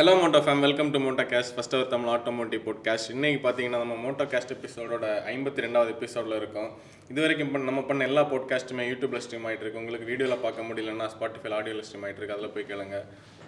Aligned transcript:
Hello 0.00 0.12
moto 0.20 0.38
fam 0.44 0.62
welcome 0.64 0.90
to 0.92 0.98
moto 1.04 1.24
cast 1.30 1.50
first 1.54 1.74
our 1.76 1.90
Tamil 1.94 2.10
automotive 2.12 2.60
podcast 2.86 3.04
இன்னைக்கு 3.14 3.40
பார்த்தீங்கன்னா 3.46 3.80
நம்ம 3.82 3.96
Moto 4.04 4.24
caste 4.32 4.52
எபிசோடோட 4.54 5.06
ஐம்பத்தி 5.32 5.64
ரெண்டாவது 5.64 5.90
எபிசோடில் 5.94 6.36
இருக்கும். 6.38 6.70
இது 7.10 7.20
வரைக்கும் 7.24 7.50
பண்ண 7.52 7.68
நம்ம 7.70 7.82
பண்ண 7.88 8.06
எல்லா 8.10 8.22
போட்காஸ்ட்டுமே 8.30 8.86
யூடியூப்ல 8.90 9.20
ஸ்ட்ரீம் 9.24 9.44
ஆகிட்டு 9.48 9.64
இருக்கு. 9.64 9.82
உங்களுக்கு 9.82 10.08
வீடியோவில் 10.12 10.42
பார்க்க 10.46 10.66
முடியலன்னா 10.68 11.08
ஸ்பாட்டிஃபை 11.16 11.52
ஆடியோவில் 11.58 11.86
ஸ்ட்ரீம் 11.88 12.06
ஆகிட்டு 12.06 12.22
இருக்கு. 12.22 12.36
அதில் 12.38 12.54
போய் 12.54 12.68
கேளுங்க. 12.70 13.00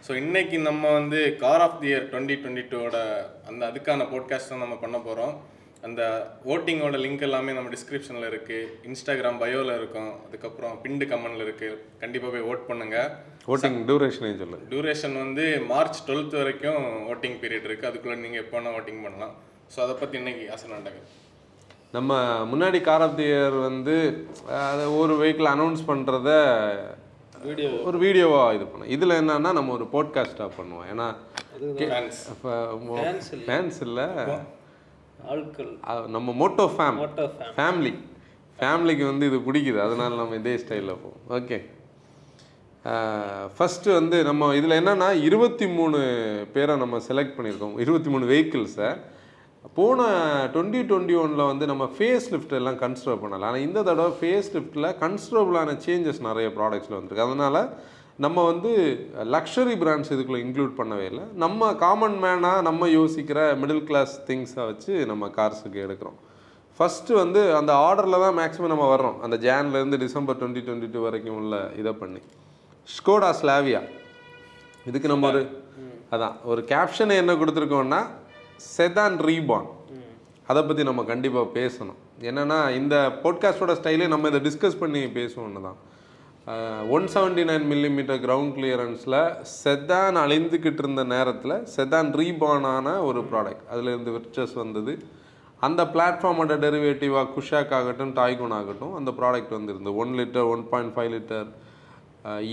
ஸோ 0.08 0.12
இன்னைக்கு 0.24 0.58
நம்ம 0.68 0.92
வந்து 0.98 1.20
car 1.44 1.64
of 1.68 1.80
the 1.82 1.90
year 1.92 2.06
twenty 2.12 2.36
twenty 2.43 2.66
டூவோட 2.75 3.00
அந்த 3.50 3.62
அதுக்கான 3.73 4.11
போட்காஸ்ட் 4.14 4.55
தான் 4.55 4.64
நம்ம 4.66 4.79
பண்ண 4.84 5.00
போகிறோம் 5.09 5.34
அந்த 5.89 6.03
ஓட்டிங்கோட 6.53 6.96
லிங்க் 7.05 7.27
எல்லாமே 7.29 7.53
நம்ம 7.59 7.71
டிஸ்கிரிப்ஷனில் 7.77 8.30
இருக்குது 8.32 8.69
இன்ஸ்டாகிராம் 8.89 9.43
பயோவில் 9.45 9.79
இருக்கும். 9.80 10.12
அதுக்கப்புறம் 10.27 10.75
பிண்டு 10.84 11.07
கமெண்டில் 11.12 11.46
இருக்குது 11.48 11.79
கண்டிப்பாக 12.03 12.32
போய் 12.34 12.48
ஓட் 12.50 12.69
பண்ணுங்கள் 12.69 13.11
ஓட்டிங் 13.50 13.79
டியூரேஷனே 13.88 14.32
சொல்லு 14.40 14.59
டியூரேஷன் 14.72 15.16
வந்து 15.24 15.45
மார்ச் 15.70 16.00
டுவெல்த் 16.09 16.36
வரைக்கும் 16.41 16.82
ஓட்டிங் 17.12 17.38
பீரியட் 17.42 17.66
இருக்குது 17.68 17.91
அதுக்குள்ளே 17.91 18.18
நீங்கள் 18.24 18.42
எப்போ 18.45 18.74
ஓட்டிங் 18.78 19.02
பண்ணலாம். 19.06 19.34
ஸோ 19.74 19.78
அதை 19.84 19.95
பற்றி 20.01 20.16
இன்னைக்கு 20.23 20.45
ஆசை 20.55 20.68
நம்ம 21.96 22.12
முன்னாடி 22.51 22.78
கார் 22.88 23.05
ஆஃப் 23.06 23.16
தி 23.20 23.24
இயர் 23.30 23.56
வந்து 23.68 23.95
அதை 24.68 24.84
ஒரு 25.01 25.15
வெஹிக்கிள் 25.23 25.48
அனௌன்ஸ் 25.55 25.82
பண்ணுறத 25.91 26.30
வீடியோ 27.48 27.70
ஒரு 27.88 27.96
வீடியோவாக 28.05 28.55
இது 28.56 28.65
பண்ணோம் 28.70 28.92
இதில் 28.96 29.18
என்னன்னா 29.20 29.51
நம்ம 29.59 29.73
ஒரு 29.79 29.87
போட்காஸ்ட்டாக 29.95 30.51
பண்ணுவோம். 30.59 30.87
ஏன்னா 30.93 31.06
ஃபேன்ஸ் 31.80 32.20
இல்ல. 33.34 33.45
ஃபேன்ஸ் 33.48 33.79
இல்லை. 33.87 34.06
ஆட்கள். 35.32 35.73
நம்ம 36.16 36.32
மோட்டோ 36.43 36.66
ஃபேம் 36.77 36.98
ஃபேமிலி 37.59 37.93
ஃபேமிலிக்கு 38.60 39.04
வந்து 39.10 39.29
இது 39.30 39.38
பிடிக்குது. 39.48 39.79
அதனால 39.87 40.10
நம்ம 40.23 40.38
இதே 40.43 40.54
ஸ்டைலில் 40.65 41.01
போவோம். 41.02 41.23
ஓகே 41.38 41.59
ஃபஸ்ட்டு 43.56 43.96
வந்து 43.98 44.16
நம்ம 44.28 44.48
இதில் 44.59 44.78
என்னென்னா 44.78 45.09
இருபத்தி 45.27 45.66
மூணு 45.77 45.98
பேரை 46.54 46.74
நம்ம 46.82 46.98
செலக்ட் 47.09 47.36
பண்ணியிருக்கோம். 47.36 47.74
இருபத்தி 47.84 48.10
மூணு 48.14 48.24
வெஹிக்கிள்ஸை 48.32 48.88
போன 49.77 50.06
டுவெண்ட்டி 50.54 50.80
டுவெண்ட்டி 50.90 51.16
ஒனில் 51.23 51.51
வந்து 51.51 51.65
நம்ம 51.70 51.84
ஃபேஸ் 51.96 52.26
லிஃப்ட் 52.32 52.57
எல்லாம் 52.59 52.79
கன்சிடர் 52.82 53.20
பண்ணலாம் 53.23 53.48
ஆனால் 53.51 53.65
இந்த 53.66 53.82
தடவை 53.88 54.12
ஃபேஸ் 54.20 54.51
லிஃப்ட்டில் 54.57 54.88
கன்சிடரபுளான 55.02 55.76
சேஞ்சஸ் 55.87 56.20
நிறைய 56.29 56.48
ப்ராடக்ட்ஸில் 56.59 56.98
வந்திருக்கு. 56.98 57.26
அதனால் 57.29 57.60
நம்ம 58.24 58.38
வந்து 58.51 58.73
லக்ஷரி 59.37 59.76
பிராண்ட்ஸ் 59.82 60.12
இதுக்குள்ளே 60.14 60.42
இன்க்ளூட் 60.46 60.74
பண்ணவே 60.80 61.07
இல்லை. 61.12 61.24
நம்ம 61.45 61.70
காமன் 61.85 62.18
மேனாக 62.24 62.66
நம்ம 62.68 62.88
யோசிக்கிற 62.98 63.38
மிடில் 63.62 63.87
கிளாஸ் 63.90 64.14
திங்ஸை 64.28 64.64
வச்சு 64.72 64.92
நம்ம 65.12 65.31
கார்ஸுக்கு 65.38 65.81
எடுக்கிறோம். 65.87 66.19
ஃபஸ்ட்டு 66.76 67.20
வந்து 67.22 67.41
அந்த 67.60 67.72
ஆர்டரில் 67.87 68.22
தான் 68.26 68.38
மேக்ஸிமம் 68.42 68.75
நம்ம 68.75 68.87
வர்றோம். 68.97 69.19
அந்த 69.26 69.37
ஜான்லேருந்து 69.48 70.04
டிசம்பர் 70.06 70.41
டுவெண்ட்டி 70.42 70.64
டுவெண்ட்டி 70.69 70.91
டூ 70.94 71.03
வரைக்கும் 71.09 71.41
உள்ள 71.41 71.56
இதை 71.82 71.94
பண்ணி. 72.04 72.22
ஸ்கோடா 72.88 73.28
ஸ்லாவியா 73.41 73.81
இதுக்கு 74.87 75.09
நம்ம 75.09 75.27
ஒரு 75.28 75.43
அதான் 76.11 76.34
ஒரு 76.43 76.65
கேப்ஷன் 76.69 77.21
என்ன 77.21 77.33
கொடுத்துருக்கோம்னா 77.33 78.00
செதான் 78.77 79.16
ரீபான் 79.28 79.69
அதை 80.47 80.62
பற்றி 80.62 80.83
நம்ம 80.83 81.03
கண்டிப்பாக 81.03 81.49
பேசணும். 81.55 81.99
என்னென்னா 82.21 82.59
இந்த 82.75 82.94
போட்காஸ்டோட 83.22 83.72
ஸ்டைலே 83.78 84.09
நம்ம 84.09 84.28
இதை 84.28 84.41
டிஸ்கஸ் 84.49 84.81
பண்ணி 84.81 85.00
பேசுவோன்னு 85.19 85.62
தான் 85.62 85.78
one 86.88 87.06
seventy 87.15 87.44
nine 87.50 87.66
millimetre 87.72 88.21
ground 88.25 88.55
கிளியரன்ஸில் 88.56 89.19
sedan 89.62 90.19
அழிந்துக்கிட்டு 90.25 90.83
இருந்த 90.84 91.05
நேரத்தில் 91.05 91.56
செதான் 91.77 92.10
ரீபானான 92.21 93.05
ஒரு 93.05 93.21
ப்ராடக்ட் 93.31 93.66
அதுலேருந்து 93.72 94.15
விர்ச்சஸ் 94.16 94.55
வந்தது. 94.55 94.94
அந்த 95.60 95.83
பிளாட்ஃபார்மோட 95.94 96.53
டெரிவேட்டிவாக 96.65 97.28
குஷாக் 97.37 97.75
ஆகட்டும் 97.78 98.15
டாய்கோன் 98.16 98.55
ஆகட்டும் 98.60 98.94
அந்த 98.94 99.10
product 99.19 99.53
வந்துருந்து 99.59 99.93
one 100.05 100.15
litre 100.21 100.49
one 100.55 100.65
point 100.72 100.94
five 100.97 101.10
litre 101.15 101.49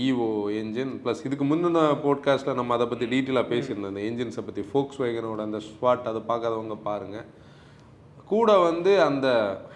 EO 0.04 0.28
engine 0.60 0.92
plus 1.02 1.20
இதுக்கு 1.26 1.44
முந்தின 1.44 1.80
போட்காஸ்ட்டில் 2.04 2.58
நம்ம 2.60 2.74
அதை 2.76 2.86
பற்றி 2.86 3.06
டீட்டெயிலாக 3.12 3.46
பேசியிருந்தோம். 3.52 3.92
இந்த 3.94 4.02
என்ஜின்ஸை 4.08 4.42
பற்றி 4.46 4.62
ஃபோக்ஸ் 4.70 5.00
வேகனோட 5.02 5.40
அந்த 5.48 5.58
ஸ்வாட் 5.68 6.08
அதை 6.12 6.22
பார்க்காதவங்க 6.30 6.76
பாருங்கள் 6.88 7.26
கூட 8.32 8.50
வந்து 8.58 8.92
அந்த 9.02 9.28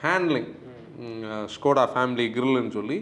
ஹேண்ட்லிங் 0.03 0.51
ஸ்கோடா 1.55 1.85
ஃபேமிலி 1.95 2.27
கிரில்லுன்னு 2.37 2.77
சொல்லி 2.79 2.99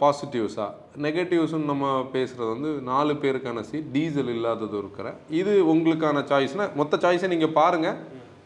பாசிட்டிவ்ஸாக 0.00 0.70
நெகட்டிவ்ஸ்னு 1.06 1.70
நம்ம 1.72 1.88
பேசுகிறது 2.14 2.48
வந்து 2.54 2.70
நாலு 2.90 3.12
பேருக்கான 3.24 3.60
சீட் 3.68 3.92
டீசல் 3.96 4.32
இல்லாதது 4.36 4.76
இருக்கிற. 4.78 5.08
இது 5.40 5.52
உங்களுக்கான 5.72 6.22
சாய்ஸ்னால் 6.30 6.74
மொத்த 6.80 6.96
சாய்ஸை 7.04 7.28
நீங்கள் 7.34 7.56
பாருங்கள் 7.60 7.98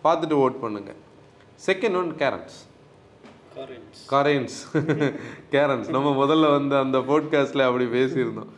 பார்த்துட்டு 0.04 0.36
ஓட் 0.44 0.58
பண்ணுங்கள் 0.64 0.98
second 1.66 1.98
one 2.00 2.10
Carens 2.22 2.58
Carens 3.56 4.56
Carens 5.52 5.88
நம்ம 5.96 6.08
முதல்ல 6.20 6.46
வந்து 6.56 6.74
அந்த 6.76 6.98
போட்காஸ்ட்டில் 7.10 7.66
அப்படி 7.66 7.86
பேசியிருந்தோம். 7.98 8.50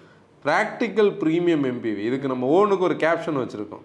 ப்ராக்டிக்கல் 0.45 1.11
ப்ரீமியம் 1.23 1.65
எம்பிவி 1.71 2.03
இதுக்கு 2.09 2.31
நம்ம 2.33 2.49
ஓனுக்கு 2.59 2.87
ஒரு 2.89 2.97
கேப்ஷன் 3.05 3.41
வச்சுருக்கோம். 3.43 3.85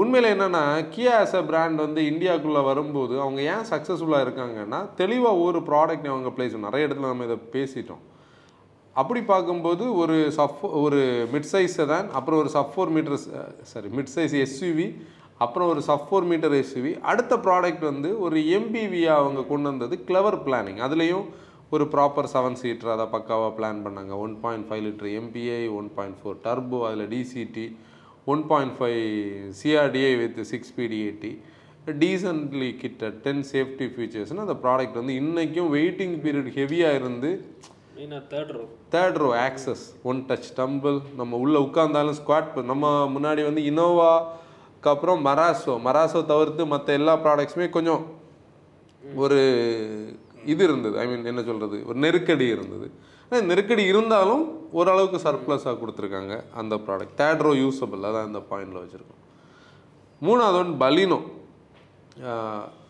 உண்மையில் 0.00 0.32
என்னென்னா 0.32 0.62
கியா 0.94 1.14
ஆஸ் 1.22 1.36
அ 1.40 1.42
பிராண்ட் 1.50 1.82
வந்து 1.84 2.00
இந்தியாவுக்குள்ளே 2.10 2.62
வரும்போது 2.70 3.14
அவங்க 3.20 3.40
ஏன் 3.54 3.66
சக்ஸஸ்ஃபுல்லாக 3.70 4.24
இருக்காங்கன்னா 4.26 4.80
தெளிவாக 5.00 5.42
ஒரு 5.46 5.60
ப்ராடக்ட் 5.70 6.10
அவங்க 6.12 6.32
பிளேஸ் 6.36 6.56
நிறைய 6.66 6.86
இடத்துல 6.88 7.12
நம்ம 7.12 7.28
இதை 7.28 7.38
பேசிட்டோம். 7.56 8.02
அப்படி 8.96 9.20
பார்க்கும்போது 9.32 9.84
ஒரு 10.02 10.16
சஃப் 10.36 10.62
ஒரு 10.84 11.00
மிட் 11.34 11.50
சைஸ் 11.52 11.76
செதான் 11.80 12.08
அப்புறம் 12.18 12.40
ஒரு 12.42 12.50
sub 12.54 12.72
four 12.74 12.94
metre 12.96 13.18
sorry 13.72 13.88
mid 13.98 14.12
size 14.16 14.34
SUV 14.44 14.88
அப்புறம் 15.42 15.70
ஒரு 15.72 15.82
சப் 15.86 16.06
ஃபோர் 16.08 16.26
மீட்டர் 16.30 16.56
எஸ்யூவி 16.58 16.92
அடுத்த 17.10 17.36
ப்ராடக்ட் 17.46 17.84
வந்து 17.90 18.10
ஒரு 18.24 18.38
எம்பிவியாக 18.58 19.22
அவங்க 19.22 19.42
கொண்டு 19.52 19.66
வந்தது 19.70 19.96
கிளவர் 20.08 20.38
பிளானிங் 20.46 20.80
அதுலேயும் 20.86 21.26
ஒரு 21.74 21.84
ப்ராப்பர் 21.92 22.30
செவன் 22.32 22.58
சீட்டர் 22.62 22.92
அதை 22.94 23.06
பக்காவாக 23.12 23.52
பிளான் 23.58 23.80
பண்ணாங்க. 23.84 24.12
One 24.24 24.34
point 24.42 24.66
five 24.68 24.82
litre 24.86 25.10
MPI 25.20 25.62
one 25.78 25.88
point 25.96 26.18
four 26.20 26.36
turbo 26.44 26.80
அதில் 26.88 27.08
DCT 27.12 27.66
one 28.26 28.42
point 28.50 28.74
five 28.78 29.00
CRDi 29.60 30.12
with 30.16 30.40
six 30.50 30.74
பிடிஏடி 30.76 31.32
decently 32.02 32.68
கிட்ட 32.76 33.08
டென் 33.24 33.42
சேஃப்டி 33.52 33.86
ஃபீச்சர்ஸ்னு 33.94 34.44
அந்த 34.44 34.56
ப்ராடக்ட் 34.64 35.00
வந்து 35.00 35.14
இன்றைக்கும் 35.14 35.70
வெயிட்டிங் 35.74 36.16
பீரியட் 36.24 36.52
ஹெவியாக 36.58 36.98
இருந்து 37.00 37.30
third 38.30 38.52
row 38.56 38.62
third 38.92 39.18
row 39.22 39.30
access 39.40 39.82
one 40.10 40.22
touch 40.28 40.52
tumble 40.56 40.96
நம்ம 41.16 41.38
உள்ளே 41.38 41.58
உட்காந்தாலும் 41.66 42.16
ஸ்குவாட் 42.20 42.62
நம்ம 42.70 42.86
முன்னாடி 43.14 43.42
வந்து 43.44 43.64
இனோவாக்கு 43.64 44.40
அதுக்கப்புறம் 44.84 45.20
மராசோ 45.26 45.72
மராசோ 45.84 46.20
தவிர்த்து 46.30 46.62
மற்ற 46.70 46.88
எல்லா 46.98 47.12
ப்ராடக்ட்ஸுமே 47.24 47.66
கொஞ்சம் 47.74 48.00
ஒரு 49.22 49.36
இது 50.52 50.62
இருந்தது. 50.68 50.94
ஐ 51.02 51.04
மீன் 51.10 51.28
என்ன 51.32 51.42
சொல்கிறது 51.48 51.76
ஒரு 51.90 51.98
நெருக்கடி 52.04 52.46
இருந்தது. 52.54 52.86
ஆனால் 53.28 53.44
நெருக்கடி 53.50 53.84
இருந்தாலும் 53.92 54.42
ஓரளவுக்கு 54.78 55.20
சர்ப்ளஸாக 55.26 55.74
கொடுத்துருக்காங்க 55.82 56.34
அந்த 56.62 56.74
ப்ராடக்ட் 56.88 57.14
தேர்ட் 57.20 57.44
ரோ 57.46 57.52
யூஸபிள் 57.60 58.08
அதான் 58.10 58.28
இந்த 58.30 58.42
பாயிண்டில் 58.50 58.82
வச்சுருக்கோம். 58.82 59.22
மூணாவது 60.22 60.60
ஒன் 60.62 60.74
பலினோ 60.82 61.20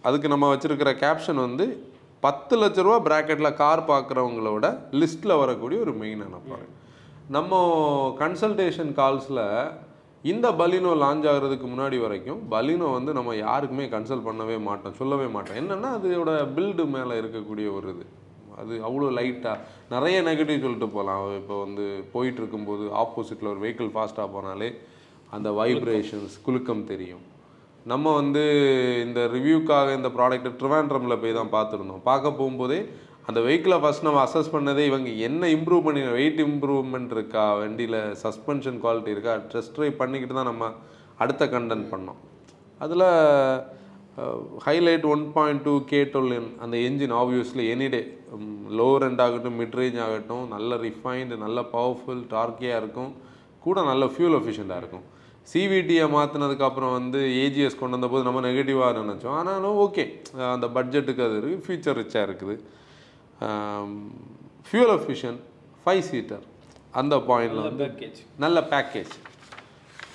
அதுக்கு 0.09 0.33
நம்ம 0.35 0.51
வச்சுருக்கிற 0.55 0.93
கேப்ஷன் 1.05 1.45
வந்து 1.47 1.69
பத்து 2.27 2.57
லட்ச 2.63 2.89
ரூபா 2.89 2.99
ப்ராக்கெட்டில் 3.11 3.59
கார் 3.63 3.89
பார்க்குறவங்களோட 3.93 4.67
லிஸ்ட்டில் 5.03 5.41
வரக்கூடிய 5.45 5.79
ஒரு 5.87 5.95
மெயினான 6.03 6.43
ப்ராடக்ட் 6.49 6.77
நம்ம 7.39 7.63
கன்சல்டேஷன் 8.25 8.93
கால்ஸில் 9.01 9.47
இந்த 10.31 10.49
பலினோ 10.59 10.91
லான்ச் 11.03 11.25
ஆகிறதுக்கு 11.31 11.67
முன்னாடி 11.71 11.97
வரைக்கும் 12.03 12.41
பலினோ 12.51 12.89
வந்து 12.97 13.13
நம்ம 13.19 13.31
யாருக்குமே 13.37 13.85
கன்சல்ட் 13.95 14.27
பண்ணவே 14.27 14.57
மாட்டோம் 14.67 14.99
சொல்லவே 14.99 15.27
மாட்டோம். 15.35 15.59
என்னென்னா 15.61 15.89
அதோட 15.97 16.33
பில்டு 16.57 16.85
மேலே 16.97 17.15
இருக்கக்கூடிய 17.23 17.67
ஒரு 17.79 17.89
இது. 17.95 18.05
அது 18.61 18.75
அவ்வளோ 18.87 19.09
லைட்டாக 19.19 19.57
நிறைய 19.95 20.17
நெகட்டிவ் 20.29 20.65
சொல்லிட்டு 20.65 20.89
போகலாம். 20.97 21.25
இப்போ 21.41 21.57
வந்து 21.65 21.85
போயிட்டு 22.15 22.41
இருக்கும்போது 22.43 22.85
ஆப்போசிட்டில் 23.03 23.53
ஒரு 23.55 23.61
வெஹிக்கிள் 23.65 23.91
ஃபாஸ்ட்டாக 23.95 24.29
போனாலே 24.37 24.69
அந்த 25.37 25.51
வைப்ரேஷன்ஸ் 25.61 26.37
குலுக்கம் 26.47 26.89
தெரியும். 26.93 27.25
நம்ம 27.93 28.13
வந்து 28.21 28.43
இந்த 29.07 29.21
ரிவ்யூக்காக 29.37 29.95
இந்த 29.99 30.09
ப்ராடக்ட்டை 30.19 30.53
ட்ரிவாண்ட்ரமில் 30.61 31.21
போய் 31.23 31.39
தான் 31.39 31.55
பார்த்துருந்தோம். 31.57 32.05
பார்க்க 32.11 32.39
போகும்போதே 32.41 32.81
அந்த 33.29 33.41
வெஹிக்கிளை 33.47 33.77
ஃபஸ்ட் 33.83 34.07
நம்ம 34.07 34.21
அசஸ் 34.27 34.53
பண்ணதே 34.55 34.85
இவங்க 34.91 35.11
என்ன 35.27 35.49
இம்ப்ரூவ் 35.57 35.85
பண்ணி 35.87 36.01
வெயிட் 36.17 36.41
இம்ப்ரூவ்மெண்ட் 36.47 37.13
இருக்கா 37.17 37.45
வண்டியில் 37.61 38.01
சஸ்பென்ஷன் 38.23 38.81
குவாலிட்டி 38.85 39.15
இருக்கா 39.15 39.35
டெஸ்ட் 39.53 39.75
ட்ரைவ் 39.77 40.01
பண்ணிக்கிட்டு 40.01 40.37
தான் 40.39 40.51
நம்ம 40.51 40.71
அடுத்த 41.25 41.47
கண்டென்ட் 41.55 41.87
பண்ணோம். 41.93 42.19
அதில் 42.85 43.07
highlight 44.65 45.07
one 45.13 45.23
point 45.37 45.63
two 45.67 45.75
K 45.91 46.01
டொல்லின் 46.15 46.49
அந்த 46.65 46.75
engine 46.87 47.15
obviously 47.21 47.65
any day 47.75 48.03
lower 48.79 49.07
end 49.09 49.23
ஆகட்டும் 49.27 49.57
மிட்ரேஞ்ச் 49.63 50.01
ஆகட்டும் 50.07 50.45
நல்ல 50.55 50.81
ரிஃபைன்டு 50.87 51.39
நல்ல 51.45 51.59
பவர்ஃபுல் 51.77 52.23
டார்க்கியாக 52.35 52.81
இருக்கும் 52.83 53.13
கூட 53.67 53.79
நல்ல 53.91 54.05
ஃபியூல் 54.13 54.37
எஃபிஷியண்ட்டாக 54.41 54.83
இருக்கும். 54.83 55.07
சிவிடியை 55.53 56.05
மாற்றினதுக்கப்புறம் 56.17 56.93
வந்து 56.99 57.21
ஏஜிஎஸ் 57.45 57.81
கொண்டு 57.81 57.97
வந்தபோது 57.97 58.27
நம்ம 58.29 58.43
நெகட்டிவாக 58.49 59.01
நினச்சோம். 59.03 59.37
ஆனாலும் 59.41 59.79
ஓகே 59.87 60.05
அந்த 60.55 60.67
பட்ஜெட்டுக்கு 60.77 61.27
அது 61.29 61.37
இருக்குது 61.41 61.65
ஃபியூச்சர் 61.67 62.01
ரிச்சாக 62.03 62.29
இருக்குது. 62.29 62.57
ஃபியூல் 64.67 64.93
எஃபிஷியன்ட் 64.99 65.41
ஃபைவ் 65.87 66.01
சீட்டர் 66.01 66.45
அந்த 66.93 67.17
பாயிண்டில் 67.17 67.63
வந்து 67.63 68.09
நல்ல 68.37 68.61
பேக்கேஜ் 68.61 69.15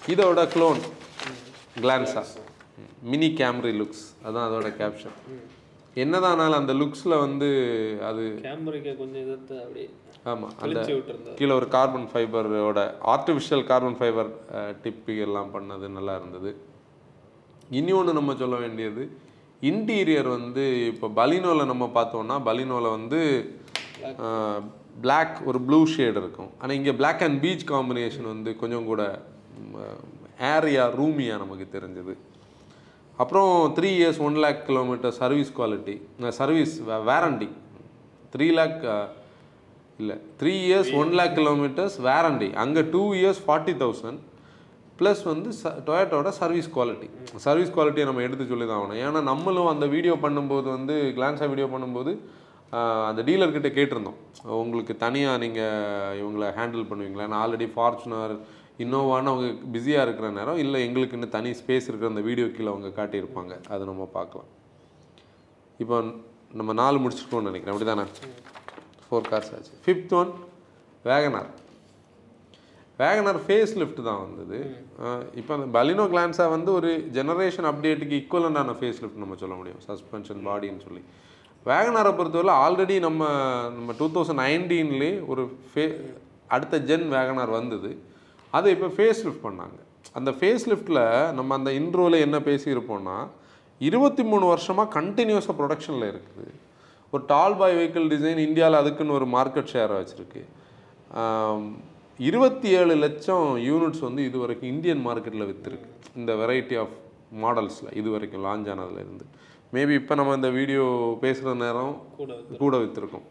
இதோட 0.07 0.47
clone 0.47 0.81
Glanza 1.81 2.23
mini 3.01 3.29
Camry 3.35 3.73
looks 3.77 4.05
அதான் 4.25 4.45
அதோட 4.49 4.69
கேப்ஷன் 4.77 5.15
என்னதானாலும் 5.95 6.59
அந்த 6.59 6.73
லுக்ஸில் 6.73 7.19
வந்து 7.19 7.47
அது 8.03 8.23
கேமராக்கு 8.41 8.97
கொஞ்சம் 8.97 9.21
இதை 9.21 9.57
அப்படியே 9.61 9.89
ஆமாம் 10.23 10.53
அந்த 10.61 10.79
கீழே 11.35 11.53
ஒரு 11.53 11.67
கார்பன் 11.67 12.07
ஃபைபரோட 12.13 12.79
ஆர்டிஃபிஷியல் 13.05 13.63
கார்பன் 13.63 13.95
ஃபைபர் 13.95 14.29
டிப்பு 14.83 15.17
எல்லாம் 15.17 15.53
பண்ணது 15.53 15.87
நல்லா 15.89 16.15
இருந்தது. 16.15 16.55
இனி 17.69 17.91
ஒன்று 17.91 18.13
நம்ம 18.13 18.35
சொல்ல 18.35 18.55
வேண்டியது 18.55 19.03
இன்டீரியர் 19.69 20.29
வந்து 20.37 20.65
இப்போ 20.91 21.07
பலினோவில் 21.19 21.69
நம்ம 21.71 21.85
பார்த்தோம்னா 21.97 22.37
பலினோவில் 22.49 22.95
வந்து 22.97 23.21
Black. 25.05 25.31
ஒரு 25.49 25.59
ப்ளூ 25.67 25.79
ஷேட் 25.93 26.17
இருக்கும். 26.21 26.51
ஆனால் 26.59 26.75
இங்கே 26.79 26.93
Black 27.01 27.19
அண்ட் 27.25 27.39
பீச் 27.43 27.65
காம்பினேஷன் 27.71 28.27
வந்து 28.33 28.51
கொஞ்சம் 28.61 28.87
கூட 28.91 29.01
ஏரியா 30.53 30.83
ரூமியாக 30.99 31.41
நமக்கு 31.43 31.65
தெரிஞ்சது. 31.75 32.13
அப்புறம் 33.21 33.51
three 33.77 33.89
years 33.99 34.19
one 34.27 34.37
lakh 34.43 34.59
kilometre 34.69 35.13
service 35.21 35.51
quality 35.59 35.95
service 36.39 36.73
warranty 37.11 37.49
three 38.33 38.47
lakh 38.59 38.83
இல்லை 39.99 40.17
three 40.39 40.53
years 40.67 40.91
one 41.01 41.13
lakh 41.19 41.35
kilometres 41.41 41.95
warranty 42.09 42.49
அங்கே 42.63 42.83
two 42.95 43.03
years 43.21 43.41
forty 43.45 43.75
thousand 43.83 44.19
plus 44.99 45.21
வந்து 45.31 45.49
ச 45.61 45.71
டொயேட்டோட 45.87 46.29
சர்வீஸ் 46.41 46.69
குவாலிட்டி 46.75 47.07
சர்வீஸ் 47.45 47.73
குவாலிட்டியை 47.75 48.05
நம்ம 48.09 48.23
எடுத்து 48.27 48.45
சொல்லி 48.51 48.65
தான் 48.67 48.79
ஆகணும். 48.79 48.99
ஏன்னா 49.05 49.21
நம்மளும் 49.31 49.71
அந்த 49.73 49.85
வீடியோ 49.95 50.13
பண்ணும்போது 50.25 50.67
வந்து 50.77 50.95
கிளான்ஸாக 51.17 51.49
வீடியோ 51.53 51.67
பண்ணும்போது 51.73 52.13
அந்த 53.09 53.21
டீலர்கிட்ட 53.27 53.69
கேட்டிருந்தோம். 53.75 54.17
உங்களுக்கு 54.61 54.93
தனியாக 55.03 55.41
நீங்கள் 55.43 56.15
இவங்களை 56.21 56.47
ஹேண்டில் 56.57 56.89
பண்ணுவீங்களா? 56.89 57.27
நான் 57.31 57.41
ஆல்ரெடி 57.43 57.67
ஃபார்ச்சுனர் 57.75 58.33
இன்னோவான்னு 58.83 59.31
அவங்க 59.33 59.47
பிஸியாக 59.75 60.05
இருக்கிற 60.05 60.27
நேரம். 60.39 60.59
இல்லை 60.63 60.79
எங்களுக்கு 60.87 61.15
இன்னும் 61.17 61.35
தனி 61.35 61.51
ஸ்பேஸ் 61.59 61.87
இருக்கிற 61.89 62.09
அந்த 62.13 62.23
வீடியோ 62.29 62.47
கீழே 62.55 62.69
அவங்க 62.73 62.89
காட்டியிருப்பாங்க. 62.99 63.53
அது 63.75 63.89
நம்ம 63.91 64.09
பார்க்கலாம். 64.17 64.49
இப்போ 65.83 65.97
நம்ம 66.59 66.73
நாலு 66.81 66.97
முடிச்சிருக்கோம்னு 67.03 67.49
நினைக்கிறேன். 67.51 67.75
அப்படி 67.75 67.89
தானே 67.91 68.05
ஃபோர் 69.07 69.29
கார்ஸ் 69.31 69.53
ஆச்சு. 69.55 69.73
Fifth 69.85 70.13
one 70.19 70.31
WagonR 71.09 71.49
WagonR 73.01 73.39
face 73.45 73.73
lift 73.79 74.01
தான் 74.09 74.21
வந்தது. 74.25 74.59
இப்போ 75.39 75.51
அந்த 75.57 75.67
பலினோ 75.77 76.05
கிளான்ஸா 76.13 76.45
வந்து 76.55 76.69
ஒரு 76.77 76.91
ஜெனரேஷன் 77.17 77.67
அப்டேட்டுக்கு 77.71 78.17
ஈக்குவலண்டான 78.19 78.75
ஃபேஸ் 78.79 79.01
லிஃப்ட் 79.03 79.23
நம்ம 79.23 79.35
சொல்ல 79.41 79.55
முடியும். 79.59 79.81
சஸ்பென்ஷன் 79.87 80.41
பாடின்னு 80.47 80.85
சொல்லி. 80.87 81.01
வேகனாரை 81.71 82.11
பொறுத்தவரை 82.19 82.53
ஆல்ரெடி 82.65 82.95
நம்ம 83.07 83.23
நம்ம 83.77 83.93
டூ 83.99 84.07
தௌசண்ட் 84.15 84.41
நைன்டீன்லேயே 84.45 85.13
ஒரு 85.31 85.43
ஃபே 85.71 85.85
அடுத்த 86.55 86.75
ஜென் 86.89 87.07
வேகனார் 87.17 87.51
வந்தது. 87.59 87.89
அதை 88.57 88.71
இப்போ 88.75 88.89
ஃபேஸ் 88.97 89.21
லிஃப்ட் 89.25 89.45
பண்ணாங்க. 89.47 89.77
அந்த 90.17 90.31
ஃபேஸ் 90.37 90.65
லிஃப்ட்டில் 90.71 91.03
நம்ம 91.39 91.53
அந்த 91.59 91.71
இன்ட்ரோவில் 91.79 92.23
என்ன 92.27 92.37
பேசியிருப்போம்னா 92.49 93.17
இருபத்தி 93.81 94.23
மூணு 94.29 94.45
வருஷமாக 94.53 94.93
கண்டினியூஸாக 94.97 95.55
ப்ரொடக்ஷனில் 95.59 96.07
இருக்குது. 96.11 96.47
ஒரு 97.13 97.23
டால் 97.33 97.57
பாய் 97.59 97.75
வெஹிக்கிள் 97.79 98.07
டிசைன் 98.13 98.41
இந்தியாவில் 98.45 98.79
அதுக்குன்னு 98.81 99.17
ஒரு 99.19 99.27
மார்க்கெட் 99.35 99.71
ஷேரை 99.73 99.97
வச்சுருக்கு. 99.99 100.41
இருபத்தி 102.25 102.69
ஏழு 102.77 102.93
லட்சம் 103.03 103.47
யூனிட்ஸ் 103.67 104.03
வந்து 104.05 104.21
இது 104.27 104.37
வரைக்கும் 104.43 104.69
இந்தியன் 104.73 105.01
மார்க்கெட்டில் 105.07 105.47
விற்றுருக்கு 105.49 105.89
இந்த 106.19 106.31
வெரைட்டி 106.39 106.75
ஆஃப் 106.83 106.93
மாடல்ஸில் 107.41 107.89
இது 107.99 108.09
வரைக்கும் 108.13 108.45
லான்ச் 108.45 108.69
ஆனதுலேருந்து. 108.73 109.25
மேபி 109.75 109.93
இப்போ 109.99 110.13
நம்ம 110.19 110.35
இந்த 110.39 110.49
வீடியோ 110.59 110.85
பேசுகிற 111.23 111.51
நேரம் 111.63 111.91
கூட 112.19 112.37
கூட 112.61 112.75
விற்றுருக்கோம் 112.83 113.25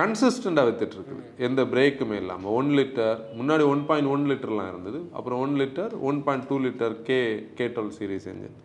கன்சிஸ்டண்ட்டாக 0.00 0.68
வித்துட்ருக்குது 0.68 1.22
எந்த 1.46 1.62
பிரேக்குமே 1.72 2.16
இல்லாமல் 2.22 2.54
ஒன் 2.58 2.70
லிட்டர் 2.78 3.18
முன்னாடி 3.38 3.64
ஒன் 3.72 3.84
பாயிண்ட் 3.90 4.10
ஒன் 4.14 4.26
லிட்டர்லாம் 4.30 4.70
இருந்தது. 4.72 5.00
அப்புறம் 5.18 5.40
one 5.44 5.54
litre 5.60 5.94
one 6.10 6.20
point 6.26 6.46
two 6.50 6.58
litre 6.66 6.96
K 7.08 7.18
K 7.60 7.66
twelve 7.76 7.94
series 7.98 8.28
engine 8.32 8.58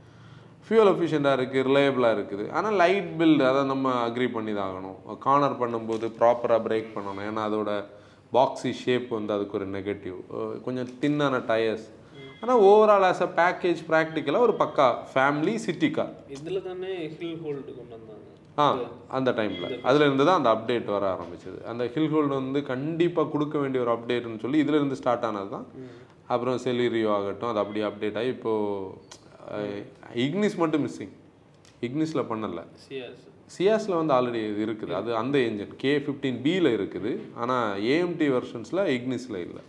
fuel 0.68 0.92
எஃபிஷியண்ட்டாக 0.94 1.38
இருக்குது 1.40 1.66
ரிலையபிளாக 1.70 2.18
இருக்குது. 2.18 2.46
ஆனால் 2.58 2.78
லைட் 2.84 3.12
பில்டு 3.22 3.46
அதை 3.52 3.62
நம்ம 3.74 3.94
அக்ரி 4.08 4.28
பண்ணி 4.36 4.54
தான் 4.58 4.68
ஆகணும் 4.72 4.98
கார்னர் 5.28 5.62
பண்ணும்போது 5.62 6.10
ப்ராப்பராக 6.20 6.62
பிரேக் 6.68 6.92
பண்ணணும். 6.98 7.24
ஏன்னா 7.30 7.44
அதோட 7.50 7.72
பாக்ஸி 8.36 8.72
ஷேப் 8.84 9.10
வந்து 9.18 9.32
அதுக்கு 9.36 9.58
ஒரு 9.60 9.68
நெகட்டிவ் 9.76 10.18
கொஞ்சம் 10.66 10.90
தின்னான 11.02 11.42
டயர்ஸ் 11.52 11.86
ஆனால் 12.42 12.62
ஓவரால் 12.70 13.06
ஆஸ் 13.10 13.24
அ 13.26 13.30
பேக்கேஜ் 13.40 13.80
ப்ராக்டிக்கலாக 13.90 14.48
ஒரு 14.48 14.56
பக்கா 14.64 14.88
ஃபேமிலி 15.14 15.54
சிட்டி 15.66 15.90
கார் 15.98 16.14
இதுல 16.36 16.60
தானே 16.68 16.92
ஹில் 17.16 17.38
ஹோல்டு 17.44 17.72
கொண்டு 17.78 17.94
வந்தாங்க. 17.98 18.24
ஆ 18.62 18.66
அந்த 19.18 19.30
டைமில் 19.38 19.66
அதுல 19.90 20.06
இருந்து 20.08 20.26
தான் 20.28 20.40
அந்த 20.40 20.50
அப்டேட் 20.56 20.88
வர 20.96 21.06
ஆரம்பிச்சது. 21.16 21.58
அந்த 21.72 21.84
ஹில் 21.94 22.12
ஹோல்டு 22.14 22.34
வந்து 22.42 22.62
கண்டிப்பாக 22.72 23.32
கொடுக்க 23.34 23.56
வேண்டிய 23.64 23.84
ஒரு 23.86 23.92
அப்டேட்னு 23.96 24.44
சொல்லி 24.46 24.62
இதுல 24.64 24.80
இருந்து 24.80 25.00
ஸ்டார்ட் 25.02 25.28
ஆனது 25.30 25.52
தான் 25.56 25.68
அப்புறம் 26.34 26.60
செலிரியோ 26.66 27.12
ஆகட்டும் 27.18 27.52
அது 27.52 27.62
அப்படியே 27.64 27.86
அப்டேட் 27.90 28.20
ஆகி 28.22 28.32
இப்போது 28.38 29.84
இக்னிஸ் 30.26 30.60
மட்டும் 30.64 30.84
மிஸ்ஸிங் 30.88 31.14
இக்னிஸில் 31.88 32.28
பண்ணல. 32.32 32.62
சியாஸ் 32.86 33.27
சியாஸில் 33.56 33.98
வந்து 34.00 34.14
ஆல்ரெடி 34.16 34.40
இது 34.52 34.62
இருக்குது. 34.68 34.94
அது 35.00 35.10
அந்த 35.22 35.36
என்ஜின் 35.48 35.76
கே 35.84 35.92
ஃபிஃப்டீன் 36.04 36.40
பியில் 36.46 36.70
இருக்குது. 36.78 37.12
ஆனால் 37.42 37.82
ஏஎம்டி 37.94 38.28
வெர்ஷன்ஸில் 38.36 38.82
இக்னிஸில் 38.96 39.40
இல்லை. 39.48 39.64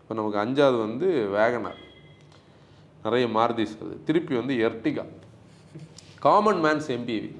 இப்போ 0.00 0.14
நமக்கு 0.20 0.38
அஞ்சாவது 0.44 0.78
வந்து 0.86 1.08
வேகனார் 1.36 1.80
நிறைய 3.04 3.26
மாருதிஸ் 3.36 3.76
அது. 3.84 3.96
திருப்பி 4.08 4.34
வந்து 4.40 4.54
எர்டிகா 4.68 5.04
காமன் 6.26 6.60
மேன்ஸ் 6.64 6.88
எம்பிவி 6.96 7.30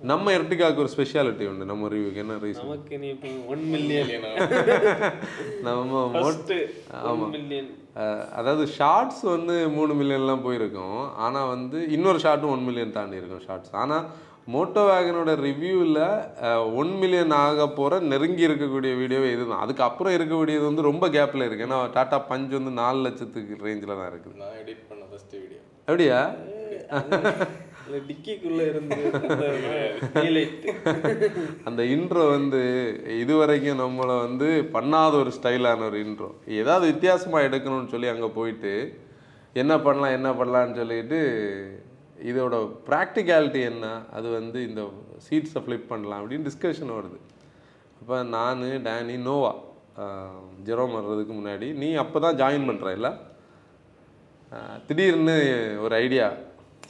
நம்ம 0.00 0.32
எர்டிகாவுக்கு 0.32 0.82
ஒரு 0.82 0.92
ஸ்பெஷாலிட்டி 0.92 1.44
உண்டு. 1.48 1.64
நம்ம 1.66 1.88
ரிவ்யூக்கு 1.90 2.20
என்ன 2.22 2.36
ரீசன் 2.42 2.66
நமக்கு 2.66 2.98
நீ 2.98 3.08
இப்போ 3.14 3.30
ஒன் 3.52 3.64
மில்லியன் 3.72 4.10
நம்ம 5.66 5.80
மோ- 5.90 6.04
ஃபர்ஸ்ட் 6.14 6.52
ஒன் 7.10 7.24
மில்லியன் 7.34 7.68
அஹ், 7.96 8.24
அதாவது 8.38 8.64
ஷார்ட்ஸ் 8.74 9.22
வந்து 9.30 9.54
மூணு 9.74 9.92
மில்லியன்லாம் 9.98 10.44
போயிருக்கும். 10.44 10.96
ஆனால் 11.24 11.50
வந்து 11.52 11.78
இன்னொரு 11.96 12.18
ஷார்ட்டும் 12.24 12.54
ஒன் 12.54 12.66
மில்லியன் 12.68 12.96
தாண்டி 12.96 13.20
இருக்கும் 13.20 13.44
ஷார்ட்ஸ் 13.46 13.74
ஆனால் 13.80 14.04
மோட்டோ 14.48 14.82
வேகனோட 14.86 15.30
ரிவ்யூவில் 15.42 15.98
ஒன் 16.78 16.92
மில்லியன் 17.00 17.34
ஆக 17.40 17.66
போகிற 17.72 17.98
நெருங்கி 18.10 18.42
இருக்கக்கூடிய 18.48 18.92
வீடியோவே 19.00 19.28
இதுதான். 19.34 19.62
அதுக்கு 19.64 19.84
அப்புறம் 19.88 20.14
இருக்கக்கூடியது 20.16 20.64
வந்து 20.68 20.88
ரொம்ப 20.88 21.08
கேப்பில் 21.16 21.46
இருக்குது 21.46 21.68
ஏன்னா 21.68 21.80
டாட்டா 21.96 22.18
பஞ்ச் 22.30 22.56
வந்து 22.58 22.72
நாலு 22.80 23.00
லட்சத்துக்கு 23.06 23.62
ரேஞ்சில் 23.66 23.94
தான் 23.94 24.10
இருக்குது 24.10 24.40
நான் 24.42 24.56
எடிட் 24.62 24.84
பண்ண 24.88 25.04
ஃபர்ஸ்ட் 25.10 25.36
வீடியோ 25.36 25.60
அப்படியா? 25.88 26.20
இல்ல 27.90 28.00
டிக்கிக்குள்ள 28.08 28.62
இருந்து 28.70 28.98
அந்த 31.64 31.82
இன்ட்ரோ 31.94 32.24
வந்து 32.30 32.60
இது 33.22 33.34
வரைக்கும் 33.36 33.80
நம்மளை 33.82 34.16
வந்து 34.20 34.48
பண்ணாத 34.74 35.12
ஒரு 35.22 35.30
ஸ்டைலான 35.38 35.86
ஒரு 35.88 35.98
இன்ட்ரோ 36.04 36.28
ஏதாவது 36.60 36.84
வித்தியாசமாக 36.92 37.46
எடுக்கணும்னு 37.48 37.92
சொல்லி 37.94 38.08
அங்கே 38.08 38.28
போயிட்டு 38.28 38.74
என்ன 39.52 39.80
பண்ணலாம் 39.80 40.16
என்ன 40.18 40.30
பண்ணலான்னு 40.30 40.76
சொல்லிட்டு 40.76 41.18
இதோட 42.30 42.56
ப்ராக்டிகாலிட்டி 42.88 43.60
என்ன 43.62 43.86
அது 44.12 44.28
வந்து 44.30 44.58
இந்த 44.68 44.82
சீட்ஸை 45.26 45.62
ஃப்ளிப் 45.64 45.88
பண்ணலாம் 45.88 46.20
அப்படின்னு 46.20 46.48
டிஸ்கஷன் 46.48 46.96
வருது. 46.98 47.18
அப்போ 48.00 48.16
நான் 48.34 48.62
டேனி 48.86 49.16
நோவா 49.22 49.52
ஜெரோம் 50.68 50.96
வர்றதுக்கு 50.98 51.32
முன்னாடி 51.32 51.68
நீ 51.72 51.88
அப்போ 51.94 52.20
தான் 52.20 52.38
ஜாயின் 52.38 52.68
பண்ணுற 52.68 52.92
இல்லை 52.98 53.12
திடீர்னு 54.86 55.36
ஒரு 55.80 55.94
ஐடியா 55.94 56.28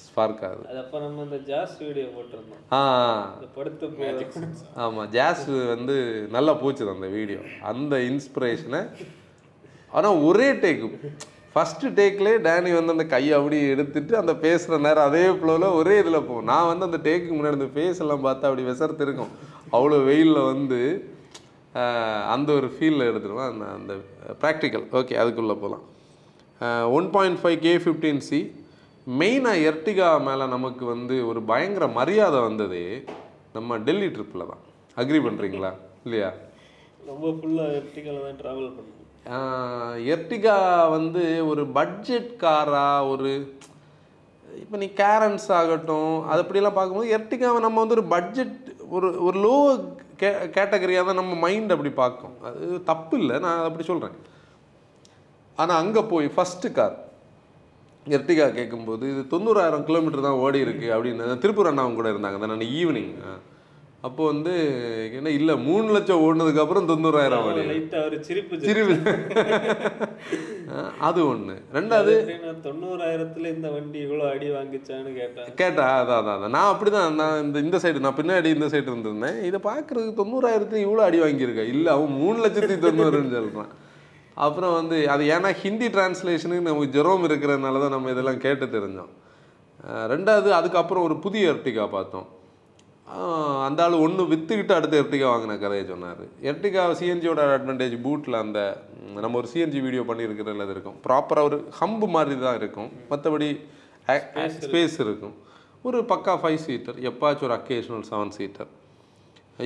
ஸ்பார்க் 0.04 0.42
ஆகுது 0.48 0.66
அது 0.70 0.78
அப்ப 0.82 1.00
நம்ம 1.04 1.24
இந்த 1.26 1.38
ஜாஸ் 1.50 1.74
வீடியோ 1.86 2.06
போட்டிருந்தோம். 2.16 2.62
ஆ 2.76 2.80
அந்த 3.32 3.48
படுத்து 3.56 4.54
ஆமாம் 4.84 5.10
ஜாஸ் 5.16 5.44
வந்து 5.74 5.96
நல்லா 6.36 6.54
போச்சுது 6.62 6.94
அந்த 6.96 7.10
வீடியோ 7.18 7.40
அந்த 7.72 7.96
இன்ஸ்பிரேஷனை 8.10 8.82
ஆனால் 9.92 10.18
ஒரே 10.28 10.48
டேக்கு 10.64 10.88
ஃபஸ்ட்டு 11.54 11.92
டேக்லேயே 11.98 12.38
டேனி 12.46 12.72
வந்து 12.76 12.94
அந்த 12.96 13.06
கையை 13.12 13.32
அப்படி 13.38 13.56
எடுத்துட்டு 13.74 14.12
அந்த 14.18 14.32
பேசுகிற 14.44 14.76
நேரம் 14.84 15.08
அதே 15.08 15.24
ஃப்ளோவில் 15.38 15.76
ஒரே 15.78 15.94
இதில் 16.02 16.26
போகும் 16.26 16.48
நான் 16.50 16.68
வந்து 16.68 16.86
அந்த 16.88 16.98
டேக்கு 17.06 17.32
முன்னாடி 17.36 17.58
அந்த 17.58 17.70
ஃபேஸ் 17.74 18.02
எல்லாம் 18.04 18.26
பார்த்தா 18.26 18.48
அப்படி 18.50 18.66
விசர்த்து 18.68 19.04
இருக்கும். 19.06 19.32
அவ்வளோ 19.76 19.96
வெயிலில் 20.10 20.46
வந்து 20.52 20.78
அந்த 22.34 22.48
ஒரு 22.52 22.68
ஃபீலில் 22.76 23.08
எடுத்துருவேன் 23.08 23.50
அந்த 23.50 23.64
அந்த 23.78 23.92
ப்ராக்டிக்கல் 24.42 24.86
ஓகே 25.00 25.18
அதுக்குள்ளே 25.22 25.56
போகலாம் 25.64 25.84
one 26.96 27.08
point 27.16 27.40
five 27.42 27.58
K 27.66 27.72
fifteen 27.84 28.22
C 28.28 28.40
மெயினாக 29.18 29.64
எர்டிகா 29.66 30.08
மேலே 30.20 30.44
நமக்கு 30.46 30.84
வந்து 30.86 31.14
ஒரு 31.26 31.40
பயங்கர 31.44 31.86
மரியாதை 31.96 32.40
வந்ததே 32.40 32.84
நம்ம 33.54 33.78
டெல்லி 33.78 34.08
ட்ரிப்பில் 34.08 34.50
தான். 34.50 34.62
அக்ரி 34.96 35.18
பண்ணுறீங்களா 35.24 35.70
இல்லையா? 36.06 36.30
ரொம்ப 37.10 37.26
ஃபுல்லா 37.36 37.64
எர்டிகால 37.78 38.18
தான் 38.24 38.38
டிராவல் 38.40 38.70
பண்ணுவோம் 38.70 38.96
எர்டிகா 40.12 40.56
வந்து 40.94 41.22
ஒரு 41.50 41.62
பட்ஜெட் 41.74 42.30
காரா 42.42 42.84
ஒரு 43.12 43.30
இப்போ 44.46 44.76
நீ 44.78 44.86
கேரன்ஸ் 45.00 45.48
ஆகட்டும் 45.58 46.12
அது 46.26 46.42
அப்படிலாம் 46.42 46.78
பார்க்கும்போது 46.78 47.14
எர்டிகாவை 47.16 47.58
நம்ம 47.60 47.80
வந்து 47.82 47.96
ஒரு 47.98 48.06
பட்ஜெட் 48.08 48.56
ஒரு 48.90 49.08
ஒரு 49.26 49.38
லோ 49.44 49.54
கே 50.20 50.28
கேட்டகரியாக 50.56 51.06
தான் 51.06 51.20
நம்ம 51.20 51.34
மைண்ட் 51.44 51.74
அப்படி 51.74 51.92
பார்க்கும். 51.94 52.34
அது 52.48 52.62
தப்பு 52.90 53.14
இல்லை 53.20 53.36
நான் 53.44 53.66
அப்படி 53.66 53.84
சொல்கிறேன் 53.84 54.16
ஆனால் 55.58 55.80
அங்கே 55.82 56.02
போய் 56.10 56.28
ஃபஸ்ட்டு 56.34 56.72
கார் 56.72 56.96
எர்டிகா 58.06 58.48
கேட்கும்போது 58.58 59.04
இது 59.12 59.22
தொண்ணூறாயிரம் 59.32 59.86
கிலோமீட்டர் 59.88 60.26
தான் 60.26 60.42
ஓடி 60.44 60.64
இருக்கு 60.66 60.88
அப்படின்னு 60.96 61.40
திருப்பூர் 61.44 61.70
அண்ணாவும் 61.70 61.98
கூட 62.00 62.08
இருந்தாங்க 62.12 62.38
தானே 62.44 62.68
ஈவினிங். 62.80 63.14
அப்போ 64.08 64.22
வந்து 64.30 64.52
என்ன 65.16 65.30
இல்லை 65.38 65.54
மூணு 65.66 65.88
லட்சம் 65.94 66.22
ஓடினதுக்கு 66.26 66.62
அப்புறம் 66.62 66.86
தொண்ணூறாயிரம் 66.90 67.46
ஓடி 67.48 68.18
சிரிப்பு 68.28 68.60
சிரிப்பு. 68.62 68.94
அது 71.08 71.20
ஒன்று 71.32 71.54
ரெண்டாவது 71.76 72.14
தொண்ணூறாயிரத்துல 72.66 73.50
இந்த 73.56 73.68
வண்டி 73.74 73.98
இவ்வளவு 74.06 74.30
அடி 74.34 74.48
வாங்கிச்சான்னு 74.56 75.12
கேட்டேன் 75.20 75.52
கேட்டா 75.60 75.84
அதான் 75.98 76.20
அதான் 76.22 76.36
அதான் 76.36 76.54
நான் 76.56 76.70
அப்படி 76.72 76.92
தான் 76.96 77.20
நான் 77.22 77.42
இந்த 77.44 77.58
இந்த 77.66 77.80
சைடு 77.84 78.04
நான் 78.06 78.18
பின்னாடி 78.20 78.54
இந்த 78.56 78.68
சைடு 78.74 78.90
இருந்திருந்தேன். 78.92 79.38
இதை 79.50 79.60
பார்க்குறதுக்கு 79.68 80.20
தொண்ணூறாயிரத்து 80.22 80.84
இவ்வளோ 80.86 81.04
அடி 81.08 81.20
வாங்கியிருக்கா? 81.24 81.66
இல்லை 81.74 81.92
அவன் 81.96 82.18
மூணு 82.22 82.38
லட்சத்தி 82.46 82.78
தொண்ணூறுன்னு 82.86 83.36
சொல்கிறான் 83.36 83.72
அப்புறம் 84.46 84.74
வந்து 84.78 84.98
அது 85.14 85.24
ஏன்னா 85.36 85.50
ஹிந்தி 85.62 85.88
டிரான்ஸ்லேஷனுக்கு 85.94 86.68
நமக்கு 86.68 86.94
ஜெரோம் 86.96 87.24
இருக்கிறதுனால 87.28 87.80
தான் 87.84 87.94
நம்ம 87.94 88.12
இதெல்லாம் 88.14 88.44
கேட்டு 88.44 88.66
தெரிஞ்சோம். 88.76 89.10
ரெண்டாவது 90.12 90.50
அதுக்கப்புறம் 90.58 91.06
ஒரு 91.08 91.16
புதிய 91.24 91.52
எர்டிகா 91.52 91.84
பார்த்தோம். 91.96 92.28
அந்த 93.66 93.80
ஆள் 93.84 94.02
ஒன்று 94.06 94.22
விற்றுக்கிட்டு 94.32 94.72
அடுத்த 94.76 94.94
எர்டிகா 95.02 95.26
வாங்கின 95.30 95.56
கதையை 95.62 95.84
சொன்னார். 95.92 96.24
எர்டிகா 96.50 96.82
சிஎன்ஜியோட 97.00 97.46
அட்வான்டேஜ் 97.56 97.96
பூட்டில் 98.04 98.40
அந்த 98.42 98.58
நம்ம 99.24 99.38
ஒரு 99.40 99.48
சிஎன்ஜி 99.52 99.80
வீடியோ 99.86 100.02
பண்ணியிருக்கிறதுல 100.10 100.66
அது 100.66 100.74
இருக்கும். 100.76 100.98
ப்ராப்பராக 101.06 101.48
ஒரு 101.50 101.58
ஹம்பு 101.80 102.08
மாதிரி 102.16 102.38
தான் 102.46 102.58
இருக்கும். 102.60 102.90
மற்றபடி 103.12 103.48
ஸ்பேஸ் 104.66 104.98
இருக்கும். 105.06 105.34
ஒரு 105.88 105.98
பக்கா 106.12 106.34
ஃபைவ் 106.42 106.60
சீட்டர் 106.66 107.00
எப்பாச்சும் 107.10 107.48
ஒரு 107.48 107.56
அக்கேஷனல் 107.60 108.06
செவன் 108.12 108.32
சீட்டர் 108.38 108.70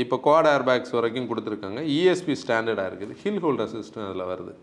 இப்போ 0.03 0.17
குவாட் 0.27 0.49
ஏர் 0.53 0.65
பேக்ஸ் 0.69 0.95
வரைக்கும் 0.97 1.29
கொடுத்துருக்காங்க. 1.31 1.81
இஎஸ்பி 1.97 2.35
ஸ்டாண்டர்டாக 2.43 2.91
இருக்குது. 2.91 3.15
ஹில் 3.23 3.43
ஹோல்டர் 3.45 3.71
சிஸ்டம் 3.75 4.07
அதில் 4.09 4.31
வருது. 4.33 4.55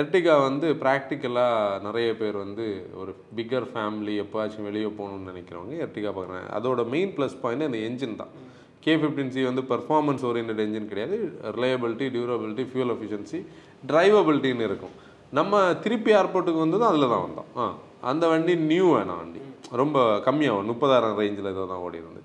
எர்டிகா 0.00 0.34
வந்து 0.46 0.66
ப்ராக்டிக்கலாக 0.82 1.80
நிறைய 1.86 2.08
பேர் 2.20 2.36
வந்து 2.44 2.66
ஒரு 3.00 3.12
பிக்கர் 3.36 3.66
ஃபேமிலி 3.72 4.14
எப்போயாச்சும் 4.24 4.68
வெளியே 4.68 4.90
போகணும்னு 4.98 5.30
நினைக்கிறவங்க 5.30 5.74
எர்டிகா 5.84 6.10
பார்க்குறாங்க. 6.18 6.48
அதோட 6.58 6.80
மெயின் 6.94 7.12
ப்ளஸ் 7.16 7.36
பாயிண்ட் 7.42 7.66
அந்த 7.68 7.80
என்ஜின் 7.88 8.20
தான். 8.22 8.32
கே 8.84 8.92
ஃபிஃப்டின் 9.00 9.32
சி 9.34 9.40
வந்து 9.50 9.62
பர்ஃபார்மன்ஸ் 9.72 10.22
ஓரியன்ட் 10.28 10.62
என்ஜின் 10.66 10.90
கிடையாது. 10.92 11.16
ரிலையபிலிட்டி 11.56 12.06
டியூரபிலிட்டி 12.16 12.66
ஃபியூல் 12.70 12.92
எஃபிஷியன்சி 12.96 13.40
டிரைவபிலிட்டின்னு 13.90 14.68
இருக்கும். 14.70 14.94
நம்ம 15.38 15.58
திருப்பி 15.84 16.12
ஏர்போர்ட்டுக்கு 16.20 16.64
வந்ததும் 16.64 16.90
அதில் 16.90 17.12
தான் 17.14 17.24
வந்தோம். 17.26 17.50
ஆ 17.60 17.64
அந்த 18.10 18.24
வண்டி 18.32 18.54
நியூ 18.70 18.86
வேணாம் 18.94 19.20
வண்டி. 19.22 19.40
ரொம்ப 19.80 19.98
கம்மியாகும். 20.28 20.68
முப்பதாயிரம் 20.72 21.18
ரேஞ்சில் 21.22 21.50
இதை 21.54 21.64
தான் 21.72 21.82
ஓடி 21.86 21.98
இருந்து 22.02 22.22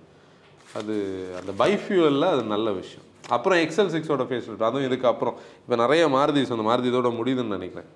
அது 0.80 0.96
அந்த 1.40 1.52
பைஃபியூவலில் 1.64 2.32
அது 2.34 2.44
நல்ல 2.54 2.68
விஷயம். 2.82 3.06
அப்புறம் 3.36 3.60
எக்ஸல் 3.66 3.92
சிக்ஸோட 3.96 4.24
ஃபேஸ் 4.30 4.48
லிஃப்ட் 4.50 4.68
அதுவும் 4.70 4.88
இதுக்கு 4.88 5.08
அப்புறம். 5.12 5.38
இப்போ 5.64 5.76
நிறைய 5.84 6.04
மாருதி 6.16 6.42
அந்த 6.56 6.66
மாருதி 6.70 6.90
இதோட 6.92 7.12
முடியுதுன்னு 7.20 7.58
நினைக்கிறேன். 7.58 7.90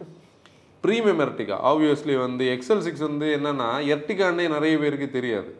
ப்ரீமியம் 0.83 1.21
எர்டிகா 1.25 1.55
ஆப்வியஸ்லி 1.71 2.13
வந்து 2.25 2.43
எக்ஸல் 2.55 2.83
சிக்ஸ் 2.85 3.05
வந்து 3.09 3.27
என்னென்னா 3.37 3.69
எர்டிகான்னே 3.95 4.45
நிறைய 4.55 4.73
பேருக்கு 4.83 5.09
தெரியாது. 5.17 5.51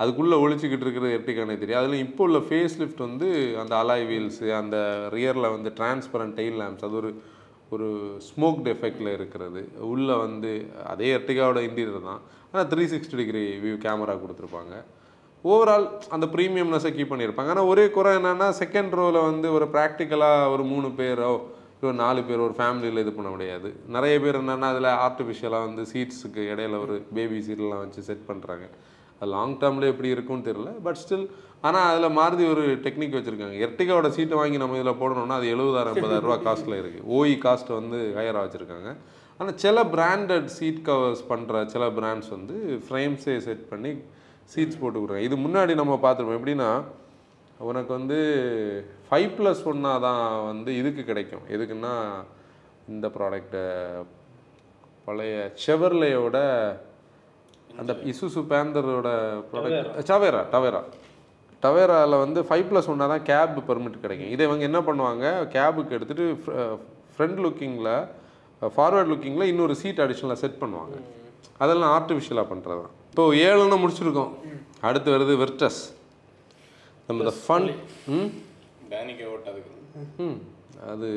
அதுக்குள்ளே 0.00 0.36
ஒழிச்சிக்கிட்டு 0.44 0.86
இருக்கிற 0.86 1.06
எர்டிகானே 1.16 1.54
தெரியும் 1.58 1.80
அதில் 1.80 2.02
இப்போ 2.06 2.22
உள்ள 2.26 2.38
ஃபேஸ் 2.48 2.78
லிஃப்ட் 2.80 3.02
வந்து 3.06 3.28
அந்த 3.62 3.72
அலாய் 3.82 4.06
வீல்ஸு 4.10 4.46
அந்த 4.60 4.76
ரியரில் 5.16 5.52
வந்து 5.56 5.70
டிரான்ஸ்பரண்ட் 5.78 6.34
டெயில் 6.38 6.58
லேம்ப்ஸ் 6.62 6.86
அது 6.88 6.96
ஒரு 7.02 7.12
ஒரு 7.74 7.88
ஸ்மோக் 8.28 8.66
எஃபெக்டில் 8.72 9.14
இருக்கிறது. 9.18 9.60
உள்ளே 9.92 10.14
வந்து 10.24 10.50
அதே 10.92 11.10
எர்டிகாவோட 11.18 11.60
இன்டீரியர் 11.68 12.08
தான். 12.08 12.22
ஆனால் 12.50 12.66
three 12.72 12.84
sixty 12.94 13.18
degree 13.20 13.44
view 13.62 13.76
camera 13.84 14.16
கொடுத்துருப்பாங்க. 14.24 14.74
ஓவரால் 15.50 15.86
அந்த 16.14 16.26
ப்ரீமியம்னஸை 16.34 16.90
கீப் 16.96 17.12
பண்ணியிருப்பாங்க. 17.12 17.52
ஆனால் 17.54 17.68
ஒரே 17.72 17.84
குறை 17.96 18.10
என்னென்னா 18.18 18.48
செகண்ட் 18.62 18.92
ரோவில் 18.98 19.26
வந்து 19.30 19.48
ஒரு 19.56 19.66
ப்ராக்டிக்கலாக 19.74 20.50
ஒரு 20.54 20.64
மூணு 20.72 20.88
பேரோ 21.00 21.32
ஒரு 21.86 21.94
நாலு 22.00 22.20
பேர் 22.26 22.44
ஒரு 22.44 22.54
ஃபேமிலியில் 22.58 23.02
இது 23.02 23.12
பண்ண 23.14 23.28
முடியாது. 23.34 23.68
நிறைய 23.94 24.16
பேர் 24.24 24.36
என்னென்னா 24.40 24.68
அதில் 24.72 24.90
ஆர்டிஃபிஷியலாக 25.06 25.66
வந்து 25.68 25.84
சீட்ஸுக்கு 25.92 26.42
இடையில 26.52 26.78
ஒரு 26.84 26.96
பேபி 27.16 27.38
சீட்லாம் 27.46 27.82
வச்சு 27.84 28.02
செட் 28.08 28.28
பண்ணுறாங்க 28.28 28.66
அது 29.18 29.30
லாங் 29.32 29.56
டேர்மில் 29.62 29.90
எப்படி 29.92 30.08
இருக்கும்னு 30.14 30.46
தெரில 30.50 30.70
பட் 30.84 31.00
ஸ்டில் 31.02 31.26
ஆனால் 31.66 31.88
அதில் 31.90 32.16
மாறுதி 32.20 32.44
ஒரு 32.52 32.62
டெக்னிக் 32.84 33.16
வச்சுருக்காங்க. 33.16 33.56
எர்டிகாவோட 33.66 34.08
சீட்டை 34.16 34.36
வாங்கி 34.42 34.62
நம்ம 34.62 34.78
இதில் 34.78 35.00
போடணும்னா 35.02 35.36
அது 35.40 35.52
எழுபதாயிரம் 35.56 35.92
ஐம்பதாயிரம் 35.94 36.26
ரூபா 36.28 36.38
காஸ்ட்டில் 36.46 36.78
இருக்குது 36.82 37.06
ஓஇ 37.16 37.34
காஸ்ட் 37.44 37.70
வந்து 37.80 37.98
ஹையராக 38.16 38.44
வச்சுருக்காங்க. 38.46 38.90
ஆனால் 39.38 39.58
சில 39.64 39.84
பிராண்டட் 39.96 40.48
சீட் 40.56 40.82
கவர்ஸ் 40.88 41.22
பண்ணுற 41.28 41.64
சில 41.74 41.84
பிராண்ட்ஸ் 41.98 42.32
வந்து 42.36 42.56
ஃப்ரேம்ஸே 42.86 43.36
செட் 43.48 43.64
பண்ணி 43.72 43.92
சீட்ஸ் 44.52 44.80
போட்டு 44.80 44.96
கொடுக்குறாங்க. 44.98 45.28
இது 45.28 45.36
முன்னாடி 45.44 45.72
நம்ம 45.80 45.98
பார்த்துருப்போம். 46.04 46.40
எப்படின்னா 46.40 46.70
உனக்கு 47.70 47.92
வந்து 47.98 48.18
ஃபைவ் 49.08 49.30
ப்ளஸ் 49.38 49.62
ஒன்னா 49.70 49.92
தான் 50.06 50.22
வந்து 50.50 50.70
இதுக்கு 50.80 51.02
கிடைக்கும். 51.10 51.44
எதுக்குன்னா 51.54 51.94
இந்த 52.92 53.06
ப்ராடக்ட்டை 53.16 53.64
பழைய 55.06 55.36
செவர்லேயோட 55.64 56.38
அந்த 57.80 57.92
இசுசு 58.12 58.40
பேந்தரோட 58.50 59.10
ப்ராடக்ட் 59.50 60.08
டவேரா 60.10 60.42
டவேரா 60.54 60.80
டவேராவில் 61.64 62.22
வந்து 62.24 62.40
ஃபைவ் 62.48 62.66
ப்ளஸ் 62.70 62.90
ஒன்னா 62.92 63.06
தான் 63.12 63.26
கேப் 63.30 63.58
பெர்மிட் 63.68 64.02
கிடைக்கும். 64.04 64.32
இதை 64.34 64.42
இவங்க 64.48 64.64
என்ன 64.70 64.80
பண்ணுவாங்க? 64.88 65.24
கேபுக்கு 65.54 65.96
எடுத்துகிட்டு 65.98 66.26
ஃப்ரண்ட் 67.14 67.40
லுக்கிங்கில் 67.44 67.92
ஃபார்வர்ட் 68.76 69.10
லுக்கிங்கில் 69.12 69.50
இன்னொரு 69.52 69.74
சீட் 69.82 70.02
அடிஷ்னலாக 70.04 70.40
செட் 70.42 70.60
பண்ணுவாங்க. 70.62 70.96
அதெல்லாம் 71.62 71.92
ஆர்டிஃபிஷியலாக 71.98 72.50
பண்ணுறது 72.52 72.82
தான் 72.86 72.98
இப்போ 73.12 73.24
ஏழுன்னு 73.46 73.76
முடிச்சிருக்கோம். 73.80 74.30
அடுத்து 74.80 75.08
வருது 75.14 75.32
வெர்டஸ் 75.40 75.80
நம்ம 77.08 77.22
இந்த 77.24 77.34
ஃபன் 77.40 77.66
ம்? 78.14 78.28
ம். 80.26 80.38
அது 80.92 81.08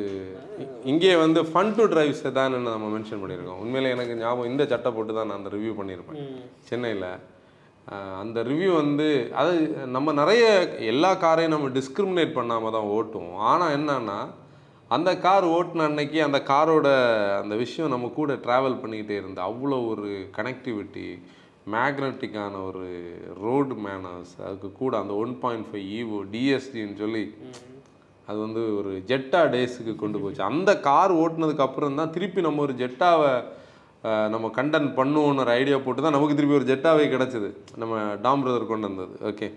இங்கே 0.91 1.11
வந்து 1.21 1.39
ஃபன் 1.51 1.71
டு 1.77 1.83
டிரைவ் 1.91 2.11
செதான்னு 2.19 2.57
நம்ம 2.67 2.89
மென்ஷன் 2.95 3.21
பண்ணியிருக்கோம். 3.21 3.61
உண்மையிலே 3.63 3.93
எனக்கு 3.95 4.15
ஞாபகம் 4.19 4.49
இந்த 4.51 4.63
சட்டை 4.71 4.89
போட்டு 4.95 5.13
தான் 5.13 5.29
நான் 5.29 5.39
அந்த 5.39 5.51
ரிவ்யூ 5.55 5.71
பண்ணியிருப்பேன். 5.77 6.19
சென்னையில். 6.69 7.07
அந்த 8.21 8.39
ரிவ்யூ 8.49 8.69
வந்து 8.75 9.07
அது 9.41 9.53
நம்ம 9.95 10.13
நிறைய 10.19 10.43
எல்லா 10.93 11.11
காரையும் 11.23 11.55
நம்ம 11.55 11.69
டிஸ்கிரிமினேட் 11.77 12.37
பண்ணாமல் 12.37 12.75
தான் 12.77 12.91
ஓட்டுவோம். 12.95 13.37
ஆனால் 13.51 13.75
என்னன்னா 13.77 14.19
அந்த 14.91 15.11
கார் 15.25 15.45
ஓட்டின 15.55 15.87
அன்னைக்கு 15.89 16.19
அந்த 16.27 16.39
காரோட 16.51 16.87
அந்த 17.41 17.55
விஷயம் 17.55 17.93
நம்ம 17.95 18.09
கூட 18.19 18.33
ட்ராவல் 18.45 18.81
பண்ணிக்கிட்டே 18.81 19.17
இருந்து 19.19 19.41
அவ்வளோ 19.47 19.79
ஒரு 19.93 20.07
கனெக்டிவிட்டி 20.37 21.07
மேக்னட்டிக்கான 21.73 22.53
ஒரு 22.69 22.83
ரோடு 23.43 23.75
மேனர்ஸ் 23.85 24.33
அதுக்கு 24.45 24.69
கூட 24.81 24.93
அந்த 25.03 25.13
ஒன் 25.23 25.33
பாயிண்ட் 25.43 25.67
ஃபைவ் 25.69 25.87
ஈவோ 25.99 26.19
டிஎஸ்டின்னு 26.33 26.97
சொல்லி 27.03 27.23
அது 28.29 28.37
வந்து 28.45 28.61
ஒரு 28.79 28.91
ஜெட்டா 29.09 29.41
டேஸுக்கு 29.53 29.93
கொண்டு 30.03 30.17
போச்சு. 30.21 30.41
அந்த 30.51 30.71
கார் 30.87 31.13
ஓட்டினதுக்கு 31.23 31.65
அப்புறம் 31.67 31.99
தான் 32.01 32.13
திருப்பி 32.15 32.45
நம்ம 32.47 32.61
ஒரு 32.67 32.73
ஜெட்டாவை 32.81 33.31
நம்ம 34.33 34.49
கண்டன் 34.57 34.87
பண்ணுவோன்னு 34.97 35.43
ஒரு 35.43 35.51
ஐடியா 35.59 35.77
போட்டு 35.85 36.03
தான் 36.05 36.15
நமக்கு 36.15 36.37
திருப்பி 36.37 36.57
ஒரு 36.59 36.67
ஜெட்டாவே 36.71 37.05
கிடச்சிது. 37.13 37.49
நம்ம 37.81 38.01
டாம் 38.25 38.43
பிரதர் 38.45 38.71
கொண்டு 38.71 38.87
வந்தது. 38.89 39.13
ஓகே 39.29 39.47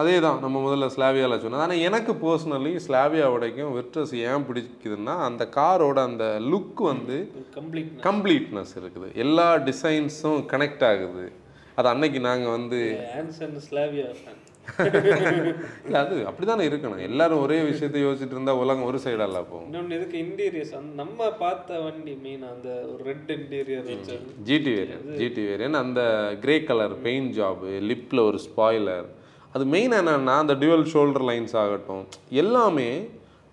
அதே 0.00 0.16
தான் 0.24 0.38
நம்ம 0.44 0.56
முதல்ல 0.64 0.86
ஸ்லாவியாவில் 0.94 1.40
சொன்னது. 1.42 1.62
ஆனால் 1.64 1.82
எனக்கு 1.88 2.12
பர்சனலி 2.24 2.72
ஸ்லாவியா 2.86 3.26
உடைக்கும் 3.34 3.74
வெர்டஸ் 3.78 4.14
ஏன் 4.30 4.46
பிடிக்குதுன்னா 4.48 5.14
அந்த 5.26 5.42
காரோட 5.58 5.98
அந்த 6.10 6.24
லுக் 6.52 6.80
வந்து 6.90 7.16
கம்ப்ளீட் 7.58 7.92
கம்ப்ளீட்னஸ் 8.08 8.74
இருக்குது. 8.80 9.08
எல்லா 9.24 9.48
டிசைன்ஸும் 9.70 10.40
கனெக்ட் 10.52 10.84
ஆகுது. 10.90 11.26
அது 11.78 11.88
அன்னைக்கு 11.94 12.20
நாங்கள் 12.30 12.56
வந்து 12.58 12.80
இல்லை 15.84 15.98
அது 16.00 16.16
அப்படிதானே 16.28 16.64
இருக்கணும். 16.68 17.02
எல்லாரும் 17.06 17.42
ஒரே 17.44 17.56
விஷயத்தை 17.68 18.00
யோசிச்சுட்டு 18.02 18.34
இருந்தா 18.36 18.54
உலகம் 18.62 18.88
ஒரு 18.88 18.98
சைடால 19.04 19.40
போகும் 19.50 19.68
இன்னொன்று 19.68 19.96
இதுக்கு 19.98 20.18
இன்டீரியர்ஸ் 20.24 20.72
அந்த 20.78 20.92
நம்ம 21.02 21.28
பார்த்த 21.42 21.78
வண்டி 21.84 22.14
மெயின் 22.24 22.44
அந்த 22.50 22.68
ஒரு 22.90 23.02
red 23.10 23.30
interior 23.36 23.86
GT 24.48 24.72
variant 24.78 25.06
GT 25.20 25.44
variant 25.50 25.78
அந்த 25.84 26.02
கிரே 26.44 26.56
கலர் 26.70 26.94
பெயிண்ட் 27.06 27.32
ஜாபு 27.38 27.70
லிப்பில் 27.90 28.22
ஒரு 28.28 28.40
ஸ்பாய்லர் 28.48 29.08
அது 29.54 29.64
மெயின் 29.74 29.94
என்னென்னா 30.00 30.34
அந்த 30.44 30.54
டியூவல் 30.62 30.88
ஷோல்டர் 30.94 31.26
லைன்ஸ் 31.30 31.54
ஆகட்டும் 31.62 32.02
எல்லாமே 32.42 32.88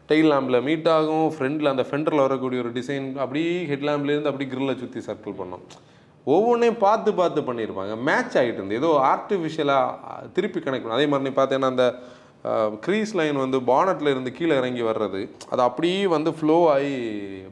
டெயில் 0.09 0.31
லேம்பில் 0.31 0.63
மீட் 0.67 0.89
ஆகும் 0.95 1.27
ஃப்ரண்டில் 1.35 1.71
அந்த 1.71 1.83
ஃபெண்டரில் 1.89 2.25
வரக்கூடிய 2.25 2.63
ஒரு 2.63 2.71
டிசைன் 2.79 3.05
அப்படியே 3.23 3.53
ஹெட் 3.69 3.85
லேம்ப்லேருந்து 3.89 4.31
அப்படி 4.31 4.47
கிரில்லை 4.51 4.75
சுற்றி 4.81 5.01
சர்க்கிள் 5.07 5.39
பண்ணோம். 5.39 5.63
ஒவ்வொன்றையும் 6.33 6.81
பார்த்து 6.83 7.09
பார்த்து 7.19 7.39
பண்ணியிருப்பாங்க. 7.47 7.95
மேட்ச் 8.09 8.35
ஆகிட்டு 8.41 8.59
இருந்து 8.59 8.77
ஏதோ 8.81 8.89
ஆர்டிஃபிஷியலாக 9.13 10.29
திருப்பி 10.35 10.59
கனெக்ட் 10.65 10.95
அதே 10.97 11.07
மாதிரி 11.11 11.27
நீ 11.27 11.33
பார்த்தேன்னா 11.39 11.71
அந்த 11.73 11.87
க்ரீஸ் 12.85 13.13
லைன் 13.19 13.37
வந்து 13.43 13.57
பானட்ல 13.71 14.11
இருந்து 14.13 14.31
கீழே 14.37 14.55
இறங்கி 14.61 14.83
வர்றது 14.89 15.21
அது 15.53 15.61
அப்படியே 15.67 16.01
வந்து 16.15 16.31
ஃப்ளோ 16.39 16.57
ஆகி 16.73 16.95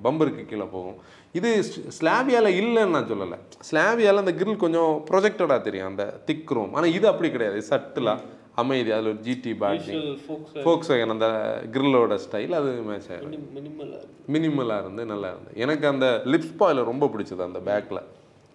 பம்பருக்கு 0.05 0.43
கீழே 0.51 0.67
போகும். 0.75 0.97
இது 1.35 1.49
ஸ்லாவியாவில் 1.97 2.57
இல்லைன்னு 2.61 2.93
நான் 2.95 3.09
சொல்லலை. 3.11 3.37
ஸ்லாவியாவில் 3.69 4.21
அந்த 4.23 4.33
கிரில் 4.39 4.63
கொஞ்சம் 4.63 4.91
ப்ரொஜெக்டடாக 5.09 5.59
தெரியும் 5.67 5.89
அந்த 5.91 6.03
திக் 6.27 6.51
ரோம் 6.57 6.73
ஆனால் 6.77 6.95
இது 6.97 7.05
அப்படி 7.11 7.29
கிடையாது. 7.35 7.59
சட்டிலாக 7.69 8.25
அமைதி. 8.61 8.89
அதில் 8.95 9.09
ஒரு 9.11 9.21
ஜிடி 9.27 9.51
பேட்டிங் 9.61 10.03
ஃபோக்ஸ் 10.25 10.57
ஃபோக்ஸ் 10.65 10.91
அந்த 11.15 11.27
கிரில்லோட 11.75 12.15
ஸ்டைல் 12.25 12.53
அது 12.59 12.71
மேட்ச் 12.89 13.09
ஆகிடும் 13.13 13.45
மினிமலாக 14.35 14.83
இருந்து 14.83 15.05
நல்லா 15.13 15.29
இருந்து. 15.33 15.53
எனக்கு 15.65 15.87
அந்த 15.93 16.07
லிப் 16.33 16.49
ஸ்பாயில் 16.51 16.81
ரொம்ப 16.91 17.07
பிடிச்சது 17.13 17.43
அந்த 17.49 17.61
பேக்கில் 17.69 18.01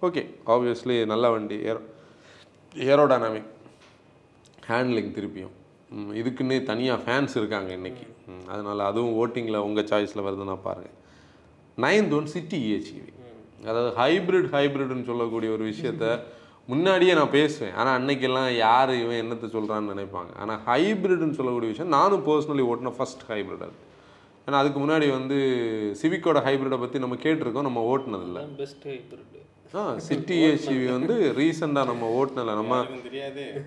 ஓகே 0.03 0.23
ஆப்வியஸ்லி 0.55 0.97
நல்ல 1.13 1.27
வண்டி. 1.35 1.59
ஏரோ 1.71 1.81
ஏரோடைனாமிக் 2.89 3.51
ஹேண்ட்லிங் 4.71 5.13
திருப்பியும். 5.17 5.55
இதுக்குன்னே 6.21 6.57
தனியாக 6.71 6.99
ஃபேன்ஸ் 7.05 7.35
இருக்காங்க 7.41 7.71
இன்னைக்கு. 7.79 8.07
ம், 8.31 8.47
அதனால 8.55 8.79
அதுவும் 8.91 9.15
ஓட்டிங்கில் 9.21 9.65
உங்கள் 9.67 9.89
சாய்ஸில் 9.91 10.27
வருதுன்னா 10.27 10.57
பாருங்கள் 10.67 10.95
நைன்த் 11.85 12.17
ஒன் 12.19 12.29
சிட்டி 12.35 12.59
ஏஹெச்இவி 12.71 13.13
அதாவது 13.69 13.91
ஹைப்ரிட் 14.01 14.51
ஹைப்ரிட்னு 14.57 15.09
சொல்லக்கூடிய 15.11 15.49
ஒரு 15.57 15.65
விஷயத்த 15.71 16.05
முன்னாடியே 16.71 17.13
நான் 17.19 17.35
பேசுவேன். 17.37 17.75
ஆனால் 17.79 17.95
அன்னைக்கெல்லாம் 17.99 18.49
யார் 18.65 18.91
இவன் 19.03 19.21
என்னத்தை 19.23 19.49
சொல்கிறான்னு 19.55 19.93
நினைப்பாங்க. 19.95 20.33
ஆனால் 20.43 20.61
ஹைப்ரிட்னு 20.69 21.37
சொல்லக்கூடிய 21.39 21.71
விஷயம் 21.73 21.95
நானும் 21.99 22.25
பர்சனலி 22.29 22.65
ஓட்டின 22.71 22.93
ஃபர்ஸ்ட் 22.99 23.25
ஹைப்ரிட் 23.31 23.65
அது. 23.67 23.77
ஏன்னா 24.47 24.61
அதுக்கு 24.63 24.81
முன்னாடி 24.83 25.07
வந்து 25.17 25.39
சிவிக்கோட 26.01 26.41
ஹைப்ரிடை 26.47 26.79
பற்றி 26.83 26.99
நம்ம 27.05 27.17
கேட்டிருக்கோம் 27.25 27.69
நம்ம 27.69 27.81
ஓட்டுனதில்ல. 27.93 28.43
பெஸ்ட் 28.63 28.87
ஹைப்ரிட் 28.93 29.25
ஆ 29.81 29.83
சிட்டி 30.09 30.37
ஏசிவி 30.51 30.87
வந்து 30.97 31.15
ரீசெண்டாக 31.39 31.91
நம்ம 31.91 32.05
ஓட்டுனல 32.19 32.53
நம்ம 32.61 32.77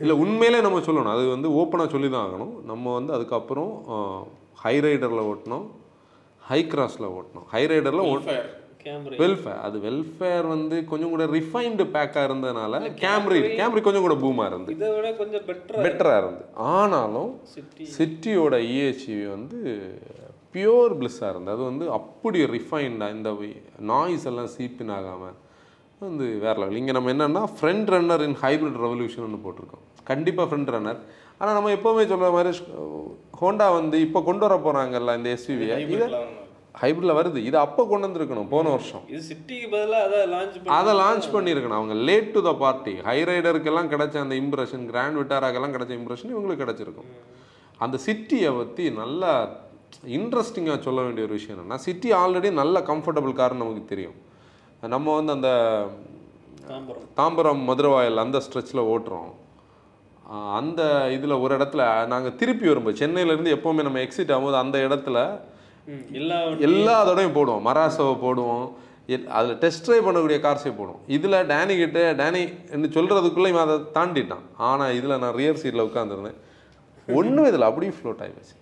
இல்லை 0.03 0.15
உண்மையிலே 0.24 0.62
நம்ம 0.68 0.80
சொல்லணும். 0.88 1.13
அது 1.15 1.25
வந்து 1.36 1.50
ஓப்பனாக 1.62 1.89
சொல்லி 1.96 2.10
தான் 2.10 2.25
ஆகணும். 2.27 2.53
நம்ம 2.72 2.94
வந்து 3.00 3.12
அதுக்கப்புறம் 3.18 3.72
ஹை 4.63 4.75
ரைடரில் 4.86 5.27
ஓட்டினோம். 5.32 5.68
ஹை 6.51 6.62
கிராஸில் 6.72 7.12
ஓட்டினோம் 7.17 7.48
ஹை 7.53 7.63
ரைடரில் 7.74 8.08
ஓட் 8.12 8.25
Fair. 8.31 8.43
கேமரா 8.84 9.17
வெல்ஃபேர் 9.22 9.60
அது 9.65 9.77
வெல்ஃபேர் 9.84 10.46
வந்து 10.53 10.75
கொஞ்சம் 10.91 11.12
கூட 11.13 11.24
ரிஃபைன்டு 11.36 11.84
பேக்காக 11.96 12.24
இருந்ததுனால 12.29 12.79
கேம்ரி 13.03 13.39
கேம்ரி 13.60 13.81
கொஞ்சம் 13.88 14.05
கூட 14.05 14.15
பூமாக 14.24 14.48
இருந்து 14.51 14.72
இதை 14.75 14.89
விட 14.96 15.10
கொஞ்சம் 15.20 15.43
பெட்டரா 15.50 15.84
பெட்டராக 15.86 16.22
இருந்து 16.24 16.43
ஆனாலும் 16.75 17.29
சிட்டி 17.53 17.86
சிட்டியோட 17.98 18.58
இஹெச்இவி 18.72 19.25
வந்து 19.36 19.60
பியோர் 20.55 20.96
பிளிஸ்ஸாக 21.00 21.31
இருந்தது. 21.34 21.55
அது 21.55 21.63
வந்து 21.70 21.86
அப்படி 22.00 22.39
ரிஃபைன்டாக 22.55 23.15
இந்த 23.17 23.29
நாய்ஸ் 23.91 24.27
எல்லாம் 24.31 24.51
சீப்பின் 24.55 24.93
ஆகாமல் 24.98 25.38
வந்து 26.01 26.25
வேற 26.43 26.55
லெவல் 26.62 26.81
இங்கே 26.81 26.96
நம்ம 26.98 27.13
என்னன்னா 27.15 27.46
front 27.55 27.91
runner 27.96 28.25
in 28.27 28.38
hybrid 28.43 28.81
revolution 28.86 29.41
போட்டிருக்கோம். 29.46 29.86
கண்டிப்பாக 30.12 30.48
ஃப்ரண்ட் 30.50 30.74
ரன்னர் 30.75 31.01
ஆனால் 31.41 31.55
நம்ம 31.58 31.72
எப்போவுமே 31.77 32.03
சொல்கிற 32.10 32.31
மாதிரி 32.34 32.51
ஹோண்டா 33.39 33.67
வந்து 33.79 33.98
இப்போ 34.08 34.20
கொண்டு 34.27 34.46
வர 34.48 34.55
போகிறாங்கல்ல 34.65 35.15
இந்த 35.20 35.29
எஸ்யூவியை 35.38 35.77
இதை 35.96 36.08
Hybrid 36.80 36.84
ல 36.84 37.12
ஒண்ணு. 37.12 37.13
ஹைப்ரிட்டில் 37.13 37.18
வருது. 37.18 37.38
இது 37.38 37.58
அப்போ 37.58 37.86
கொண்டு 37.86 38.08
வந்திருக்கணும் 38.08 38.48
போன 38.48 38.70
வருஷம். 38.70 39.01
இது 39.08 39.22
சிட்டிக்கு 39.30 39.68
பதிலா 39.74 40.00
அதை 40.08 40.20
லான்ச் 40.34 40.66
அதை 40.66 40.94
லான்ச் 40.94 41.28
பண்ணியிருக்கணும். 41.34 41.80
அவங்க 41.80 41.94
லேட் 41.94 42.32
டு 42.32 42.42
த 42.42 42.54
பார்ட்டி 42.54 42.96
ஹை 42.96 43.24
ரைடருக்கெல்லாம் 43.24 43.92
கிடைச்ச 43.94 44.18
அந்த 44.18 44.36
இம்ப்ரெஷன் 44.36 44.86
கிராண்ட் 44.86 45.18
விட்டாராக்கெல்லாம் 45.18 45.75
கிடைச்ச 45.75 45.98
இம்ப்ரெஷன் 46.00 46.32
இவங்களுக்கு 46.34 46.63
கிடைச்சிருக்கும். 46.63 47.12
அந்த 47.78 47.98
சிட்டியை 48.06 48.58
பற்றி 48.58 48.92
நல்லா 48.92 49.50
இன்ட்ரெஸ்டிங்காக 50.06 50.80
சொல்ல 50.80 51.01
வேண்டிய 51.01 51.25
ஒரு 51.28 51.36
விஷயம் 51.38 51.60
என்னன்னா 51.60 51.75
சிட்டி 51.75 52.12
ஆல்ரெடி 52.12 52.51
நல்ல 52.51 52.80
கம்ஃபர்டபுள் 52.80 53.40
கார்னு 53.40 53.63
நமக்கு 53.63 53.86
தெரியும். 53.86 54.18
நம்ம 54.82 55.16
வந்து 55.16 55.32
அந்த 55.38 55.51
தாம்பரம். 57.18 57.63
மதுரவாயல் 57.63 58.18
அந்த 58.18 58.38
ஸ்ட்ரெச்சில் 58.38 58.88
ஓட்டுறோம். 58.94 59.32
அந்த 60.60 61.12
இதில் 61.12 61.42
ஒரு 61.44 61.58
இடத்துல 61.58 62.08
நாங்கள் 62.08 62.36
திருப்பி 62.36 62.68
வரும்போது 62.68 63.08
சென்னையிலேருந்து 63.08 63.56
எப்போவுமே 63.56 63.82
நம்ம 63.88 64.00
எக்ஸிட் 64.00 64.32
ஆகும்போது 64.34 64.58
அந்த 64.63 64.78
இடத்துல 64.88 65.40
எல்லா 66.20 66.38
எல்லா 66.68 66.96
தடவையும் 67.10 67.38
போடுவோம். 67.38 67.66
மராசோவை 67.70 68.16
போடுவோம். 68.26 68.66
அதில் 69.38 69.58
டெஸ்ட் 69.64 69.86
ட்ரைவ் 69.86 70.06
பண்ணக்கூடிய 70.08 70.38
கார்ஸே 70.46 70.72
போடுவோம். 70.80 71.02
இதில் 71.16 71.38
டேனி 71.52 71.76
கிட்ட 71.82 72.00
டேனி 72.22 72.44
என்று 72.76 72.88
சொல்கிறதுக்குள்ளே 72.98 73.52
இவன் 73.54 73.66
அதை 73.68 73.78
தாண்டிட்டான். 73.98 74.46
ஆனால் 74.70 74.96
இதில் 75.00 75.20
நான் 75.24 75.38
ரியர் 75.42 75.62
சீட்டில் 75.64 75.88
உட்காந்துருந்தேன் 75.90 76.40
ஒன்றும் 77.20 77.48
இதில் 77.52 77.70
அப்படியே 77.70 77.94
ஃப்ளோட் 77.98 78.22
ஆகிடுச்சு 78.26 78.56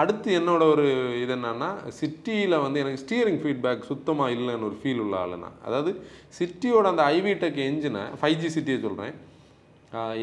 அடுத்து 0.00 0.28
என்னோட 0.38 0.62
ஒரு 0.72 0.84
இது 1.22 1.32
என்னன்னா 1.36 1.68
சிட்டியில் 1.98 2.62
வந்து 2.64 2.80
எனக்கு 2.82 3.00
ஸ்டியரிங் 3.02 3.40
ஃபீட்பேக் 3.42 3.88
சுத்தமாக 3.90 4.34
இல்லைன்னு 4.36 4.66
ஒரு 4.68 4.76
ஃபீல் 4.82 5.02
உள்ள 5.04 5.14
ஆளுனா 5.22 5.50
அதாவது 5.66 5.90
சிட்டியோட 6.38 6.86
அந்த 6.92 7.02
ஐவி 7.16 7.32
டெக் 7.42 7.60
என்ஜினை 7.68 8.04
ஃபைவ் 8.20 8.38
ஜி 8.42 8.50
சிட்டியை 8.56 8.78
சொல்கிறேன் 8.86 9.16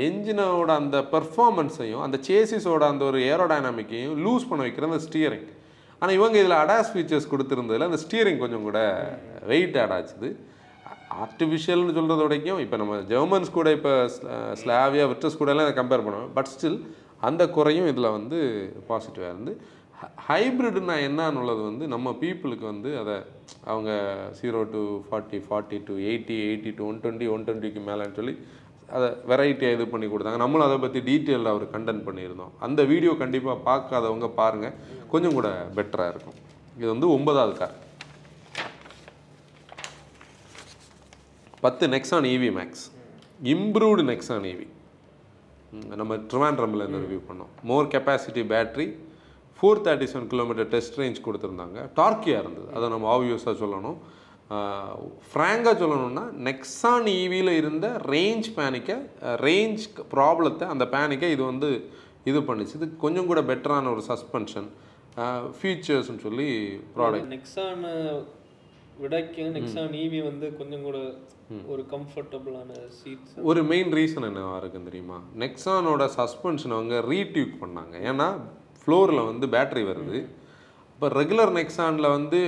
என்ஜினோட 0.07 0.71
அந்த 0.81 0.97
பெர்ஃபார்மன்ஸையும் 1.13 2.03
அந்த 2.07 2.17
சேசிஸோட 2.29 2.83
அந்த 2.93 3.05
ஒரு 3.05 3.19
ஏரோடைனாமிக்கையும் 3.31 4.17
லூஸ் 4.25 4.49
பண்ண 4.49 4.63
வைக்கிற 4.65 4.89
அந்த 4.91 5.03
ஸ்டியரிங் 5.07 5.45
ஆனால் 6.01 6.15
இவங்க 6.19 6.37
இதில் 6.41 6.61
அடாஸ் 6.63 6.91
ஃபீச்சர்ஸ் 6.93 7.31
கொடுத்துருந்ததுல 7.33 7.87
அந்த 7.89 7.99
ஸ்டீரிங் 8.05 8.41
கொஞ்சம் 8.43 8.65
கூட 8.67 8.79
வெயிட் 9.51 9.77
ஆட் 9.83 9.95
ஆச்சுது. 9.97 10.29
ஆர்டிஃபிஷியல்னு 11.23 11.95
சொல்கிறத 11.97 12.21
வரைக்கும் 12.27 12.59
இப்போ 12.63 12.77
நம்ம 12.81 12.95
ஜெர்மன்ஸ் 13.11 13.55
கூட 13.57 13.69
இப்போ 13.77 13.93
ஸ்லாவியா 14.61 15.05
விட்ரஸ் 15.11 15.39
கூட 15.41 15.51
எல்லாம் 15.53 15.79
கம்பேர் 15.79 16.05
பண்ணுவோம் 16.05 16.33
பட் 16.37 16.51
ஸ்டில் 16.53 16.79
அந்த 17.27 17.43
குறையும் 17.57 17.89
இதில் 17.91 18.15
வந்து 18.17 18.37
பாசிட்டிவாக 18.89 19.31
இருந்து. 19.33 19.53
ஹைப்ரிட்னா 20.27 20.95
என்னன்னு 21.07 21.39
உள்ளது 21.41 21.61
வந்து 21.69 21.85
நம்ம 21.93 22.11
பீப்புளுக்கு 22.23 22.65
வந்து 22.71 22.89
அதை 23.01 23.15
அவங்க 23.71 23.91
zero 24.39 24.61
to 24.73 24.81
forty 25.07 25.37
forty 25.45 25.77
to 25.87 25.93
eighty 26.09 26.35
eighty 26.47 26.71
to 26.79 26.83
one 26.89 26.99
twenty 27.03 27.29
one 27.35 27.45
டுவெண்ட்டிக்கு 27.47 27.81
மேலேன்னு 27.87 28.17
சொல்லி 28.19 28.33
அதை 28.95 29.07
வெரைட்டியாக 29.29 29.75
இது 29.77 29.85
பண்ணி 29.93 30.07
கொடுத்தாங்க. 30.09 30.39
நம்மளும் 30.43 30.67
அதை 30.67 30.77
பற்றி 30.83 30.99
டீட்டெயிலில் 31.09 31.51
அவர் 31.53 31.65
கண்டென்ட் 31.75 32.05
பண்ணியிருந்தோம். 32.07 32.51
அந்த 32.65 32.81
வீடியோ 32.91 33.13
கண்டிப்பாக 33.23 33.57
பார்க்காதவங்க 33.69 34.27
பாருங்கள் 34.41 34.75
கொஞ்சம் 35.13 35.35
கூட 35.37 35.49
பெட்டராக 35.77 36.13
இருக்கும். 36.13 36.37
இது 36.79 36.89
வந்து 36.93 37.09
ஒன்பதாவது 37.15 37.55
கார் 37.61 37.75
பத்து 41.65 41.85
Nexon 41.95 42.29
EV 42.35 42.49
max 42.59 42.85
improved 43.53 44.03
Nexon 44.11 44.47
EV 44.53 44.67
நம்ம 46.01 46.15
ட்ரிவாண்ட்ரமில் 46.31 46.83
இருந்து 46.83 47.03
ரிவ்யூ 47.05 47.21
பண்ணோம். 47.29 47.53
More 47.69 47.89
capacity 47.93 48.43
battery 48.51 48.85
four 49.57 49.81
thirty 49.85 50.07
seven 50.11 50.29
kilometre 50.33 50.69
test 50.73 50.99
range 51.01 51.19
கொடுத்துருந்தாங்க 51.25 51.79
டார்க்கியாக 51.99 52.43
இருந்தது. 52.43 52.67
அதை 52.75 52.85
நம்ம 52.93 53.07
ஆப்வியஸாக 53.15 53.55
சொல்லணும். 53.63 53.97
ஃப்ராங்காக 55.29 55.75
சொல்லணும்னா 55.81 56.23
நெக்ஸான் 56.47 57.07
ஈவியில் 57.19 57.51
இருந்த 57.61 57.87
ரேஞ்ச் 58.13 58.49
பேனிக்கை 58.57 58.97
ரேஞ்ச் 59.47 59.85
ப்ராப்ளத்தை 60.15 60.65
அந்த 60.73 60.85
பேனிக்கை 60.95 61.29
இது 61.35 61.43
வந்து 61.51 61.69
இது 62.31 62.39
பண்ணுச்சு. 62.39 62.75
இது 62.79 62.87
கொஞ்சம் 63.05 63.29
கூட 63.31 63.41
பெட்டரான 63.51 63.89
ஒரு 63.95 64.03
சஸ்பென்ஷன் 64.11 64.67
ஃபீச்சர்ஸ்னு 65.57 66.23
சொல்லி 66.27 66.49
ப்ராடக்ட் 66.97 67.33
நெக்ஸான் 67.35 67.83
விடைக்கும் 69.03 69.53
நெக்ஸான் 69.57 69.95
ஈவி 70.03 70.19
வந்து 70.29 70.47
கொஞ்சம் 70.59 70.85
கூட 70.87 70.97
ஒரு 71.71 71.81
கம்ஃபர்டபுளான 71.93 72.69
சீட்ஸ் 72.99 73.33
ஒரு 73.49 73.61
மெயின் 73.71 73.91
ரீசன் 73.99 74.27
என்னவா 74.29 74.55
இருக்குன்னு 74.61 74.89
தெரியுமா? 74.89 75.17
நெக்ஸானோட 75.43 76.03
சஸ்பென்ஷன் 76.19 76.75
அவங்க 76.77 76.95
ரீடியூக் 77.13 77.53
பண்ணாங்க. 77.63 77.95
ஏன்னா 78.11 78.27
ஃப்ளோரில் 78.79 79.27
வந்து 79.31 79.47
பேட்டரி 79.55 79.83
வருது. 79.91 80.19
இப்போ 80.95 81.07
ரெகுலர் 81.19 81.51
நெக்ஸானில் 81.57 82.07
வந்து 82.15 82.39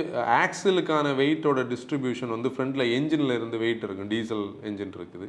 ஆக்சிலுக்கான 0.42 1.06
வெயிட்டோட 1.18 1.62
டிஸ்ட்ரிபியூஷன் 1.72 2.30
வந்து 2.34 2.48
ஃப்ரண்ட்டில் 2.54 2.84
என்ஜினில் 2.96 3.34
இருந்து 3.36 3.56
வெயிட் 3.62 3.82
இருக்கும் 3.86 4.10
டீசல் 4.12 4.44
என்ஜின் 4.68 4.94
இருக்குது. 4.98 5.26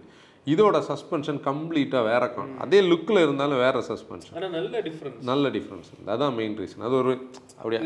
இதோட 0.48 0.78
சஸ்பென்ஷன் 0.90 1.40
கம்ப்ளீட்டாக 1.48 2.04
வேற 2.10 2.24
காணும் 2.36 2.62
அதே 2.66 2.80
லுக்கில் 2.92 3.22
இருந்தாலும் 3.24 3.62
வேற 3.64 3.82
சஸ்பென்ஷன் 3.90 4.38
நல்ல 4.58 4.82
டிஃப்ரென்ஸ் 4.88 5.20
நல்ல 5.32 5.50
டிஃப்ரென்ஸ் 5.58 5.90
அதான் 6.14 6.36
மெயின் 6.40 6.56
ரீசன் 6.62 6.86
அது 6.90 6.96
ஒரு 7.02 7.14
அப்படியே? 7.60 7.82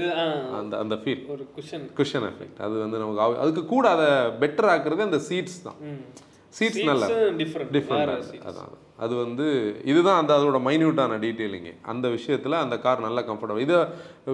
அந்த 0.60 0.74
அந்த 0.84 0.98
ஃபீல் 1.04 1.24
ஒரு 1.36 1.46
குஷன் 1.58 1.88
குஷன் 2.00 2.28
எஃபெக்ட் 2.30 2.62
அது 2.68 2.76
வந்து 2.84 3.02
நமக்கு 3.04 3.42
அதுக்கு 3.46 3.64
கூட 3.74 3.88
அதை 3.96 4.10
பெட்டர் 4.44 4.70
ஆக்குறது 4.76 5.08
அந்த 5.10 5.22
சீட்ஸ் 5.30 5.60
தான். 5.68 5.80
சீட்ஸ் 6.58 6.88
நல்லா 6.92 7.08
டிஃப்ரெண்ட் 7.42 7.72
டிஃப்ரெண்ட் 7.78 8.44
அதான். 8.50 8.72
அது 9.04 9.14
வந்து 9.24 9.46
இதுதான் 9.92 10.20
அந்த 10.22 10.32
அதோட 10.40 10.58
மைன்யூட்டான 10.68 11.18
டீட்டெயிலிங்க 11.24 11.72
அந்த 11.92 12.06
விஷயத்தில் 12.18 12.62
அந்த 12.64 12.76
கார் 12.86 13.06
நல்லா 13.08 13.22
கம்ஃபர்டபுள் 13.30 13.66
இதை 13.68 13.80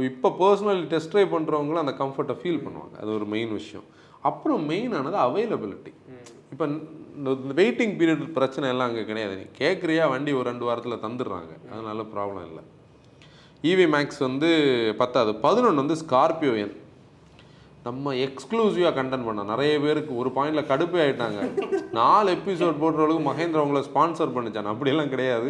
இப்போ 0.10 0.30
பர்சனல் 0.42 0.82
டெஸ்ட் 0.94 1.12
ட்ரைவ் 1.14 1.34
பண்ணுறவங்களும் 1.36 1.84
அந்த 1.84 1.94
கம்ஃபர்ட்டை 2.02 2.36
ஃபீல் 2.42 2.64
பண்ணுவாங்க. 2.66 2.96
அது 3.02 3.12
ஒரு 3.18 3.28
மெயின் 3.36 3.54
விஷயம். 3.60 3.86
அப்புறம் 4.30 4.64
மெயினானது 4.72 5.18
அவைலபிலிட்டி 5.28 5.94
இப்போ 6.54 6.66
இந்த 7.20 7.32
வெயிட்டிங் 7.60 7.96
பீரியட் 8.00 8.26
பிரச்சனை 8.38 8.66
எல்லாம் 8.74 8.90
அங்கே 8.90 9.06
கிடையாது. 9.12 9.34
நீ 9.40 9.46
கேட்குறியா 9.62 10.04
வண்டி 10.14 10.32
ஒரு 10.40 10.48
ரெண்டு 10.52 10.68
வாரத்தில் 10.68 11.04
தந்துடுறாங்க. 11.06 11.54
அதனால 11.74 12.06
ப்ராப்ளம் 12.14 12.46
இல்லை. 12.50 12.64
இவி 13.72 13.86
மேக்ஸ் 13.96 14.22
வந்து 14.28 14.50
பத்தாது. 15.02 15.32
பதினொன்று 15.46 15.84
வந்து 15.84 15.98
ஸ்கார்பியோ 16.04 16.54
என் 16.64 16.76
நம்ம 17.84 18.14
எக்ஸ்க்ளூசிவாக 18.24 18.92
கண்டென்ட் 18.96 19.26
பண்ணோம். 19.28 19.50
நிறைய 19.52 19.74
பேருக்கு 19.84 20.14
ஒரு 20.22 20.30
பாயிண்ட்ல 20.38 20.62
கடுப்பே 20.72 21.00
ஆயிட்டாங்க. 21.04 21.40
நாலு 22.00 22.30
எபிசோட் 22.38 22.82
போடுறவங்களுக்கு 22.82 23.28
மகேந்திரா 23.28 23.64
உங்களை 23.66 23.82
ஸ்பான்சர் 23.90 24.34
பண்ணிச்சான். 24.36 24.70
அப்படியெல்லாம் 24.72 25.12
கிடையாது. 25.14 25.48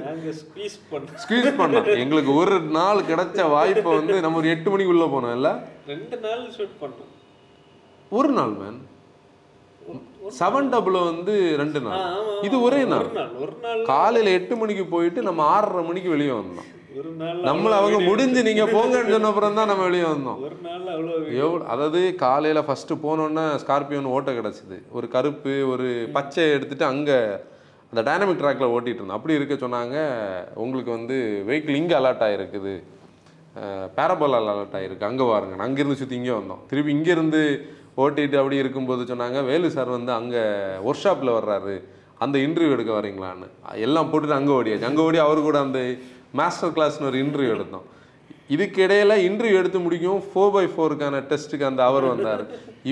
ஸ்குவீஸ் 1.24 1.58
பண்ணோம். 1.62 1.90
எங்களுக்கு 2.04 2.34
ஒரு 2.42 2.60
நாள் 2.78 3.08
கிடைச்ச 3.12 3.50
வாய்ப்பை 3.56 3.92
வந்து 4.00 4.22
நம்ம 4.26 4.40
ஒரு 4.44 4.50
எட்டு 4.56 4.70
மணிக்குள்ள 4.74 5.08
போனோம் 5.16 5.36
இல்ல? 5.40 5.52
ரெண்டு 5.94 6.20
நாள் 6.28 6.46
ஷூட் 6.58 6.78
பண்ணோம். 6.84 7.12
ஒரு 8.20 8.32
நாள் 8.38 8.54
மேன் 8.62 8.80
செவன் 10.40 10.70
டபுள் 10.74 10.98
வந்து 11.12 11.36
ரெண்டு 11.60 11.80
நாள். 11.86 12.02
இது 12.48 12.58
ஒரே 12.68 12.82
நாள். 12.94 13.08
காலையில 13.94 14.36
எட்டு 14.40 14.56
மணிக்கு 14.62 14.86
போயிட்டு 14.96 15.22
நம்ம 15.30 15.44
ஆறரை 15.56 15.82
மணிக்கு 15.88 16.10
வெளியே 16.16 16.34
வந்தோம். 16.40 16.68
நம்மள 17.48 17.72
அவங்க 17.80 17.98
முடிஞ்சு 18.10 18.42
நீங்க 18.48 18.64
போங்கன்னு 18.76 19.14
சொன்ன 19.16 19.30
அப்புறம் 19.32 19.58
தான் 19.60 19.70
நம்ம 19.72 19.84
வெளியே 19.88 20.06
வந்தோம். 20.12 20.40
எவ்வளோ 21.44 21.64
அதாவது 21.74 22.00
காலையில் 22.24 22.68
ஃபஸ்ட்டு 22.68 23.02
போனோன்னே 23.06 23.44
ஸ்கார்பியோன்னு 23.64 24.14
ஓட்ட 24.16 24.32
கிடச்சிது. 24.38 24.78
ஒரு 24.98 25.08
கருப்பு 25.16 25.54
ஒரு 25.74 25.88
பச்சை 26.16 26.46
எடுத்துட்டு 26.56 26.86
அங்கே 26.92 27.18
அந்த 27.92 28.02
டைனமிக் 28.08 28.42
ட்ராக்ல 28.42 28.70
ஓட்டிட்டு 28.76 29.00
இருந்தோம். 29.02 29.20
அப்படி 29.20 29.38
இருக்க 29.40 29.58
சொன்னாங்க 29.66 29.98
உங்களுக்கு 30.64 30.92
வந்து 30.98 31.18
வெஹிக்கிள் 31.50 31.80
இங்கே 31.82 31.98
அலர்ட் 32.00 32.26
ஆகிருக்குது 32.28 32.74
பேரபோலால் 33.96 34.52
அலர்ட் 34.56 34.76
ஆகிருக்கு 34.80 35.10
அங்கே 35.12 35.26
பாருங்க 35.32 35.64
அங்கேருந்து 35.68 36.02
சுற்றி 36.02 36.20
இங்கே 36.22 36.36
வந்தோம். 36.40 36.62
திருப்பி 36.72 36.92
இங்கேருந்து 36.98 37.42
ஓட்டிட்டு 38.04 38.38
அப்படி 38.42 38.62
இருக்கும்போது 38.64 39.10
சொன்னாங்க 39.14 39.40
வேலு 39.48 39.70
சார் 39.78 39.96
வந்து 39.98 40.12
அங்கே 40.20 40.44
ஒர்க் 40.90 41.04
ஷாப்பில் 41.06 41.38
வர்றாரு. 41.40 41.76
அந்த 42.24 42.36
இன்டர்வியூ 42.46 42.76
எடுக்க 42.76 42.92
வரீங்களான்னு. 43.00 43.48
எல்லாம் 43.88 44.10
போட்டுட்டு 44.12 44.40
அங்கே 44.40 44.54
ஓடியாச்சு. 44.60 44.88
அங்கே 44.90 45.04
ஓடி 45.08 45.20
அவர் 45.26 45.48
கூட 45.50 45.58
அந்த 45.66 45.82
மாஸ்டர் 46.38 46.76
கிளாஸ்னு 46.76 47.08
ஒரு 47.10 47.18
இன்டர்வியூ 47.24 47.54
எடுத்தோம். 47.56 47.88
இதுக்கு 48.56 48.80
இடையில 48.86 49.14
இன்டர்வியூ 49.28 49.58
எடுத்து 49.62 49.80
முடிக்கும் 49.86 50.22
ஃபோர் 50.28 50.54
பை 50.54 50.64
ஃபோருக்கான 50.74 51.22
டெஸ்ட்டுக்கு 51.32 51.70
அந்த 51.70 51.82
அவர் 51.90 52.06
வந்தார். 52.12 52.44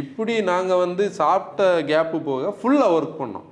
இப்படி 0.02 0.34
நாங்கள் 0.52 0.82
வந்து 0.86 1.04
சாப்பிட்ட 1.20 1.70
கேப்பு 1.92 2.20
போக 2.28 2.54
ஃபுல்லாக 2.60 2.96
ஒர்க் 2.98 3.22
பண்ணோம். 3.22 3.48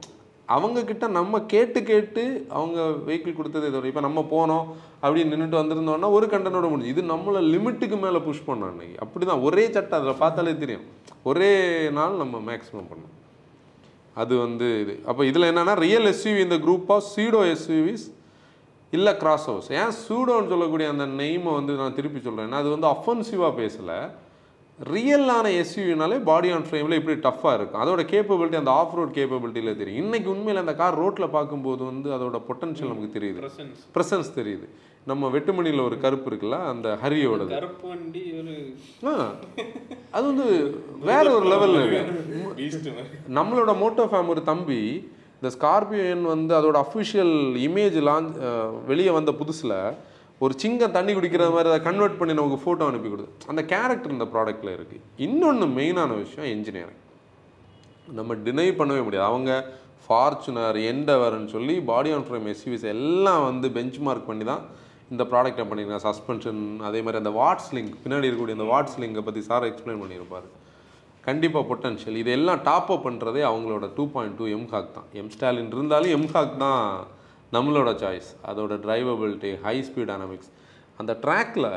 அவங்கக்கிட்ட 0.55 1.05
நம்ம 1.17 1.39
கேட்டு 1.53 1.79
கேட்டு 1.83 2.23
அவங்க 2.57 2.79
வெஹிக்கிள் 3.07 3.37
கொடுத்ததே 3.37 3.69
தவிர 3.75 3.89
இப்போ 3.91 4.03
நம்ம 4.07 4.23
போனோம் 4.33 4.65
அப்படின்னு 5.03 5.31
நின்றுட்டு 5.33 5.61
வந்திருந்தோம்னா 5.61 6.09
ஒரு 6.17 6.27
கண்டனோட 6.33 6.65
முடிஞ்சு. 6.71 6.93
இது 6.93 7.01
நம்மளை 7.13 7.41
லிமிட்டுக்கு 7.53 7.99
மேலே 8.03 8.19
புஷ் 8.27 8.45
பண்ணோம் 8.49 8.69
அன்னைக்கு. 8.71 8.97
அப்படி 9.05 9.25
தான் 9.25 9.45
ஒரே 9.49 9.65
சட்டை 9.77 9.99
அதில் 9.99 10.21
பார்த்தாலே 10.23 10.53
தெரியும். 10.63 10.85
ஒரே 11.31 11.53
நாள் 11.99 12.21
நம்ம 12.23 12.41
மேக்ஸிமம் 12.49 12.89
பண்ணோம். 12.91 13.15
அது 14.21 14.33
வந்து 14.45 14.67
இது. 14.83 14.93
அப்போ 15.09 15.25
இதில் 15.31 15.49
என்னென்னா 15.51 15.73
ரியல் 15.85 16.09
எஸ்யூவி 16.13 16.43
இந்த 16.47 16.59
குரூப் 16.67 16.91
ஆஃப் 16.95 17.09
சீடோ 17.15 17.41
எஸ்யூவிஸ் 17.55 18.05
இல்லை 18.91 19.17
கிராஸ் 19.17 19.45
ஹவுஸ் 19.45 19.71
ஏன் 19.71 19.95
சூடோன்னு 20.03 20.47
சொல்லக்கூடிய 20.47 20.89
அந்த 20.89 21.05
நெய்மை 21.05 21.53
வந்து 21.53 21.73
நான் 21.73 21.95
திருப்பி 21.95 22.29
சொல்கிறேன்னா 22.29 22.59
அது 22.61 22.69
வந்து 22.69 22.87
அஃபென்சிவாக 22.87 23.53
பேசலை. 23.61 23.97
ரியலான 24.79 25.45
எஸ்யூவினாலே 25.59 26.23
பாடி 26.23 26.51
ஆன் 26.51 26.65
ஃப்ரேமில் 26.71 26.99
இப்படி 26.99 27.19
டஃப்பாக 27.19 27.53
இருக்கும். 27.53 27.81
அதோட 27.81 28.01
கேப்பபிலிட்டி 28.13 28.55
அந்த 28.55 28.71
ஆஃப் 28.71 28.93
ரோட் 28.93 29.13
கேப்பபிலிட்டியில் 29.13 29.77
தெரியும். 29.77 30.03
இன்னைக்கு 30.03 30.29
உண்மையில் 30.29 30.61
அந்த 30.61 30.75
கார் 30.75 30.95
ரோட்டில் 30.95 31.29
பார்க்கும்போது 31.29 31.83
வந்து 31.83 32.09
அதோட 32.09 32.41
பொட்டன்ஷியல் 32.47 32.91
நமக்கு 32.93 33.19
தெரியுது. 33.19 33.39
பிரசன்ஸ் 33.95 34.35
தெரியுது. 34.35 34.67
நம்ம 35.05 35.27
வெட்டுமணியில் 35.27 35.85
ஒரு 35.85 35.99
கருப்பு 35.99 36.31
இருக்குல்ல 36.31 36.65
அந்த 36.65 36.97
ஹரியோடது. 37.03 37.47
கருப்பு 37.47 37.87
வண்டி 37.87 38.33
ஒரு 38.33 38.75
ஆ, 39.05 39.33
அது 40.11 40.25
வந்து 40.25 40.45
வேற 41.01 41.31
ஒரு 41.31 41.45
லெவலில் 41.45 41.85
இருக்கு. 41.85 42.93
நம்மளோட 43.29 43.73
மோட்டோ 43.83 44.05
ஃபேம் 44.11 44.27
ஒரு 44.27 44.43
தம்பி 44.43 44.81
இந்த 45.37 45.49
ஸ்கார்பியன் 45.55 46.25
வந்து 46.33 46.53
அதோட 46.59 46.77
அஃபிஷியல் 46.85 47.35
இமேஜ் 47.67 47.97
லான்ச் 48.09 48.35
வெளியே 48.91 49.13
வந்த 49.17 49.31
புதுசில் 49.41 49.77
ஒரு 50.43 50.53
சிங்கம் 50.61 50.93
தண்ணி 50.97 51.11
குடிக்கிற 51.17 51.43
மாதிரி 51.55 51.69
அதை 51.71 51.79
கன்வெர்ட் 51.87 52.17
பண்ணி 52.19 52.33
நமக்கு 52.39 52.59
ஃபோட்டோ 52.63 52.85
அனுப்பி 52.91 53.09
கொடுத்து 53.11 53.49
அந்த 53.51 53.61
கேரக்டர் 53.73 54.15
இந்த 54.15 54.27
ப்ராடக்ட்டில் 54.33 54.71
இருக்குது 54.77 55.03
இன்னொன்று 55.25 55.67
மெயினான 55.79 56.17
விஷயம் 56.23 56.49
இன்ஜினியரிங் 56.55 57.01
நம்ம 58.17 58.35
டினை 58.45 58.65
பண்ணவே 58.79 59.03
முடியாது. 59.05 59.27
அவங்க 59.31 59.51
ஃபார்ச்சுனர் 60.07 60.77
எண்டவர்னு 60.89 61.53
சொல்லி 61.53 61.75
பாடி 61.91 62.09
ஆன் 62.15 62.25
ஃப்ரேம் 62.25 62.49
எஸ்யூவிஸ் 62.51 62.85
எல்லாம் 62.95 63.43
வந்து 63.49 63.67
பெஞ்ச் 63.77 63.97
மார்க் 64.07 64.29
பண்ணி 64.31 64.45
தான் 64.51 64.63
இந்த 65.13 65.23
ப்ராடக்ட்டை 65.31 65.65
பண்ணியிருக்காங்க. 65.69 66.05
சஸ்பென்ஷன் 66.09 66.61
அதே 66.89 66.99
மாதிரி 67.05 67.21
அந்த 67.23 67.31
வாட்ஸ் 67.39 67.71
லிங்க் 67.77 67.95
பின்னாடி 68.03 68.27
இருக்கக்கூடிய 68.27 68.57
அந்த 68.59 68.69
வாட்ஸ் 68.73 68.99
லிங்கை 69.03 69.23
பற்றி 69.27 69.41
சார் 69.49 69.67
எக்ஸ்பிளைன் 69.71 70.01
பண்ணியிருப்பார். 70.03 70.47
கண்டிப்பாக 71.25 71.65
பொட்டன்ஷியல் 71.69 72.17
இதெல்லாம் 72.21 72.61
டாப் 72.63 72.91
அப் 72.91 73.05
பண்ணுறதே 73.05 73.41
அவங்களோட 73.49 73.85
டூ 73.95 74.03
பாயிண்ட் 74.07 74.37
டூ 74.37 74.47
எம்ஹாக் 74.55 74.95
தான். 74.97 75.07
எம் 75.13 75.31
ஸ்டாலின் 75.35 75.71
இருந்தாலும் 75.75 76.13
எம்ஹாக் 76.17 76.57
தான் 76.57 76.83
நம்மளோட 77.51 77.89
சாய்ஸ் 78.01 78.29
அதோட 78.49 78.73
டிரைவபிலிட்டி 78.85 79.51
ஹை 79.63 79.75
ஸ்பீட் 79.87 80.11
டைனமிக்ஸ் 80.11 80.51
அந்த 80.99 81.13
ட்ராக்கில் 81.23 81.69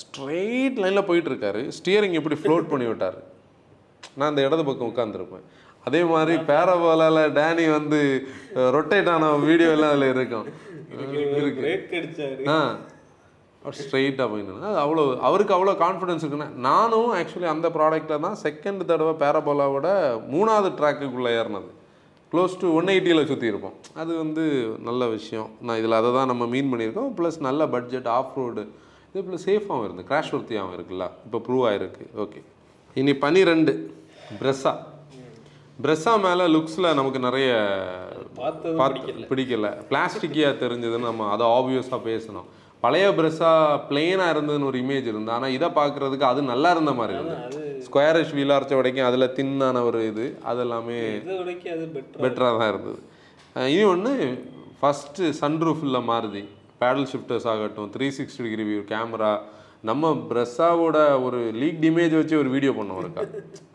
ஸ்ட்ரெயிட் 0.00 0.78
லைனில் 0.82 1.08
போயிட்டு 1.08 1.30
இருக்காரு. 1.32 1.60
ஸ்டியரிங் 1.76 2.16
எப்படி 2.20 2.36
ஃப்ளோட் 2.40 2.70
பண்ணி 2.72 2.86
விட்டார். 2.86 3.18
நான் 4.16 4.30
அந்த 4.30 4.42
இடது 4.46 4.64
பக்கம் 4.64 4.90
உட்காந்துருப்பேன் 4.90 5.44
அதே 5.84 6.00
மாதிரி 6.12 6.34
பேரபோலால 6.48 7.18
டேனி 7.36 7.64
வந்து 7.70 8.00
ரொட்டேட் 8.76 9.10
ஆன 9.12 9.30
வீடியோ 9.46 9.70
எல்லாம் 9.76 9.92
அதில் 9.94 10.10
இருக்கும். 10.14 10.46
இருக்கு 11.40 11.62
ஆ. 12.50 12.58
ஸ்ட்ரெயிட்டாக 13.78 14.26
போயிட்டு 14.32 14.66
அது 14.68 14.78
அவ்வளோ 14.84 15.02
அவருக்கு 15.28 15.54
அவ்வளோ 15.56 15.72
கான்ஃபிடன்ஸ் 15.84 16.22
இருக்குன்னா. 16.24 16.48
நானும் 16.66 17.10
ஆக்சுவலி 17.18 17.48
அந்த 17.52 17.68
ப்ராடக்ட்டில் 17.76 18.24
தான் 18.26 18.36
செகண்ட் 18.44 18.82
தடவை 18.90 19.14
பேரபோலாவோட 19.22 19.88
மூணாவது 20.34 20.70
ட்ராக்குக்குள்ளே 20.80 21.32
ஏறினது. 21.38 21.70
க்ளோஸ் 22.32 22.54
டு 22.62 22.68
ஒன் 22.78 22.92
எயிட்டியில் 22.94 23.28
சுற்றி 23.30 23.50
இருப்போம் 23.52 23.76
அது 24.02 24.12
வந்து 24.22 24.44
நல்ல 24.88 25.02
விஷயம். 25.16 25.48
நான் 25.66 25.78
இதில் 25.80 25.98
அதை 26.00 26.10
தான் 26.18 26.30
நம்ம 26.32 26.46
மீன் 26.54 26.70
பண்ணியிருக்கோம். 26.72 27.10
ப்ளஸ் 27.18 27.38
நல்ல 27.48 27.66
பட்ஜெட் 27.74 28.08
ஆஃப் 28.18 28.36
ரோடு 28.40 28.64
இது 29.10 29.24
ப்ளஸ் 29.28 29.46
சேஃபாகவும் 29.50 29.86
இருந்து 29.86 30.04
கிராஷ் 30.10 30.32
ஒர்த்தியாகவும் 30.36 30.76
இருக்குல்ல. 30.76 31.06
இப்போ 31.26 31.40
ப்ரூவ் 31.46 31.64
ஆயிருக்கு. 31.70 32.06
ஓகே 32.24 32.42
இனி 33.02 33.14
பனிரெண்டு. 33.24 33.74
பிரெஸ்ஸா 34.42 34.74
பிரெஸ்ஸா 35.84 36.12
மேலே 36.26 36.44
லுக்ஸில் 36.54 36.94
நமக்கு 36.98 37.20
நிறைய 37.26 37.50
பார்த்து 38.38 39.18
பிடிக்கல. 39.32 39.68
பிளாஸ்டிக்கியாக 39.90 40.60
தெரிஞ்சதுன்னு 40.62 41.08
நம்ம 41.10 41.28
அதை 41.34 41.46
ஆப்வியஸாக 41.58 42.00
பேசணும். 42.10 42.48
பழைய 42.82 43.06
பிரெஸ்ஸா 43.18 43.52
பிளெயினாக 43.88 44.32
இருந்ததுன்னு 44.34 44.68
ஒரு 44.70 44.78
இமேஜ் 44.82 45.08
இருந்து 45.12 45.30
ஆனால் 45.36 45.54
இதை 45.56 45.68
பார்க்குறதுக்கு 45.78 46.26
அது 46.30 46.40
நல்லா 46.50 46.70
இருந்த 46.74 46.92
மாதிரி 46.98 47.14
இருந்தது. 47.16 47.62
ஸ்கொயரிஷ் 47.86 48.34
வீலார்ச்ச 48.38 48.76
வரைக்கும் 48.80 49.08
அதில் 49.08 49.34
தின்னான 49.38 49.82
ஒரு 49.88 50.00
இது 50.10 50.26
அது 50.50 50.62
எல்லாமே 50.66 50.98
இதை 51.16 51.36
வரைக்கும் 51.42 51.74
அது 51.76 51.86
பெட்டர் 51.96 52.22
பெட்டராக 52.24 52.58
தான் 52.60 52.70
இருந்தது. 52.72 53.00
இனி 53.74 53.84
ஒன்று 53.94 54.14
ஃபஸ்ட்டு 54.80 55.32
சன்ரூஃபில் 55.40 56.00
மாறுதி 56.10 56.44
பேடல் 56.82 57.08
ஷிஃப்டர்ஸ் 57.12 57.48
ஆகட்டும் 57.52 57.90
three 57.94 58.08
sixty 58.18 58.44
degree 58.46 58.66
view 58.68 58.82
camera 58.92 59.32
நம்ம 59.88 60.10
பிரஸ்ஸாவோட 60.30 60.98
ஒரு 61.26 61.40
லீக் 61.60 61.84
இமேஜ் 61.88 62.14
வச்சு 62.18 62.34
ஒரு 62.40 62.48
வீடியோ 62.54 62.72
பண்ணோம் 62.78 63.00
இருக்கா 63.02 63.22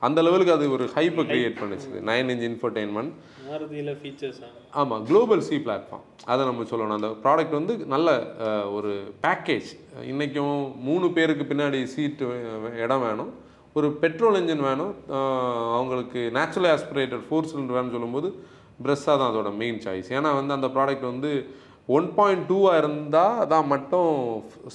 அந்த 0.08 0.20
லெவலுக்கு 0.26 0.56
அது 0.56 0.66
ஒரு 0.76 0.86
ஹைப்பை 0.96 1.24
கிரியேட் 1.30 1.60
பண்ணுச்சு 1.62 2.02
நைன் 2.10 2.32
இன்ச் 2.34 2.46
இன்ஃபர்டெயின்மெண்ட் 2.50 3.14
மாருதியில் 3.50 3.94
ஃபீச்சர்ஸ் 4.02 4.42
ஆமாம் 4.82 5.06
குளோபல் 5.10 5.44
சி 5.48 5.56
பிளாட்ஃபார்ம் 5.66 6.04
அதை 6.32 6.42
நம்ம 6.50 6.66
சொல்லணும். 6.72 6.98
அந்த 7.00 7.10
ப்ராடக்ட் 7.24 7.56
வந்து 7.60 7.74
நல்ல 7.94 8.10
ஒரு 8.78 8.92
பேக்கேஜ் 9.26 9.70
இன்றைக்கும் 10.12 10.60
மூணு 10.90 11.08
பேருக்கு 11.18 11.46
பின்னாடி 11.52 11.82
சீட்டு 11.94 12.28
இடம் 12.86 13.04
வேணும். 13.08 13.32
ஒரு 13.78 13.88
பெட்ரோல் 14.04 14.40
இன்ஜின் 14.42 14.68
வேணும். 14.70 14.94
அவங்களுக்கு 15.78 16.22
நேச்சுரல் 16.40 16.72
ஆஸ்பிரேட்டட் 16.76 17.26
ஃபோர் 17.28 17.50
சிலிண்டர் 17.52 17.78
வேணும்னு 17.78 17.98
சொல்லும்போது 17.98 18.30
பிரெஸ்ஸாக 18.84 19.16
தான் 19.20 19.32
அதோட 19.32 19.50
மெயின் 19.62 19.80
சாய்ஸ் 19.86 20.10
ஏன்னா 20.18 20.30
வந்து 20.40 20.58
அந்த 20.58 20.68
ப்ராடக்ட் 20.76 21.12
வந்து 21.12 21.32
ஒன் 21.90 22.08
பாயிண்ட் 22.18 22.46
டூவாக 22.50 22.82
இருந்தால் 22.82 23.48
தான் 23.54 23.68
மட்டும் 23.74 24.12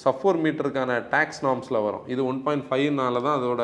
சஃபோர் 0.03 0.41
மீட்டருக்கான 0.43 0.97
டேக்ஸ் 1.13 1.41
நார்ம்ஸில் 1.45 1.83
வரும். 1.85 2.03
இது 2.13 2.21
ஒன் 2.31 2.41
பாயிண்ட் 2.45 2.67
ஃபைவ்னால 2.69 3.21
தான் 3.27 3.37
அதோட 3.39 3.63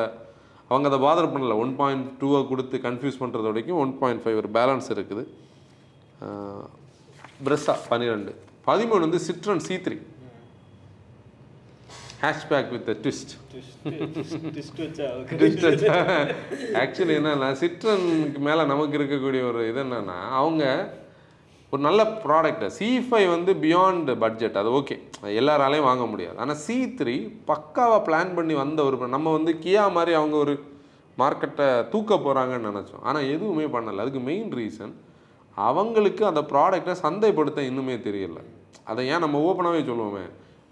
அவங்க 0.70 0.90
அதை 0.92 1.00
பாதர் 1.06 1.32
பண்ணல. 1.34 1.58
ஒன் 1.64 1.74
பாயிண்ட் 1.82 2.08
டூவை 2.22 2.42
கொடுத்து 2.52 2.78
கன்ஃபியூஸ் 2.88 3.22
பண்ணுறது 3.24 3.50
வரைக்கும் 3.52 3.82
ஒன் 3.84 3.94
பாயிண்ட் 4.02 4.24
ஃபைவ் 4.24 4.40
ஒரு 4.42 4.52
பேலன்ஸ் 4.58 4.90
இருக்குது. 4.96 5.24
பிரெஸ்ஸா 7.46 7.74
பன்னிரெண்டு 7.92 8.34
பதிமூணு 8.68 9.06
வந்து 9.08 9.22
Citroen 9.30 9.64
C 9.68 9.76
three 9.86 9.98
hatchback 12.26 12.70
with 12.76 12.92
twist 13.06 13.34
வச்சா 15.70 15.96
ஆக்சுவலி 16.84 17.16
என்னன்னா 17.22 17.50
சிட்ரனுக்கு 17.64 18.42
மேலே 18.48 18.64
நமக்கு 18.72 18.98
இருக்கக்கூடிய 19.00 19.42
ஒரு 19.50 19.62
இது 19.72 19.82
என்னன்னா 19.86 20.18
அவங்க 20.42 20.64
ஒரு 21.76 21.84
நல்ல 21.88 22.02
ப்ராடக்ட்டு 22.26 22.68
சி 22.76 22.88
ஃபைவ் 23.06 23.28
வந்து 23.36 23.52
பியாண்ட் 23.64 24.10
பட்ஜெட் 24.24 24.60
அது 24.62 24.70
ஓகே 24.80 24.96
எல்லாராலையும் 25.40 25.88
வாங்க 25.88 26.06
முடியாது. 26.12 26.38
ஆனால் 26.44 26.60
சி 26.66 26.78
த்ரீ 27.00 27.16
பக்காவாக 27.50 28.00
பிளான் 28.08 28.32
பண்ணி 28.38 28.56
வந்த 28.64 28.80
ஒரு 28.90 29.08
நம்ம 29.16 29.34
வந்து 29.38 29.54
கியா 29.64 29.86
மாதிரி 29.98 30.14
அவங்க 30.20 30.38
ஒரு 30.46 30.54
மார்க்கெட்டை 31.22 31.68
தூக்க 31.92 32.16
போகிறாங்கன்னு 32.26 32.70
நினச்சோம். 32.72 33.04
ஆனால் 33.10 33.28
எதுவுமே 33.34 33.66
பண்ணலை. 33.76 34.00
அதுக்கு 34.04 34.22
மெயின் 34.30 34.52
ரீசன் 34.60 34.94
அவங்களுக்கு 35.68 36.24
அந்த 36.30 36.42
ப்ராடக்டை 36.54 36.96
சந்தைப்படுத்த 37.04 37.60
இன்னுமே 37.70 37.96
தெரியல. 38.08 38.40
அதை 38.92 39.04
ஏன் 39.14 39.24
நம்ம 39.26 39.42
ஓப்பனாகவே 39.50 39.82
சொல்லுவோமே? 39.90 40.26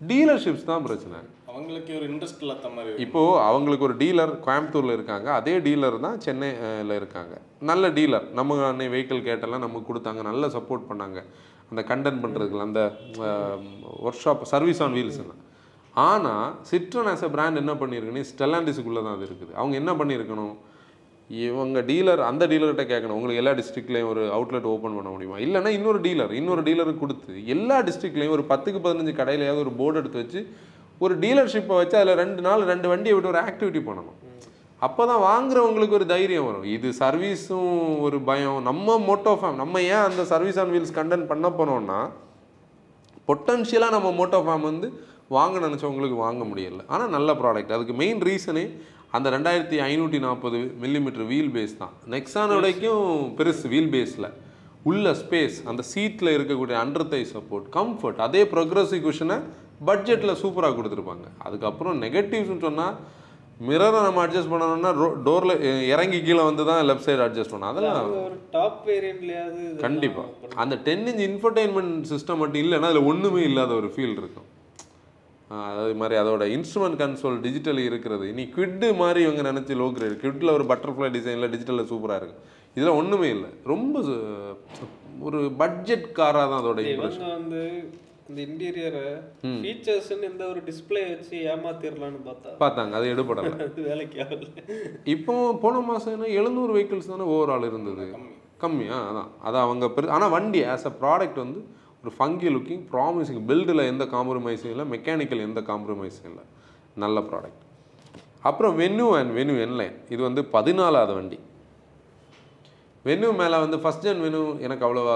டீலர்ஷிப்ஸ் 0.10 0.70
தான் 0.72 0.86
பிரச்சனை. 0.88 1.20
அவங்களுக்கு 1.63 1.91
ஒரு 1.97 2.06
இன்ட்ரெஸ்ட் 2.12 2.41
இல்லாத 2.43 2.69
மாதிரி 2.76 3.04
இப்போ 3.06 3.21
அவங்களுக்கு 3.49 3.86
ஒரு 3.88 3.95
டீலர் 4.02 4.32
கோயம்புத்தூர்ல 4.45 4.95
இருக்காங்க. 4.97 5.28
அதே 5.39 5.54
டீலர் 5.67 5.95
தான் 6.06 6.17
சென்னையில் 6.26 6.93
இருக்காங்க. 6.99 7.34
நல்ல 7.69 7.89
டீலர் 7.97 8.26
நம்ம 8.39 8.58
அன்னை 8.69 8.88
வெஹிக்கிள் 8.93 9.21
கேட்டெல்லாம் 9.28 9.63
நமக்கு 9.65 9.89
கொடுத்தாங்க. 9.91 10.21
நல்ல 10.30 10.47
சப்போர்ட் 10.56 10.89
பண்ணாங்க. 10.89 11.21
அந்த 11.69 11.82
கண்டென்ட் 11.91 12.21
பண்ணுறதுக்கு 12.23 12.65
அந்த 12.67 12.82
work 14.08 14.21
shop 14.26 14.43
service 14.54 14.82
on 14.86 14.97
wheels 14.97 15.21
ஆனால் 16.08 16.45
சிட்ரன் 16.71 17.10
ஆஸ் 17.13 17.26
அ 17.28 17.32
பிராண்ட் 17.38 17.62
என்ன 17.63 17.73
பண்ணியிருக்குன்னு 17.82 18.28
ஸ்டெல்லாண்டிஸுக்குள்ளே 18.34 19.02
தான் 19.08 19.15
அது 19.17 19.26
இருக்குது. 19.30 19.52
அவங்க 19.60 19.76
என்ன 19.82 19.91
பண்ணியிருக்கணும் 20.02 20.54
இவங்க 21.30 21.80
டீலர் 21.89 22.21
அந்த 22.30 22.43
டீலர்கிட்ட 22.52 22.86
கேட்கணும். 22.91 23.17
உங்களுக்கு 23.17 23.41
எல்லா 23.41 23.54
டிஸ்ட்ரிக்ட்லேயும் 23.60 24.10
ஒரு 24.13 24.23
அவுட்லெட் 24.36 24.67
ஓப்பன் 24.73 24.97
பண்ண 24.97 25.10
முடியுமா? 25.13 25.38
இல்லைன்னா 25.45 25.71
இன்னொரு 25.78 25.99
டீலர் 26.08 26.34
இன்னொரு 26.39 26.63
டீலருக்கு 26.67 27.04
கொடுத்து 27.04 27.34
எல்லா 27.56 27.78
டிஸ்ட்ரிக்ட்லேயும் 27.89 28.36
ஒரு 28.38 28.45
பத்துக்கு 28.52 28.82
பதினஞ்சு 28.86 29.13
கடையிலையாவது 29.21 29.63
ஒரு 29.65 29.73
போர்டு 29.80 30.02
எடுத்து 30.02 30.21
வச்சு 30.23 30.41
ஒரு 31.01 31.13
டீலர்ஷிப்பை 31.23 31.75
வச்சு 31.79 31.97
அதில் 31.99 32.19
ரெண்டு 32.23 32.41
நாள் 32.47 32.69
ரெண்டு 32.71 32.88
வண்டியை 32.91 33.15
விட்டு 33.15 33.32
ஒரு 33.34 33.41
ஆக்டிவிட்டி 33.47 33.82
பண்ணணும் 33.88 34.19
அப்போ 34.86 35.01
தான் 35.10 35.23
வாங்குறவங்களுக்கு 35.29 35.97
ஒரு 35.97 36.06
தைரியம் 36.12 36.47
வரும். 36.47 36.65
இது 36.75 36.88
சர்வீஸும் 37.01 37.75
ஒரு 38.06 38.17
பயம். 38.29 38.58
நம்ம 38.69 38.97
மோட்டோ 39.08 39.34
ஃபேம் 39.41 39.60
நம்ம 39.62 39.82
ஏன் 39.93 40.06
அந்த 40.08 40.23
சர்வீஸ் 40.32 40.60
ஆன் 40.62 40.73
வீல்ஸ் 40.75 40.97
கண்டென்ட் 40.97 41.29
பண்ண 41.29 41.49
போனோம்னா 41.60 41.99
பொட்டன்ஷியலாக 43.27 43.95
நம்ம 43.95 44.10
மோட்டோ 44.19 44.39
ஃபேம் 44.47 44.65
வந்து 44.69 44.88
வாங்க 45.38 45.56
நினச்சவங்களுக்கு 45.65 46.17
வாங்க 46.25 46.43
முடியல. 46.49 46.82
ஆனால் 46.93 47.13
நல்ல 47.15 47.29
ப்ராடக்ட் 47.41 47.73
அதுக்கு 47.77 47.95
மெயின் 48.01 48.21
ரீசனே 48.29 48.65
அந்த 49.17 49.27
ரெண்டாயிரத்தி 49.36 49.77
ஐநூற்றி 49.89 50.19
நாற்பது 50.25 50.60
மில்லிமீட்டர் 50.84 51.27
வீல் 51.32 51.51
பேஸ் 51.56 51.79
தான். 51.82 51.93
நெக்ஸானோடைக்கும் 52.15 53.08
பெருசு 53.39 53.67
வீல் 53.73 53.91
பேஸில் 53.95 54.29
உள்ள 54.91 55.10
ஸ்பேஸ் 55.19 55.58
அந்த 55.71 55.82
சீட்டில் 55.93 56.36
இருக்கக்கூடிய 56.38 56.77
அண்டர் 56.84 57.12
தை 57.12 57.23
சப்போர்ட் 57.34 57.67
கம்ஃபர்ட் 57.75 58.19
அதே 58.25 58.41
ப்ரோக்ரஸிவ் 58.53 59.03
குஷனை 59.06 59.38
பட்ஜெட்டில் 59.90 60.40
சூப்பராக 60.44 60.76
கொடுத்துருப்பாங்க. 60.78 61.28
அதுக்கப்புறம் 61.48 62.02
நெகட்டிவ்ஸ்னு 62.06 62.66
சொன்னால் 62.68 62.96
மிரரை 63.68 64.00
நம்ம 64.06 64.20
அட்ஜஸ்ட் 64.26 64.52
பண்ணணும்னா 64.52 64.92
டோரில் 65.26 65.54
இறங்கி 65.92 66.20
கீழே 66.28 66.44
வந்து 66.48 66.64
தான் 66.70 66.80
லெஃப்ட் 66.90 67.08
சைடு 67.08 67.24
அட்ஜஸ்ட் 67.26 67.54
பண்ணணும். 67.54 67.72
அதெல்லாம் 67.74 68.08
ஒரு 68.22 68.38
டாப் 68.56 68.80
வேரியன்ட்லயாவது 68.90 69.62
கண்டிப்பா. 69.86 70.24
அந்த 70.64 70.76
டென் 70.88 71.06
இன்ச் 71.12 71.24
இன்ஃபர்டெயின்மெண்ட் 71.30 71.96
சிஸ்டம் 72.12 72.42
மட்டும் 72.44 72.62
இல்லைன்னா 72.64 72.90
அதில் 72.92 73.10
ஒன்றுமே 73.12 73.44
இல்லாத 73.50 73.74
ஒரு 73.82 73.90
ஃபீல் 73.96 74.18
இருக்கும். 74.22 74.50
அதாவது 75.72 75.96
மாதிரி 76.02 76.16
அதோட 76.22 76.44
இன்ஸ்ட்ருமெண்ட் 76.56 77.00
கன்சோல் 77.02 77.38
டிஜிட்டல் 77.46 77.82
இருக்கிறது. 77.88 78.24
இனி 78.32 78.44
குவிட்டு 78.56 78.88
மாதிரி 79.02 79.20
இவங்க 79.26 79.42
நினச்சி 79.50 79.74
லோ 79.82 79.88
கிரேட் 79.98 80.16
குவிட்டில் 80.24 80.56
ஒரு 80.58 80.66
பட்டர்ஃப்ளை 80.72 81.10
டிசைனில் 81.18 81.52
டிஜிட்டலில் 81.56 81.90
சூப்பராக 81.92 82.20
இருக்கும் 82.22 82.46
இதில் 82.78 82.98
ஒன்றுமே 83.00 83.28
இல்லை. 83.36 83.50
ரொம்ப 83.72 84.02
ஒரு 85.28 85.42
பட்ஜெட் 85.62 86.08
காராக 86.20 86.46
தான் 86.52 86.62
அதோட 86.62 86.80
வந்து 87.36 87.62
இந்த 88.34 88.43
இன்டீரியரை 88.48 89.02
ஃபீச்சர்ஸ்னு 89.63 90.28
எந்த 90.30 90.43
ஒரு 90.48 90.60
டிஸ்ப்ளே 90.69 91.02
வச்சு 91.10 91.36
ஏமாத்திரலாம்னு 91.50 92.22
பார்த்தா. 92.28 92.52
பார்த்தாங்க 92.62 92.93
அது 93.00 93.08
எடுபடலை. 93.13 93.52
அது 93.67 93.82
வேலைக்கு 93.82 94.17
ஆகல. 94.26 94.48
இப்போ 95.06 95.34
போன 95.63 95.82
மாதம் 95.89 96.13
என்ன 96.13 96.30
எழுநூறு 96.39 96.72
வெஹிக்கிள்ஸ் 96.78 97.12
தானே 97.12 97.26
ஓவரால் 97.34 97.67
இருந்தது? 97.69 98.06
கம்மி. 98.63 98.86
ஆ 98.96 98.98
அதான். 99.10 99.30
அதான் 99.43 99.65
அவங்க 99.67 99.88
பெரு 99.89 100.13
ஆனால் 100.17 100.30
வண்டி 100.30 100.62
ஆஸ் 100.65 100.88
அ 100.88 100.93
ப்ராடக்ட் 101.04 101.39
வந்து 101.43 101.62
ஒரு 102.04 102.12
ஃபங்கி 102.17 102.50
லுக்கிங் 102.56 102.84
ப்ராமிசிங் 102.93 103.43
பில்டில் 103.50 103.89
எந்த 103.91 104.06
காம்ப்ரமைஸும் 104.15 104.72
இல்லை 104.74 104.86
மெக்கானிக்கல் 104.96 105.46
எந்த 105.50 105.62
காம்ப்ரமைஸும் 105.62 106.30
இல்லை. 106.32 106.43
நல்ல 106.96 107.19
ப்ராடக்ட் 107.30 107.62
அப்புறம் 108.41 108.74
வென்யூ 108.80 109.10
அண்ட் 109.19 109.34
வென்யூ 109.39 109.58
என்லைன் 109.67 109.98
இது 110.10 110.22
வந்து 110.24 110.43
பதினாலாவது 110.56 111.13
வண்டி. 111.19 111.39
வெனு 113.08 113.30
மேலே 113.39 113.58
வந்து 113.63 113.78
ஃபஸ்ட் 113.84 114.06
ஜென் 114.06 114.22
வெனு 114.26 114.42
எனக்கு 114.66 114.84
அவ்வளோவா 114.88 115.16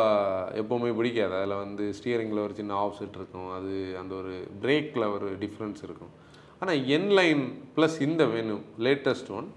எப்போவுமே 0.62 0.89
பிடிக்காது. 0.95 1.34
அதில் 1.38 1.62
வந்து 1.63 1.84
ஸ்டியரிங்கில் 1.97 2.41
ஒரு 2.45 2.54
சின்ன 2.58 2.73
ஆஃப் 2.86 2.97
செட் 2.97 3.15
இருக்கும். 3.19 3.50
அது 3.58 3.73
அந்த 4.02 4.13
ஒரு 4.21 4.34
பிரேக்கில் 4.63 5.06
ஒரு 5.13 5.28
டிஃப்ரென்ஸ் 5.43 5.80
இருக்கும். 5.88 6.12
ஆனால் 6.62 6.82
என்லைன் 6.95 7.43
ப்ளஸ் 7.76 7.95
இந்த 8.08 8.26
Venue 8.34 8.58
latest 8.88 9.32
one 9.38 9.47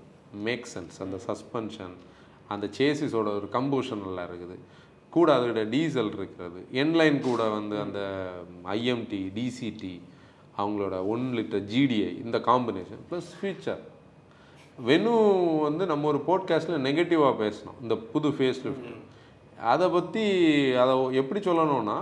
make 0.48 0.68
sense 0.74 0.98
அந்த 1.06 1.18
சஸ்பென்ஷன் 1.26 1.96
அந்த 2.54 2.66
சேசிஸோட 2.78 3.28
ஒரு 3.38 3.48
கம்பூஷன் 3.56 4.04
நல்லா 4.06 4.24
இருக்குது. 4.30 4.58
கூட 5.16 5.28
அதோட 5.38 5.60
டீசல் 5.74 6.12
இருக்கிறது. 6.18 6.60
என்லைன் 6.82 7.20
கூட 7.28 7.42
வந்து 7.58 7.76
அந்த 7.86 8.00
ஐஎம்டி 8.76 9.22
டிசிடி 9.38 9.94
அவங்களோட 10.60 10.96
ஒன் 11.14 11.26
லிட்டர் 11.38 11.64
ஜிடிஐ 11.72 12.12
இந்த 12.26 12.38
காம்பினேஷன் 12.50 13.02
ப்ளஸ் 13.10 13.32
ஃபியூச்சர் 13.38 13.82
வெனு 14.88 15.12
வந்து 15.66 15.84
நம்ம 15.92 16.06
ஒரு 16.12 16.20
போட்காஸ்ட்டில் 16.28 16.84
நெகட்டிவாக 16.86 17.34
பேசணும். 17.44 17.78
இந்த 17.84 17.94
புது 18.12 18.28
ஃபேஸ் 18.36 18.62
லிஃப்ட் 18.66 18.88
அதை 19.72 19.86
பற்றி 19.96 20.24
அதை 20.82 20.94
எப்படி 21.20 21.40
சொல்லணும்னா 21.48 21.98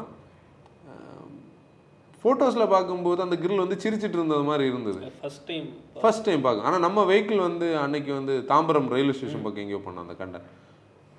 ஃபோட்டோஸில் 2.22 2.70
பார்க்கும்போது 2.72 3.20
அந்த 3.24 3.36
grill 3.42 3.58
வந்து 3.62 3.76
சிரிச்சிட்டு 3.82 4.16
இருந்தது 4.18 4.44
மாதிரி 4.48 4.64
இருந்தது. 4.70 5.00
ஃபர்ஸ்ட் 5.20 5.44
டைம் 5.50 5.66
ஃபர்ஸ்ட் 6.02 6.24
டைம் 6.28 6.40
பார்க்கும் 6.46 6.66
ஆனால் 6.68 6.82
நம்ம 6.86 7.04
வெஹிக்கிள் 7.10 7.40
வந்து 7.48 7.66
அன்னைக்கு 7.82 8.10
வந்து 8.18 8.34
தாம்பரம் 8.48 8.88
ரயில்வே 8.94 9.14
ஸ்டேஷன் 9.18 9.44
பக்கம் 9.44 9.62
எங்கேயோ 9.64 9.80
பண்ணோம் 9.84 10.04
அந்த 10.06 10.16
கண்டன். 10.20 10.48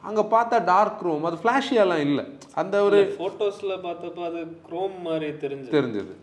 அங்கே 0.04 0.24
பார்த்தா 0.34 0.58
டார்க் 0.72 1.04
ரூம் 1.08 1.28
அது 1.30 1.38
ஃப்ளாஷியாலாம் 1.44 2.04
இல்லை. 2.08 2.26
அந்த 2.62 2.76
ஒரு 2.88 3.00
ஃபோட்டோஸ்ல 3.20 3.74
பார்த்தப்போ 3.88 4.24
அது 4.30 4.42
குரோம் 4.70 4.98
மாதிரி 5.08 5.30
தெரிஞ்சு 5.46 5.74
தெரிஞ்சது. 5.78 6.14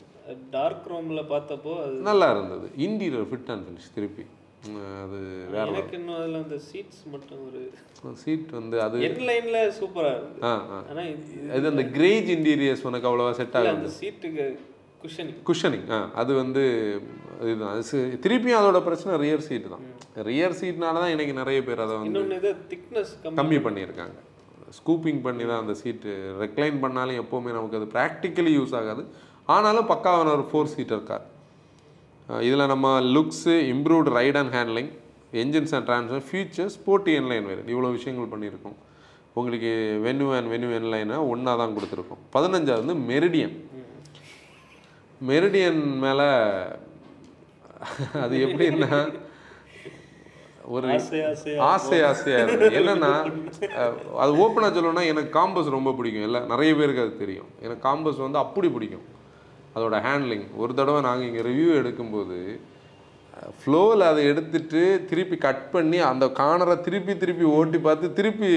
டார்க் 0.57 0.85
குரோம்ல 0.87 1.23
பார்த்தப்போ 1.35 1.75
அது 1.85 1.97
நல்லா 2.11 2.29
இருந்தது. 2.37 2.69
இன்டீரியர் 2.87 3.29
ஃபிட் 3.33 3.51
அண்ட் 3.55 3.67
ஃபினிஷ் 3.67 3.93
திருப்பி. 3.99 4.25
அது 5.03 5.19
வேற 5.51 5.65
எனக்கு 5.67 5.97
இன்னும் 5.97 6.17
அதுல 6.17 6.39
அந்த 6.39 6.57
சீட்ஸ் 6.67 7.03
மட்டும் 7.07 7.43
ஒரு 7.45 7.61
சீட் 8.17 8.51
வந்து 8.51 8.83
அது 8.83 9.03
என் 9.03 9.21
லைன்ல 9.29 9.59
சூப்பரா 9.79 10.11
இருக்கு 10.13 10.43
ஆ 10.43 10.55
ஆ. 10.71 10.79
ஆனா 10.91 11.03
இது- 11.03 11.71
அந்த 11.71 11.85
கிரேஜ் 11.95 12.29
இன்டீரியர்ஸ் 12.37 12.87
உனக்கு 12.87 13.09
அவ்வளோவா 13.09 13.31
செட் 13.33 13.57
ஆகாது. 13.57 13.75
அந்த 13.75 13.93
சீட்டுக்கு 14.01 14.47
குஷனிங் 15.05 15.39
குஷனிங் 15.47 15.87
ஆ. 15.91 16.11
அது 16.15 16.35
வந்து 16.35 16.63
இதுதான். 17.43 17.73
அது 17.73 17.83
திருப்பியும் 18.23 18.61
அதோட 18.61 18.85
பிரச்சனை 18.85 19.17
ரியர் 19.19 19.41
சீட் 19.41 19.71
தான். 19.71 19.85
ரியர் 20.25 20.59
சீட்னால 20.61 21.01
தான் 21.01 21.11
இன்னைக்கு 21.11 21.33
நிறைய 21.33 21.65
பேர் 21.65 21.81
அதை 21.81 21.97
வந்து 21.97 22.23
திக்னஸ் 22.71 23.13
கம்மி 23.23 23.37
கம்மி 23.37 23.59
பண்ணியிருக்காங்க. 23.67 24.17
ஸ்கூப்பிங் 24.79 25.23
பண்ணி 25.23 25.45
தான் 25.45 25.61
அந்த 25.61 25.75
சீட்டு 25.75 26.13
ரெக்ளைன் 26.41 26.81
பண்ணாலும் 26.81 27.21
எப்போவுமே 27.21 27.53
நமக்கு 27.53 27.77
அது 27.77 27.89
ப்ராக்டிக்கலி 27.93 28.53
யூஸ் 28.57 28.75
ஆகாது. 28.75 29.03
ஆனாலும் 29.49 29.89
பக்காவான 29.89 30.33
ஒரு 30.33 30.45
ஃபோர் 30.51 30.65
சீட்டர் 30.67 31.03
கார் 31.03 31.27
இதில் 32.47 32.71
நம்ம 32.73 32.87
looks 33.17 33.55
improved 33.73 34.15
ride 34.19 34.39
and 34.41 34.53
handling 34.57 34.91
engines 35.43 35.75
and 35.77 35.89
transfer 35.91 36.25
features 36.29 36.77
sporty 36.79 37.13
N Line 37.21 37.47
வேறு 37.51 37.63
இவ்வளோ 37.75 37.91
விஷயங்கள் 37.99 38.33
பண்ணியிருக்கோம். 38.35 38.77
உங்களுக்கு 39.39 39.71
வென்யூ 40.07 40.29
அண்ட் 40.39 40.51
வென்யூ 40.55 40.71
என்லைனை 40.79 41.17
ஒன்றா 41.33 41.55
தான் 41.61 41.75
கொடுத்துருக்கோம். 41.77 42.23
பதினஞ்சாவது 42.37 42.85
வந்து 42.85 42.99
மெரிடியன் 43.13 43.57
மெரிடியன் 45.31 45.81
மேலே 46.05 46.29
அது 48.25 48.35
எப்படின்னா 48.47 48.91
ஒரு 50.77 50.87
ஆசை 50.95 51.19
ஆசையா 51.31 51.59
ஆசை 51.73 51.99
ஆசையாக 52.11 52.45
இருக்குது 52.45 52.77
என்னன்னா 52.79 53.11
அது 54.23 54.33
ஓப்பனாக 54.45 54.71
சொல்லணும்னா 54.77 55.05
எனக்கு 55.13 55.31
காம்பஸ் 55.39 55.77
ரொம்ப 55.77 55.91
பிடிக்கும். 55.99 56.27
இல்லை 56.29 56.41
நிறைய 56.53 56.71
பேருக்கு 56.79 57.05
அது 57.05 57.15
தெரியும். 57.25 57.51
எனக்கு 57.65 57.83
காம்பஸ் 57.89 58.25
வந்து 58.25 58.41
அப்படி 58.45 58.71
பிடிக்கும். 58.77 59.05
அதோட 59.77 59.97
ஹேண்ட்லிங் 60.07 60.47
ஒரு 60.63 60.73
தடவை 60.81 61.01
நாங்கள் 61.07 61.29
இங்கே 61.29 61.45
ரிவ்யூ 61.51 61.71
எடுக்கும்போது 61.83 62.39
ஃப்ளோவில் 63.63 64.03
அதை 64.11 64.21
எடுத்துட்டு 64.31 64.83
திருப்பி 65.09 65.37
கட் 65.47 65.65
பண்ணி 65.73 65.99
அந்த 66.11 66.27
கார்னரை 66.39 66.77
திருப்பி 66.87 67.15
திருப்பி 67.23 67.47
ஓட்டி 67.57 67.79
பார்த்து 67.87 68.07
திருப்பி 68.19 68.51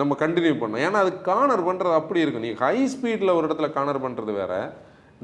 நம்ம 0.00 0.16
கண்டினியூ 0.22 0.56
பண்ணோம். 0.62 0.82
ஏன்னா 0.86 0.98
அது 1.04 1.12
கார்னர் 1.28 1.62
பண்ணுறது 1.68 1.96
அப்படி 2.00 2.22
இருக்கும். 2.24 2.44
நீ 2.46 2.50
ஹை 2.64 2.76
ஸ்பீடில் 2.94 3.36
ஒரு 3.36 3.46
இடத்துல 3.48 3.68
கார்னர் 3.76 4.04
பண்ணுறது 4.04 4.32
வேறு. 4.40 4.60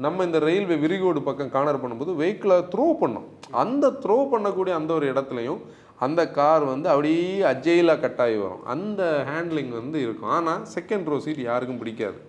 நம்ம 0.05 0.25
இந்த 0.27 0.39
ரயில்வே 0.45 0.75
விரிகோடு 0.83 1.21
பக்கம் 1.27 1.51
கார்னர் 1.55 1.81
பண்ணும்போது 1.83 2.13
வெஹிக்கிளை 2.21 2.57
த்ரோ 2.73 2.85
பண்ணோம். 3.01 3.27
அந்த 3.63 3.91
த்ரோ 4.05 4.17
பண்ணக்கூடிய 4.31 4.75
அந்த 4.79 4.91
ஒரு 4.99 5.07
இடத்துலையும் 5.13 5.61
அந்த 6.05 6.21
கார் 6.37 6.63
வந்து 6.71 6.87
அப்படியே 6.93 7.27
அஜெயிலாக 7.51 8.01
கட்டாகி 8.05 8.39
வரும். 8.45 8.63
அந்த 8.75 9.01
ஹேண்ட்லிங் 9.29 9.71
வந்து 9.79 9.99
இருக்கும். 10.05 10.33
ஆனால் 10.37 10.63
செகண்ட் 10.75 11.11
ரோ 11.13 11.19
சீட் 11.25 11.43
யாருக்கும் 11.51 11.81
பிடிக்காது. 11.83 12.19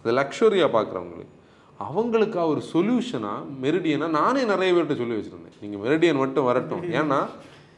இது 0.00 0.14
லக்ஷரியாக 0.20 0.70
பார்க்குறவங்களுக்கு. 0.78 1.36
அவங்களுக்கா 1.88 2.46
ஒரு 2.46 2.62
சொல்யூஷனாக 2.72 3.46
மெரிடியனாக 3.62 4.08
நானே 4.08 4.44
நிறைய 4.44 4.72
பேர்கிட்ட 4.72 4.96
சொல்லி 4.96 5.14
வச்சுருந்தேன். 5.14 5.56
நீங்கள் 5.60 5.82
மெரிடியன் 5.84 6.16
மட்டும் 6.16 6.44
வரட்டும். 6.44 6.82
ஏன்னா 7.00 7.26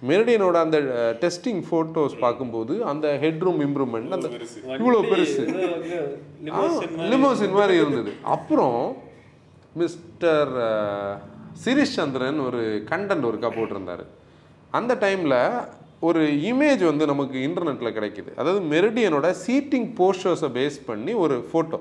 மெரிடியனோட 0.08 0.52
அந்த 0.52 0.78
டெஸ்டிங் 1.20 1.62
ஃபோட்டோஸ் 1.70 2.18
பார்க்கும்போது 2.18 2.84
அந்த 2.84 3.18
ஹெட்ரூம் 3.22 3.60
இம்ப்ரூவ்மெண்ட் 3.66 4.08
அந்த 4.08 4.28
இவ்வளோ 4.66 5.02
பெருசு. 5.12 5.44
லிமோசின் 7.12 7.52
மாதிரி 7.52 7.76
இருந்தது. 7.76 8.12
அப்புறம் 8.22 8.96
மிஸ்டர் 9.74 10.52
சிரிஷ் 11.64 11.96
சந்திரன் 11.98 12.40
ஒரு 12.40 12.84
கண்டென்ட் 12.90 13.28
ஒருக்கா 13.30 13.50
போட்டிருந்தாரு. 13.58 14.04
அந்த 14.70 14.94
டைமில் 14.94 15.64
ஒரு 16.00 16.22
இமேஜ் 16.22 16.84
வந்து 16.84 17.06
நமக்கு 17.06 17.38
இன்டர்நெட்டில் 17.38 17.96
கிடைக்குது. 17.96 18.30
அதாவது 18.36 18.60
மெரிடியனோட 18.64 19.34
சீட்டிங் 19.46 19.88
போஸ்டர்ஸை 19.98 20.50
பேஸ் 20.58 20.78
பண்ணி 20.86 21.12
ஒரு 21.12 21.48
ஃபோட்டோ 21.52 21.80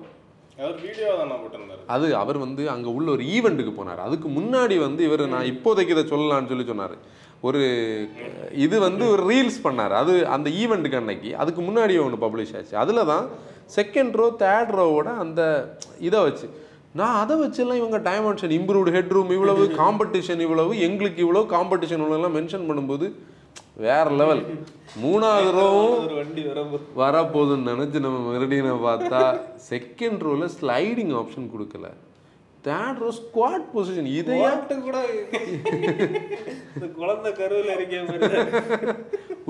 அது 1.93 2.07
அவர் 2.21 2.37
வந்து 2.43 2.63
அங்கே 2.73 2.89
உள்ள 2.97 3.07
ஒரு 3.15 3.23
ஈவெண்ட்டுக்கு 3.35 3.73
போனார். 3.77 4.01
அதுக்கு 4.07 4.27
முன்னாடி 4.37 4.75
வந்து 4.85 5.01
இவர் 5.09 5.23
நான் 5.33 5.49
இப்போதைக்கு 5.53 5.95
இதை 5.95 6.03
சொல்லலாம்னு 6.13 6.51
சொல்லி 6.51 6.65
சொன்னார். 6.71 6.95
ஒரு 7.47 7.61
இது 8.65 8.75
வந்து 8.87 9.03
ஒரு 9.13 9.23
ரீல்ஸ் 9.31 9.59
பண்ணார். 9.67 9.93
அது 10.01 10.13
அந்த 10.35 10.47
ஈவெண்ட்டுக்கு 10.61 10.99
அன்னைக்கு. 11.01 11.29
அதுக்கு 11.43 11.61
முன்னாடி 11.69 11.93
ஒன்று 12.05 12.23
பப்ளிஷ் 12.25 12.53
ஆச்சு. 12.59 12.75
அதில் 12.83 13.09
தான் 13.11 13.25
செகண்ட் 13.77 14.17
ரோ 14.21 14.27
தேர்ட் 14.43 14.73
ரோவோட 14.79 15.09
அந்த 15.23 15.41
இதை 16.07 16.19
வச்சு. 16.27 16.47
நான் 16.99 17.17
அதை 17.23 17.35
வச்செல்லாம் 17.41 17.81
இவங்க 17.81 17.97
டைமென்ஷன் 18.09 18.55
இம்ப்ரூவ்டு 18.59 18.93
ஹெட் 18.95 19.13
ரூம் 19.17 19.29
இவ்வளவு 19.37 19.65
காம்படிஷன் 19.81 20.41
இவ்வளவு 20.45 20.73
எங்களுக்கு 20.87 21.21
இவ்வளோ 21.25 21.43
காம்படிஷன் 21.57 22.01
இவ்வளோலாம் 22.03 22.35
மென்ஷன் 22.39 22.67
பண்ணும்போது 22.69 23.07
வேற 23.85 24.05
லெவல் 24.21 24.41
மூணாவது 25.03 25.49
ரோவும் 25.57 26.15
வண்டி 26.19 26.41
வரப்போகுதுன்னு 27.01 27.71
நினச்சி 27.71 27.99
நம்ம 28.05 28.19
மெரடியனை 28.31 28.73
பார்த்தா 28.87 29.21
செகண்ட் 29.71 30.23
ரோவில் 30.27 30.53
ஸ்லைடிங் 30.59 31.13
ஆப்ஷன் 31.21 31.51
கொடுக்கல. 31.53 31.87
தேர்ட் 32.67 32.99
ரோ 33.03 33.09
ஸ்குவாட் 33.19 33.65
பொசிஷன் 33.75 34.09
இதையா 34.17 34.49
ஓட்டு 34.49 34.75
கூட 34.87 34.97
குழந்தை 36.99 37.29
கருவில் 37.39 37.71
இருக்கு. 37.75 37.99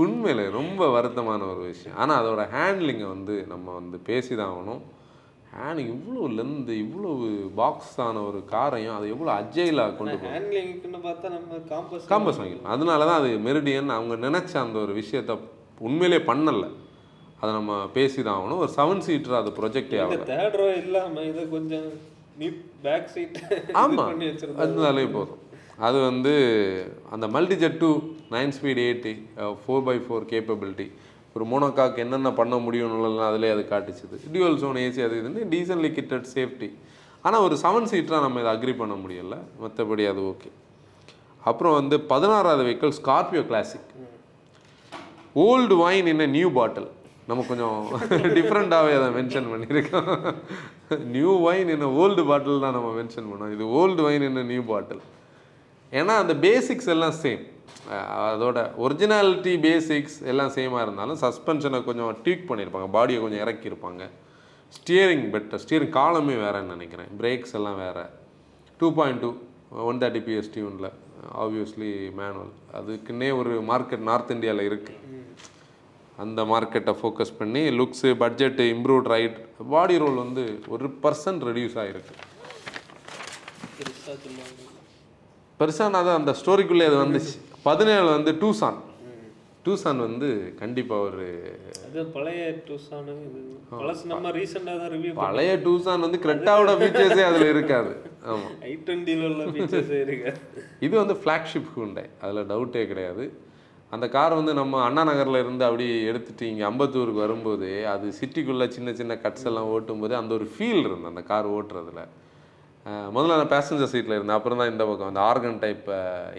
உண்மையில 0.03 0.45
ரொம்ப 0.59 0.81
வருத்தமான 0.97 1.47
ஒரு 1.53 1.63
விஷயம். 1.71 1.97
ஆனால் 2.01 2.19
அதோட 2.21 2.41
ஹேண்ட்லிங்கை 2.55 3.07
வந்து 3.15 3.35
நம்ம 3.53 3.73
வந்து 3.79 3.99
பேசி 4.09 4.31
தான் 4.35 4.51
ஆகணும். 4.53 4.81
ஹேண்டிங் 5.55 5.89
இவ்வளோ 5.95 6.25
லென்த் 6.37 6.69
இவ்வளவு 6.83 7.25
பாக்ஸ் 7.59 7.95
ஆன 8.03 8.21
ஒரு 8.27 8.39
காரையும் 8.51 8.95
அதை 8.97 9.07
எவ்வளோ 9.13 9.31
அஜயிலாக 9.39 9.95
கொண்டு 9.97 10.15
ஹேண்ட்லிங்க்குன்னு 10.27 10.99
பார்த்தா 11.07 11.31
நம்ம 11.37 11.59
காம்பஸ் 11.71 12.05
காம்பஸ் 12.11 12.39
வாங்கிடும் 12.41 12.69
அதனால 12.75 13.07
தான் 13.09 13.19
அது 13.21 13.31
மெரிடியன் 13.47 13.95
அவங்க 13.97 14.15
நினச்ச 14.27 14.53
அந்த 14.65 14.79
ஒரு 14.85 14.93
விஷயத்த 15.01 15.37
உண்மையிலே 15.87 16.19
பண்ணலை. 16.29 16.69
அதை 17.41 17.51
நம்ம 17.57 17.75
பேசி 17.97 18.19
தான் 18.21 18.35
ஆகணும். 18.37 18.61
ஒரு 18.63 18.71
செவன் 18.77 19.03
சீட்டர் 19.05 19.37
அது 19.41 19.51
ப்ரொஜெக்டே 19.59 19.99
ஆகலை. 20.01 20.25
தேர்ட் 20.31 20.57
ரோ 20.61 20.67
இல்லாம 20.81 21.23
இதை 21.29 21.43
கொஞ்சம் 21.55 21.87
நீட் 22.41 22.59
பேக் 22.83 23.07
சீட் 23.13 23.39
ஆமா. 23.83 24.03
பண்ணி 24.09 24.25
வச்சிருந்தா 24.29 24.63
அதனாலே 24.65 25.05
போதும். 25.15 25.39
அது 25.87 25.97
வந்து 26.09 26.33
அந்த 27.15 27.27
Multijet 27.35 27.79
two 27.83 27.89
nine 28.35 28.53
speed 28.57 28.81
eighty 28.87 29.13
four 29.61 29.85
by 29.87 29.97
four 30.05 30.27
capability 30.33 30.87
ஒரு 31.35 31.45
மோனோகாக் 31.51 32.01
என்னென்ன 32.03 32.29
பண்ண 32.39 32.55
முடியும்னுலாம் 32.65 33.27
அதிலே 33.31 33.51
அது 33.55 33.63
காட்டுச்சுது. 33.73 34.15
டியூவல் 34.33 34.57
சோன் 34.63 34.79
ஏசி 34.85 35.01
அது 35.07 35.15
இதுன்னு 35.21 35.43
டீசன்லி 35.53 35.91
கிட்டட் 35.97 36.27
சேஃப்டி 36.35 36.69
ஆனால் 37.25 37.43
ஒரு 37.47 37.55
செவன் 37.63 37.89
சீட்டராக 37.91 38.25
நம்ம 38.25 38.39
இதை 38.43 38.51
அக்ரி 38.55 38.73
பண்ண 38.81 38.95
முடியல. 39.03 39.35
மற்றபடி 39.63 40.05
அது 40.11 40.21
ஓகே 40.31 40.49
அப்புறம் 41.49 41.75
வந்து 41.79 41.95
பதினாறாவது 42.13 42.63
vehicle 42.67 42.95
Scorpio 43.01 43.43
Classic 43.51 43.91
old 45.45 45.75
wine 45.83 46.09
என்ன 46.13 46.27
நியூ 46.37 46.49
பாட்டில் 46.57 46.89
நம்ம 47.29 47.43
கொஞ்சம் 47.49 47.77
டிஃப்ரெண்ட்டாகவே 48.37 48.93
அதை 48.99 49.07
மென்ஷன் 49.17 49.47
பண்ணியிருக்கோம். 49.51 50.09
நியூ 51.15 51.33
வைன் 51.45 51.69
என்ன 51.75 51.89
ஓல்டு 52.01 52.23
பாட்டில் 52.29 52.63
தான் 52.65 52.75
நம்ம 52.77 52.89
மென்ஷன் 52.99 53.29
பண்ணோம். 53.31 53.51
இது 53.55 53.63
ஓல்டு 53.79 54.01
வைன் 54.07 54.27
என்ன 54.29 54.43
நியூ 54.51 54.63
பாட்டில் 54.71 55.01
ஏன்னா 55.99 56.13
அந்த 56.23 56.33
பேசிக்ஸ் 56.45 56.91
எல்லாம் 56.95 57.15
சேம் 57.23 57.43
அதோட 58.29 58.57
ஒரிஜினாலிட்டி 58.85 59.53
பேசிக்ஸ் 59.67 60.17
எல்லாம் 60.31 60.51
சேமாக 60.57 60.83
இருந்தாலும் 60.85 61.19
சஸ்பென்ஷனை 61.25 61.79
கொஞ்சம் 61.89 62.11
ட்வீக் 62.23 62.49
பண்ணியிருப்பாங்க. 62.49 62.89
பாடியை 62.97 63.19
கொஞ்சம் 63.23 63.43
இறக்கியிருப்பாங்க. 63.45 64.03
ஸ்டியரிங் 64.77 65.25
பெட்டர் 65.35 65.61
ஸ்டியரிங் 65.63 65.95
காலமே 65.99 66.35
வேறேன்னு 66.43 66.73
நினைக்கிறேன். 66.75 67.09
பிரேக்ஸ் 67.21 67.55
எல்லாம் 67.59 67.79
வேறு. 67.83 68.05
Two 68.79 68.89
point 68.99 69.21
two 69.23 69.31
one 69.89 69.99
thirty 70.03 70.21
PS 70.27 70.53
டியூனில் 70.55 70.89
obviously 71.43 71.91
manual 72.19 72.53
அதுக்குன்னே 72.77 73.29
ஒரு 73.41 73.51
மார்க்கெட் 73.71 74.07
நார்த் 74.09 74.33
இந்தியாவில் 74.35 74.67
இருக்குது 74.69 74.97
அந்த 76.23 76.41
மார்க்கெட்டை 76.53 76.93
ஃபோக்கஸ் 76.99 77.37
பண்ணி 77.39 77.61
looks 77.79 78.09
budget 78.23 78.63
improved 78.73 79.09
ride 79.13 79.37
body 79.73 79.95
roll 80.01 80.17
வந்து 80.23 80.43
ஒரு 80.73 80.87
பர்சன்ட் 81.03 81.45
ரெடியூஸ் 81.49 81.77
ஆகிருக்கு 81.83 82.15
பெருசாக 85.59 85.89
நான் 85.93 86.07
தான் 86.07 86.19
அந்த 86.19 86.33
ஸ்டோரிக்குள்ளே 86.41 86.85
அது 86.89 86.97
வந்துச்சு. 87.03 87.33
பதினேழு 87.65 88.07
வந்து 88.15 88.31
டூசான். 88.41 88.77
டூசான் 89.65 89.99
வந்து 90.05 90.27
கண்டிப்பாக 90.61 91.07
ஒரு 91.07 91.25
அது 91.87 92.03
பழைய 92.15 92.41
பழசு 93.79 94.05
நம்ம 94.11 94.31
ரீசெண்டாக 94.37 94.75
தான் 94.81 94.91
ரிவ்யூ 94.93 95.11
பழைய 95.19 95.51
டூசான் 95.65 96.05
வந்து 96.05 96.19
கிரெட்டாவோட 96.23 96.71
ஃபீச்சர்ஸே 96.79 97.23
அதில் 97.29 97.51
இருக்காது. 97.51 97.91
ஆமாம் 98.31 98.55
ஐ 98.69 98.71
டுவெண்ட்டியில் 98.87 99.25
உள்ள 99.29 99.45
ஃபீச்சர்ஸே 99.53 99.99
இருக்கு 100.05 100.31
இது 100.87 100.93
வந்து 101.01 101.17
ஃப்ளாக்ஷிப் 101.21 101.69
ஹூண்டை 101.75 102.05
அதில் 102.23 102.49
டவுட்டே 102.53 102.83
கிடையாது. 102.91 103.25
அந்த 103.95 104.05
கார் 104.15 104.39
வந்து 104.39 104.55
நம்ம 104.61 104.81
அண்ணா 104.87 105.03
நகரில் 105.09 105.41
இருந்து 105.43 105.63
அப்படி 105.69 105.87
எடுத்துட்டு 106.09 106.43
இங்கே 106.51 106.65
அம்பத்தூருக்கு 106.71 107.23
வரும்போது 107.25 107.69
அது 107.93 108.07
சிட்டிக்குள்ளே 108.19 108.67
சின்ன 108.77 108.93
சின்ன 109.01 109.19
கட்ஸ் 109.25 109.47
எல்லாம் 109.51 109.71
ஓட்டும்போது 109.75 110.15
அந்த 110.21 110.33
ஒரு 110.39 110.47
ஃபீல் 110.53 110.83
இருந்தது 110.87 111.11
அந்த 111.13 111.23
கார் 111.31 111.53
ஓட்டுறதுல. 111.57 112.03
முதல்ல 112.85 113.37
நான் 113.39 113.53
பேசஞ்சர் 113.53 113.91
சீட்டில் 113.91 114.15
இருந்தேன். 114.15 114.37
அப்புறம் 114.37 114.59
தான் 114.61 114.71
இந்த 114.71 114.83
பக்கம் 114.85 115.09
அந்த 115.11 115.21
ஆர்கன் 115.29 115.59
டைப் 115.63 115.89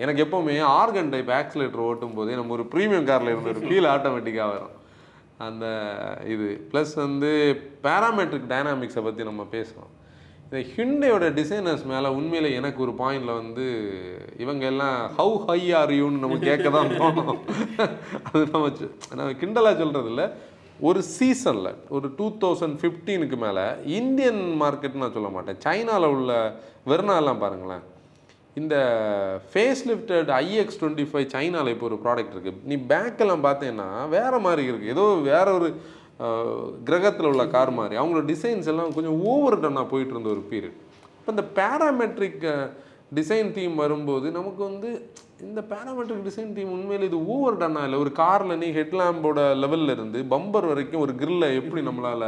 எனக்கு 0.03 0.25
எப்போவுமே 0.25 0.55
ஆர்கன் 0.81 1.11
டைப் 1.15 1.31
ஆக்சிலேட்டர் 1.41 1.87
ஓட்டும் 1.89 2.15
போதே 2.15 2.35
நம்ம 2.35 2.55
ஒரு 2.59 2.67
ப்ரீமியம் 2.75 3.09
காரில் 3.11 3.33
இருந்து 3.33 3.53
ஒரு 3.55 3.63
ஃபீல் 3.67 3.91
ஆட்டோமேட்டிக்காக 3.95 4.53
வரும். 4.55 4.77
அந்த 5.47 5.67
இது. 6.35 6.49
ப்ளஸ் 6.73 6.95
வந்து 7.05 7.31
பேராமெட்ரிக் 7.87 8.51
டைனாமிக்ஸை 8.53 9.03
பற்றி 9.07 9.23
நம்ம 9.31 9.47
பேசுகிறோம் 9.57 9.93
இந்த 10.47 10.61
ஹிண்டையோட 10.77 11.27
டிசைனர்ஸ் 11.39 11.85
மேலே 11.93 12.09
உண்மையில் 12.19 12.57
எனக்கு 12.59 12.81
ஒரு 12.87 12.93
பாயிண்டில் 12.99 13.39
வந்து 13.41 13.67
இவங்க 14.45 14.65
எல்லாம் 14.73 14.97
ஹவு 15.19 15.37
ஹை 15.49 15.61
ஆர் 15.79 15.93
யூன்னு 16.01 16.23
நம்ம 16.25 16.39
கேட்க 16.49 16.71
தான் 16.71 16.91
தோணும். 17.01 17.39
அது 18.33 18.43
நம்ம 18.53 18.67
நம்ம 19.19 19.31
கிண்டலாக 19.43 19.81
சொல்கிறது 19.83 20.11
இல்லை 20.13 20.27
ஒரு 20.89 21.01
சீசனில் 21.17 21.71
ஒரு 21.97 22.07
டூ 22.19 22.27
தௌசண்ட் 22.43 22.77
ஃபிஃப்டீனுக்கு 22.81 23.37
மேலே 23.45 23.65
இந்தியன் 23.99 24.41
மார்க்கெட் 24.63 25.01
நான் 25.03 25.17
சொல்ல 25.17 25.29
மாட்டேன். 25.35 25.59
சைனாவில் 25.65 26.15
உள்ள 26.17 26.33
வெர்னாலாம் 26.91 27.43
பாருங்களேன். 27.45 27.85
இந்த 28.61 28.77
face 29.51 29.83
lifted 29.91 30.31
IX 30.39 30.79
twenty 30.81 31.07
five 31.11 31.27
சைனாவில் 31.35 31.73
இப்போ 31.75 31.87
ஒரு 31.91 31.99
ப்ராடக்ட் 32.05 32.35
இருக்குது 32.35 32.63
நீ 32.71 32.77
பேக்கெல்லாம் 32.93 33.45
பார்த்தீங்கன்னா 33.49 33.89
வேறு 34.17 34.41
மாதிரி 34.47 34.65
இருக்குது 34.71 34.95
ஏதோ 34.95 35.05
வேற 35.31 35.47
ஒரு 35.59 35.69
கிரகத்தில் 36.89 37.31
உள்ள 37.33 37.45
கார் 37.55 37.73
மாதிரி. 37.79 37.95
அவங்களோட 38.01 38.25
டிசைன்ஸ் 38.33 38.71
எல்லாம் 38.73 38.95
கொஞ்சம் 38.97 39.21
ஓவர் 39.33 39.63
டன்னாக 39.65 39.91
போயிட்டு 39.93 40.15
இருந்த 40.15 40.31
ஒரு 40.37 40.45
பீரியட் 40.53 40.79
இப்போ 41.19 41.33
இந்த 41.37 41.45
பேராமெட்ரிக் 41.61 42.45
டிசைன் 43.19 43.51
தீம் 43.57 43.75
வரும்போது 43.85 44.27
நமக்கு 44.39 44.63
வந்து 44.71 44.91
இந்த 45.47 45.61
பேராமெட்ரிக் 45.71 46.27
டிசைன் 46.27 46.53
தீம் 46.57 46.75
உண்மையில் 46.75 47.07
இது 47.07 47.19
ஓவர் 47.35 47.57
டன்னா 47.61 47.81
இல்லை. 47.87 47.99
ஒரு 48.03 48.11
காரில் 48.19 48.59
நீ 48.61 48.69
ஹெட்லாம்போட 48.77 49.41
லெவல்ல 49.63 49.95
இருந்து 49.97 50.19
பம்பர் 50.33 50.67
வரைக்கும் 50.71 51.03
ஒரு 51.05 51.13
கிரில்லை 51.21 51.49
எப்படி 51.61 51.81
நம்மளால் 51.89 52.27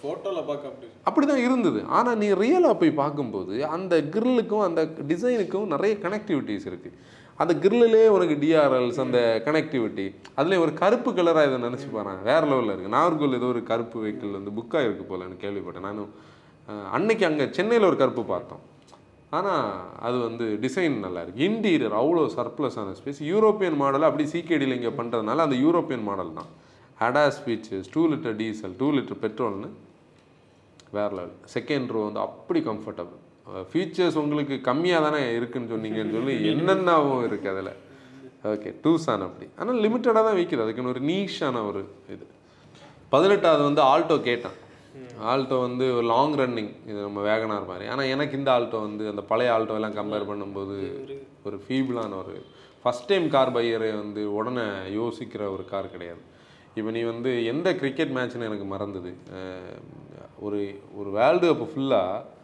ஃபோட்டோவில் 0.00 0.48
பார்க்க 0.48 0.70
அப்படி 0.70 0.88
அப்படி 1.08 1.26
தான் 1.30 1.44
இருந்தது. 1.44 1.80
ஆனால் 1.98 2.18
நீ 2.22 2.26
ரியலாக 2.40 2.74
போய் 2.80 2.92
பார்க்கும்போது 3.02 3.54
அந்த 3.76 3.94
கிரில்லுக்கும் 4.14 4.64
அந்த 4.66 4.80
டிசைனுக்கும் 5.10 5.72
நிறைய 5.74 5.94
கனெக்டிவிட்டிஸ் 6.04 6.66
இருக்குது 6.70 6.96
அந்த 7.42 7.52
கிரில்லே 7.64 8.04
உனக்கு 8.16 8.36
டிஆர்எல்ஸ் 8.42 9.00
அந்த 9.04 9.18
கனெக்டிவிட்டி 9.46 10.06
அதுலேயும் 10.38 10.64
ஒரு 10.66 10.74
கருப்பு 10.82 11.10
கலராக 11.18 11.48
இதை 11.50 11.58
நினச்சி 11.66 11.88
பாருங்க 11.96 12.22
வேறு 12.30 12.46
லெவலில் 12.52 12.72
இருக்குது 12.74 12.94
நாகர்கோவில் 12.96 13.38
ஏதோ 13.40 13.50
ஒரு 13.54 13.62
கருப்பு 13.70 13.98
வெஹிக்கிள் 14.04 14.36
வந்து 14.38 14.56
புக்காக 14.58 14.86
இருக்கு 14.88 15.06
போல 15.10 15.26
எனக்கு 15.28 15.44
கேள்விப்பட்டேன். 15.46 15.86
நானும் 15.88 16.10
அன்னைக்கு 16.96 17.26
அங்கே 17.30 17.46
சென்னையில் 17.58 17.88
ஒரு 17.90 17.98
கருப்பு 18.02 18.24
பார்த்தோம். 18.34 18.64
ஆனால் 19.32 19.64
அது 20.06 20.16
வந்து 20.18 20.44
டிசைன் 20.64 20.94
நல்லா 21.04 21.22
இன்டீரியர் 21.46 21.96
அவ்வளோ 22.00 22.22
சர்ப்ளஸான 22.36 22.94
ஸ்பேஸ் 22.98 23.20
யூரோப்பியன் 23.32 23.76
மாடல் 23.82 24.06
அப்படி 24.08 24.24
சிகேடியில் 24.32 24.76
இங்கே 24.76 24.92
பண்ணுறதுனால 25.00 25.44
அந்த 25.46 25.56
யூரோப்பியன் 25.64 26.06
மாடல் 26.08 26.36
தான். 26.38 26.48
ஹடா 26.98 27.24
features 27.44 27.90
two 27.94 28.02
litre 28.12 28.36
diesel 28.40 28.74
two 28.80 28.86
litre 28.96 29.20
பெட்ரோல்னு 29.24 29.68
வேற 30.96 31.08
லெவல் 31.18 31.34
செகண்ட் 31.56 31.90
ரோ 31.94 32.02
வந்து 32.06 32.22
அப்படி 32.26 32.60
கம்ஃபர்டபுள் 32.70 33.20
ஃபீச்சர்ஸ் 33.72 34.16
உங்களுக்கு 34.22 34.56
கம்மியாக 34.70 35.04
தானே 35.06 35.20
இருக்குன்னு 35.38 35.72
சொன்னீங்கன்னு 35.74 36.14
சொல்லி 36.16 36.34
என்னென்னவும் 36.52 37.22
இருக்குது 37.28 37.52
அதில். 37.52 37.70
ஓகே 38.52 38.70
டூசான் 38.84 39.24
அப்படி. 39.26 39.46
ஆனால் 39.60 39.78
லிமிட்டடாக 39.84 40.22
தான் 40.26 40.38
விற்கிது 40.38 40.64
அதுக்குன்னு 40.64 40.92
ஒரு 40.94 41.02
நீஷான 41.10 41.62
ஒரு 41.70 41.80
இது. 42.14 42.24
பதினெட்டாவது 43.12 43.62
வந்து 43.68 43.82
ஆல்டோ 43.92 44.16
கேட்டேன் 44.28 44.56
ஆல்டோ 45.30 45.56
வந்து 45.66 45.84
ஒரு 45.96 46.06
லாங் 46.12 46.36
ரன்னிங் 46.40 46.70
இது 46.90 46.98
நம்ம 47.06 47.20
வேகனார் 47.28 47.68
மாதிரி. 47.70 47.84
ஆனால் 47.92 48.10
எனக்கு 48.14 48.38
இந்த 48.40 48.50
ஆல்டோ 48.56 48.78
வந்து 48.86 49.04
அந்த 49.12 49.22
பழைய 49.30 49.54
ஆல்டோ 49.56 49.76
எல்லாம் 49.78 49.98
கம்பேர் 49.98 50.28
பண்ணும்போது 50.30 50.76
ஒரு 51.48 51.58
ஃபீபிளான 51.64 52.16
ஒரு 52.22 52.34
ஃபஸ்ட் 52.82 53.08
டைம் 53.10 53.26
கார் 53.34 53.54
பையரை 53.56 53.90
வந்து 54.02 54.24
உடனே 54.38 54.66
யோசிக்கிற 55.00 55.42
ஒரு 55.54 55.64
கார் 55.72 55.92
கிடையாது. 55.94 56.22
இப்போ 56.78 56.90
நீ 56.96 57.00
வந்து 57.12 57.30
எந்த 57.52 57.68
கிரிக்கெட் 57.82 58.14
மேட்ச்னு 58.16 58.48
எனக்கு 58.50 58.66
மறந்தது. 58.74 59.12
ஒரு 60.46 60.60
ஒரு 60.98 61.10
வேர்ல்டு 61.18 61.46
கப் 61.50 61.70
ஃபுல்லாக 61.72 62.36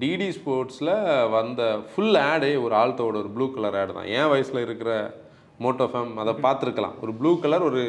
டிடி 0.00 0.28
ஸ்போர்ட்ஸில் 0.36 0.94
வந்த 1.36 1.62
ஃபுல் 1.90 2.18
ஆடே 2.28 2.52
ஒரு 2.64 2.74
ஆல்டோவோட 2.82 3.16
ஒரு 3.22 3.30
ப்ளூ 3.36 3.46
கலர் 3.56 3.78
ஆடு 3.80 3.92
தான். 3.98 4.10
என் 4.18 4.30
வயசில் 4.32 4.64
இருக்கிற 4.66 4.92
மோட்டோஃபேம் 5.64 6.12
அதை 6.22 6.34
பார்த்துருக்கலாம். 6.46 6.98
ஒரு 7.04 7.12
ப்ளூ 7.20 7.32
கலர் 7.44 7.66
ஒரு 7.70 7.82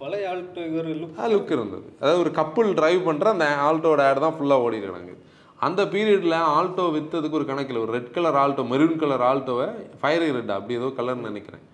பழைய 0.00 0.30
ஆல்டோ 0.32 0.62
ஒரு 0.80 0.90
லுக் 1.34 1.52
இருந்தது. 1.56 1.86
அதாவது 2.00 2.22
ஒரு 2.24 2.32
கப்புள் 2.40 2.70
டிரைவ் 2.80 3.06
பண்ணுற 3.08 3.30
அந்த 3.36 3.46
ஆல்டோட 3.68 4.02
ஆட் 4.08 4.24
தான் 4.24 4.36
ஃபுல்லாக 4.38 4.64
ஓடி 4.66 4.80
கிடக்கு. 4.84 5.14
அந்த 5.66 5.82
பீரியடில் 5.92 6.36
ஆல்டோ 6.56 6.84
விற்றதுக்கு 6.96 7.38
ஒரு 7.38 7.46
கணக்கில் 7.52 7.82
ஒரு 7.84 7.92
red 7.96 8.12
colour 8.16 8.38
Alto 8.42 8.64
maroon 8.72 9.00
colour 9.02 9.24
ஆல்டோவை 9.30 9.68
fiery 10.02 10.28
red 10.36 10.52
அப்படி 10.58 10.78
ஏதோ 10.80 10.90
கலர்னு 10.98 11.28
நினைக்கிறேன். 11.30 11.64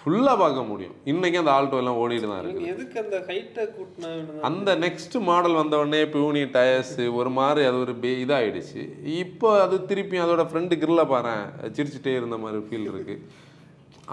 ஃபுல்லாக 0.00 0.36
பார்க்க 0.42 0.62
முடியும். 0.70 0.96
இன்னைக்கு 1.10 1.38
அந்த 1.42 1.52
ஆல்டோ 1.58 1.76
எல்லாம் 1.82 1.98
ஓடிட்டு 2.00 2.26
தான் 2.30 2.40
இருக்குது. 2.40 2.66
எதுக்கு 2.72 2.96
அந்த 3.02 3.18
ஹைட்டை 3.28 3.62
கூட்டினா 3.76 4.10
அந்த 4.48 4.70
நெக்ஸ்ட் 4.84 5.16
மாடல் 5.28 5.58
வந்த 5.60 5.74
உடனே 5.82 6.00
பியூனி 6.14 6.42
டயர்ஸ் 6.56 6.96
ஒரு 7.20 7.30
மாதிரி 7.38 7.62
அது 7.68 7.78
ஒரு 7.84 7.94
பே 8.02 8.10
இதாகிடுச்சு 8.24 8.82
இப்போ 9.22 9.50
அது 9.64 9.76
திருப்பி 9.90 10.18
அதோட 10.24 10.44
ஃப்ரெண்டு 10.50 10.80
கிரில்ல 10.82 11.04
பாரு 11.12 11.34
சிரிச்சுட்டே 11.76 12.14
இருந்த 12.20 12.38
மாதிரி 12.44 12.60
ஃபீல் 12.68 12.90
இருக்கு. 12.92 13.16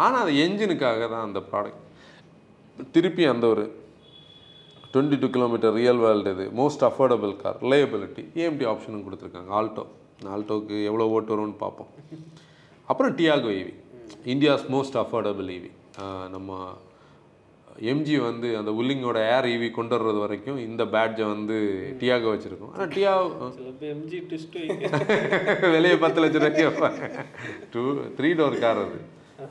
ஆனால் 0.04 0.21
அது 0.25 0.34
என்ஜினுக்காக 0.45 1.01
தான் 1.13 1.25
அந்த 1.27 1.41
ப்ராடக்ட் 1.49 1.88
திருப்பி 2.95 3.23
அந்த 3.34 3.45
ஒரு 3.53 3.63
twenty 4.93 5.17
two 5.23 5.27
kilometre 5.36 5.75
real 5.79 6.01
world 6.03 6.31
இது 6.36 6.45
most 6.60 6.86
affordable 6.89 7.34
car 7.41 7.57
reliability 7.65 8.23
AMT 8.41 8.65
ஆப்ஷனும் 8.71 9.05
கொடுத்துருக்காங்க. 9.07 9.51
ஆல்டோ 9.60 9.84
ஆல்டோக்கு 10.36 10.75
எவ்வளோ 10.89 11.07
ஓட்டு 11.15 11.34
வரும்னு 11.34 11.57
பார்ப்போம். 11.65 11.91
அப்புறம் 12.91 13.13
Tiago 13.19 13.51
EV 13.60 13.75
India's 14.34 14.65
most 14.75 14.97
affordable 15.03 15.51
EV 15.57 15.71
நம்ம 16.36 16.60
எம்ஜி 17.91 18.15
வந்து 18.27 18.47
அந்த 18.60 18.71
உல்லிங்கோட 18.79 19.19
ஏர் 19.36 19.47
ஈவி 19.53 19.67
கொண்டு 19.77 19.93
வர்றது 19.95 20.19
வரைக்கும் 20.23 20.60
இந்த 20.65 20.84
பேட்ஜை 20.95 21.25
வந்து 21.34 21.55
டியாகோ 22.01 22.31
வச்சுருக்கோம். 22.34 22.73
ஆனால் 22.73 22.91
பேர் 23.79 23.93
எம்ஜி 23.95 24.19
வெளியே 25.75 25.95
பத்து 26.03 26.21
லட்ச 26.23 26.43
ரூபாய்க்கு 26.45 27.25
டூ 27.73 27.84
த்ரீ 28.17 28.31
டோர் 28.41 28.62
கார் 28.65 28.84
அது. 28.86 28.99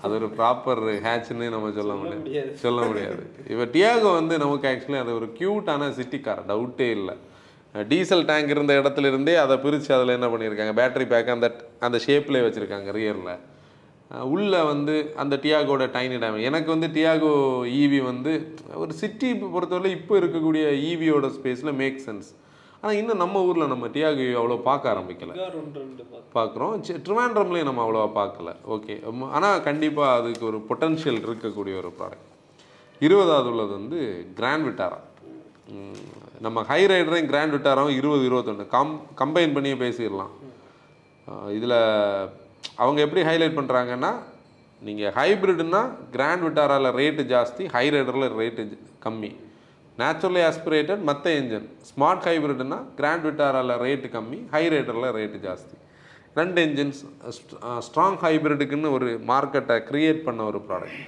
அது 0.03 0.13
ஒரு 0.15 0.29
ப்ராப்பர் 0.39 0.83
ஹேட்ச்னு 1.07 1.49
நம்ம 1.55 1.71
சொல்ல 1.81 1.95
முடியாது. 1.95 2.57
சொல்ல 2.65 2.81
முடியாது. 2.83 3.23
இப்போ 3.53 3.65
டியாகோ 3.77 4.11
வந்து 4.21 4.37
நமக்கு 4.45 4.69
ஆக்சுவலி 4.73 5.01
அது 5.05 5.15
ஒரு 5.15 5.29
க்யூட்டான 5.39 5.91
சிட்டி 5.99 6.21
கார் 6.21 6.43
டவுட்டே 6.49 6.89
இல்லை. 6.99 7.15
டீசல் 7.75 8.25
டேங்க் 8.25 8.53
இருந்த 8.55 8.73
இடத்துல 8.81 9.11
இருந்தே 9.13 9.35
அதை 9.37 9.57
பிரித்து 9.57 9.95
அதில் 9.97 10.17
என்ன 10.17 10.29
பண்ணியிருக்காங்க? 10.29 10.75
பேட்டரி 10.81 11.07
பேக் 11.07 11.35
அந்த 11.37 11.49
அந்த 11.81 12.01
ஷேப்லேயே 12.07 12.45
வச்சுருக்காங்க 12.47 12.93
ரியரில் 12.99 13.33
உள்ள 14.35 14.63
வந்து 14.65 14.95
அந்த 15.17 15.35
டியாகோட 15.43 15.85
டைனி 15.97 16.17
டேம் 16.23 16.39
எனக்கு 16.43 16.71
வந்து 16.71 16.89
டியாகோ 16.97 17.33
ஈவி 17.81 18.01
வந்து 18.03 18.33
ஒரு 18.75 18.93
சிட்டி 18.93 19.29
பொறுத்தவரை 19.35 19.91
இப்போ 19.91 20.15
இருக்கக்கூடிய 20.19 20.65
ஈவியோட 20.91 21.29
ஸ்பேஸில் 21.37 21.73
மேக் 21.73 22.01
சென்ஸ் 22.07 22.31
ஆனால் 22.83 22.99
இன்னும் 22.99 23.21
நம்ம 23.23 23.43
ஊரில் 23.49 23.71
நம்ம 23.73 23.87
டியாகோ 23.95 24.27
அவ்வளோ 24.41 24.57
பார்க்க 24.69 24.93
ஆரம்பிக்கல. 24.93 25.33
பார்க்குறோம். 26.37 26.75
ட்ரிவாண்ட்ரம்லேயும் 27.07 27.69
நம்ம 27.69 27.83
அவ்வளோவா 27.85 28.09
பார்க்கல. 28.21 28.53
ஓகே. 28.75 28.95
ஆனால் 29.37 29.63
கண்டிப்பாக 29.69 30.17
அதுக்கு 30.19 30.45
ஒரு 30.51 30.61
பொட்டன்ஷியல் 30.71 31.21
இருக்கக்கூடிய 31.27 31.77
ஒரு 31.83 31.91
ப்ராடக்ட் 31.99 32.29
இருபதாவது 33.07 33.51
உள்ளது 33.53 33.73
வந்து 33.81 33.99
கிராண்ட் 34.39 34.67
விட்டாரா 34.69 35.01
நம்ம 36.47 36.63
ஹை 36.71 36.81
ரைடரையும் 36.91 37.31
கிராண்ட் 37.31 37.55
விட்டாராவும் 37.55 37.97
இருபது 38.01 38.25
இருபத்தொன்று 38.29 38.65
கம் 38.75 38.93
கம்பைன் 39.21 39.55
பண்ணியே 39.57 39.77
பேசிடலாம். 39.83 40.33
இதில் 41.57 41.79
அவங்க 42.83 42.99
எப்படி 43.07 43.23
ஹைலைட் 43.29 43.59
பண்ணுறாங்கன்னா 43.59 44.13
நீங்கள் 44.83 45.13
ஹைப்ரிட்னா 45.19 45.83
கிராண்ட் 46.17 46.45
விட்டாரால 46.47 46.93
ரேட்டு 47.01 47.23
ஜாஸ்தி 47.35 47.65
ஹை 47.75 47.85
ரைடரில் 47.95 48.35
ரேட்டு 48.41 48.63
கம்மி. 49.07 49.31
நேச்சுரலி 49.99 50.43
ஆஸ்பிரேட்டட் 50.49 51.03
மற்ற 51.09 51.31
என்ஜின் 51.39 51.69
ஸ்மார்ட் 51.91 52.27
ஹைப்ரிட்னா 52.29 52.79
கிராண்ட் 52.99 53.25
விட்டாரால 53.29 53.77
ரேட்டு 53.85 54.09
கம்மி 54.17 54.39
ஹை 54.55 54.63
ரேட்டரில் 54.75 55.09
ரேட்டு 55.19 55.39
ஜாஸ்தி. 55.47 55.77
ரெண்டு 56.39 56.59
என்ஜின்ஸ் 56.67 57.01
ஸ்ட்ராங் 57.87 58.19
ஹைப்ரிடுக்குன்னு 58.25 58.93
ஒரு 58.97 59.09
மார்க்கெட்டை 59.33 59.77
க்ரியேட் 59.89 60.21
பண்ண 60.27 60.41
ஒரு 60.51 60.61
ப்ராடக்ட் 60.69 61.01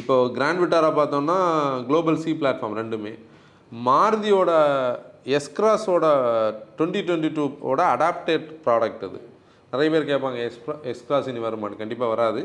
இப்போது 0.00 0.32
கிராண்ட் 0.36 0.60
விட்டாரா 0.62 0.90
பார்த்தோம்னா 1.00 1.38
குளோபல் 1.88 2.20
சி 2.22 2.32
பிளாட்ஃபார்ம் 2.40 2.78
ரெண்டுமே. 2.80 3.12
மாருதியோட 3.88 4.50
எஸ்க்ராஸோட 5.38 6.04
டுவெண்ட்டி 6.76 7.00
டுவெண்ட்டி 7.06 7.30
டூவோட 7.36 7.80
அடாப்டட் 7.94 8.48
ப்ராடக்ட் 8.66 9.04
அது. 9.08 9.20
நிறைய 9.72 9.88
பேர் 9.94 10.10
கேட்பாங்க 10.10 10.38
எஸ்க்ரா 10.48 10.74
எஸ்க்ராஸ் 10.92 11.28
இனி 11.30 11.40
வருமானு 11.46 11.80
கண்டிப்பாக 11.82 12.12
வராது. 12.14 12.42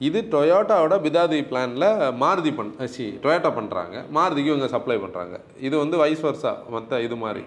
இது 0.00 0.18
டொயோட்டாவோட 0.32 0.94
பிதாதி 1.04 1.38
பிளானில் 1.50 1.88
மாருதி 2.22 2.52
பண் 2.58 2.72
சி 2.94 3.04
டொயோட்டா 3.24 3.50
பண்ணுறாங்க 3.58 3.96
மாருதிக்கு 4.16 4.52
இவங்க 4.52 4.68
சப்ளை 4.74 4.96
பண்ணுறாங்க 5.04 5.36
இது 5.66 5.74
வந்து 5.82 5.96
வைஸ் 6.02 6.24
வர்ஸா 6.26 6.52
மற்ற 6.74 7.00
இது 7.06 7.16
மாதிரி. 7.24 7.42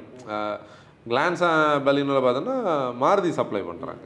கிளான்ஸா 1.12 1.50
பலினில் 1.88 2.26
பார்த்தோன்னா 2.26 2.56
மாருதி 3.04 3.32
சப்ளை 3.40 3.62
பண்ணுறாங்க 3.70 4.06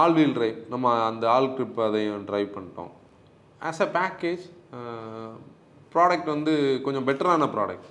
ஆல் 0.00 0.16
வீல் 0.16 0.34
டிரைவ் 0.36 0.58
நம்ம 0.72 0.92
அந்த 1.10 1.24
ஆல் 1.34 1.52
ட்ரிப் 1.56 1.80
அதையும் 1.86 2.26
டிரைவ் 2.30 2.50
பண்ணிட்டோம். 2.56 2.92
ஆஸ் 3.68 3.82
அ 3.86 3.88
பேக்கேஜ் 3.98 4.44
ப்ராடக்ட் 5.94 6.28
வந்து 6.34 6.52
கொஞ்சம் 6.86 7.06
பெட்டரான 7.08 7.48
ப்ராடக்ட் 7.54 7.88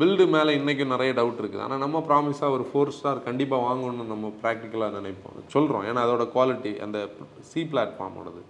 பில்டு 0.00 0.24
மேலே 0.34 0.52
இன்றைக்கும் 0.58 0.92
நிறைய 0.94 1.10
டவுட் 1.18 1.40
இருக்குது. 1.40 1.64
ஆனால் 1.64 1.82
நம்ம 1.84 1.98
ப்ராமிஸாக 2.08 2.54
ஒரு 2.56 2.64
ஃபோர் 2.70 2.94
ஸ்டார் 2.96 3.26
கண்டிப்பாக 3.26 3.64
வாங்கணும்னு 3.68 4.12
நம்ம 4.14 4.30
ப்ராக்டிக்கலாக 4.42 4.98
நினைப்போம். 5.00 5.36
சொல்கிறோம் 5.54 5.84
ஏன்னா 5.90 6.02
அதோட 6.06 6.26
குவாலிட்டி 6.36 6.72
அந்த 6.86 6.98
சி 7.50 7.62
பிளாட்ஃபார்மோடது 7.72 8.42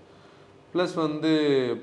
ப்ளஸ் 0.74 0.94
வந்து 1.04 1.30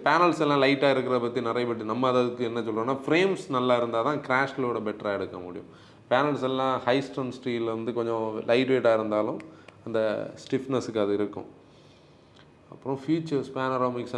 பேனல்ஸ் 0.06 0.42
எல்லாம் 0.46 0.62
லைட்டாக 0.64 0.96
இருக்கிற 0.96 1.18
பற்றி 1.24 1.42
நிறைய 1.50 1.66
பேர் 1.68 1.92
நம்ம 1.92 2.10
அதுக்கு 2.12 2.44
என்ன 2.50 2.64
சொல்கிறோம்னா 2.68 2.96
ஃப்ரேம்ஸ் 3.06 3.46
நல்லா 3.56 3.76
இருந்தால் 3.82 4.08
தான் 4.10 4.22
கிராஷ்லோட 4.28 4.80
பெட்டராக 4.88 5.20
எடுக்க 5.20 5.38
முடியும். 5.46 5.70
பேனல்ஸ் 6.12 6.46
எல்லாம் 6.50 6.74
ஹை 6.86 6.96
ஸ்டோன் 7.08 7.34
ஸ்டீல் 7.38 7.74
வந்து 7.76 7.92
கொஞ்சம் 8.00 8.26
லைட் 8.50 8.72
வெயிட்டாக 8.74 9.00
இருந்தாலும் 9.00 9.40
அந்த 9.88 10.00
ஸ்டிஃப்னஸுக்கு 10.44 11.02
அது 11.04 11.14
இருக்கும். 11.20 11.48
அப்புறம் 12.74 13.00
ஃபீச்சர்ஸ் 13.04 13.52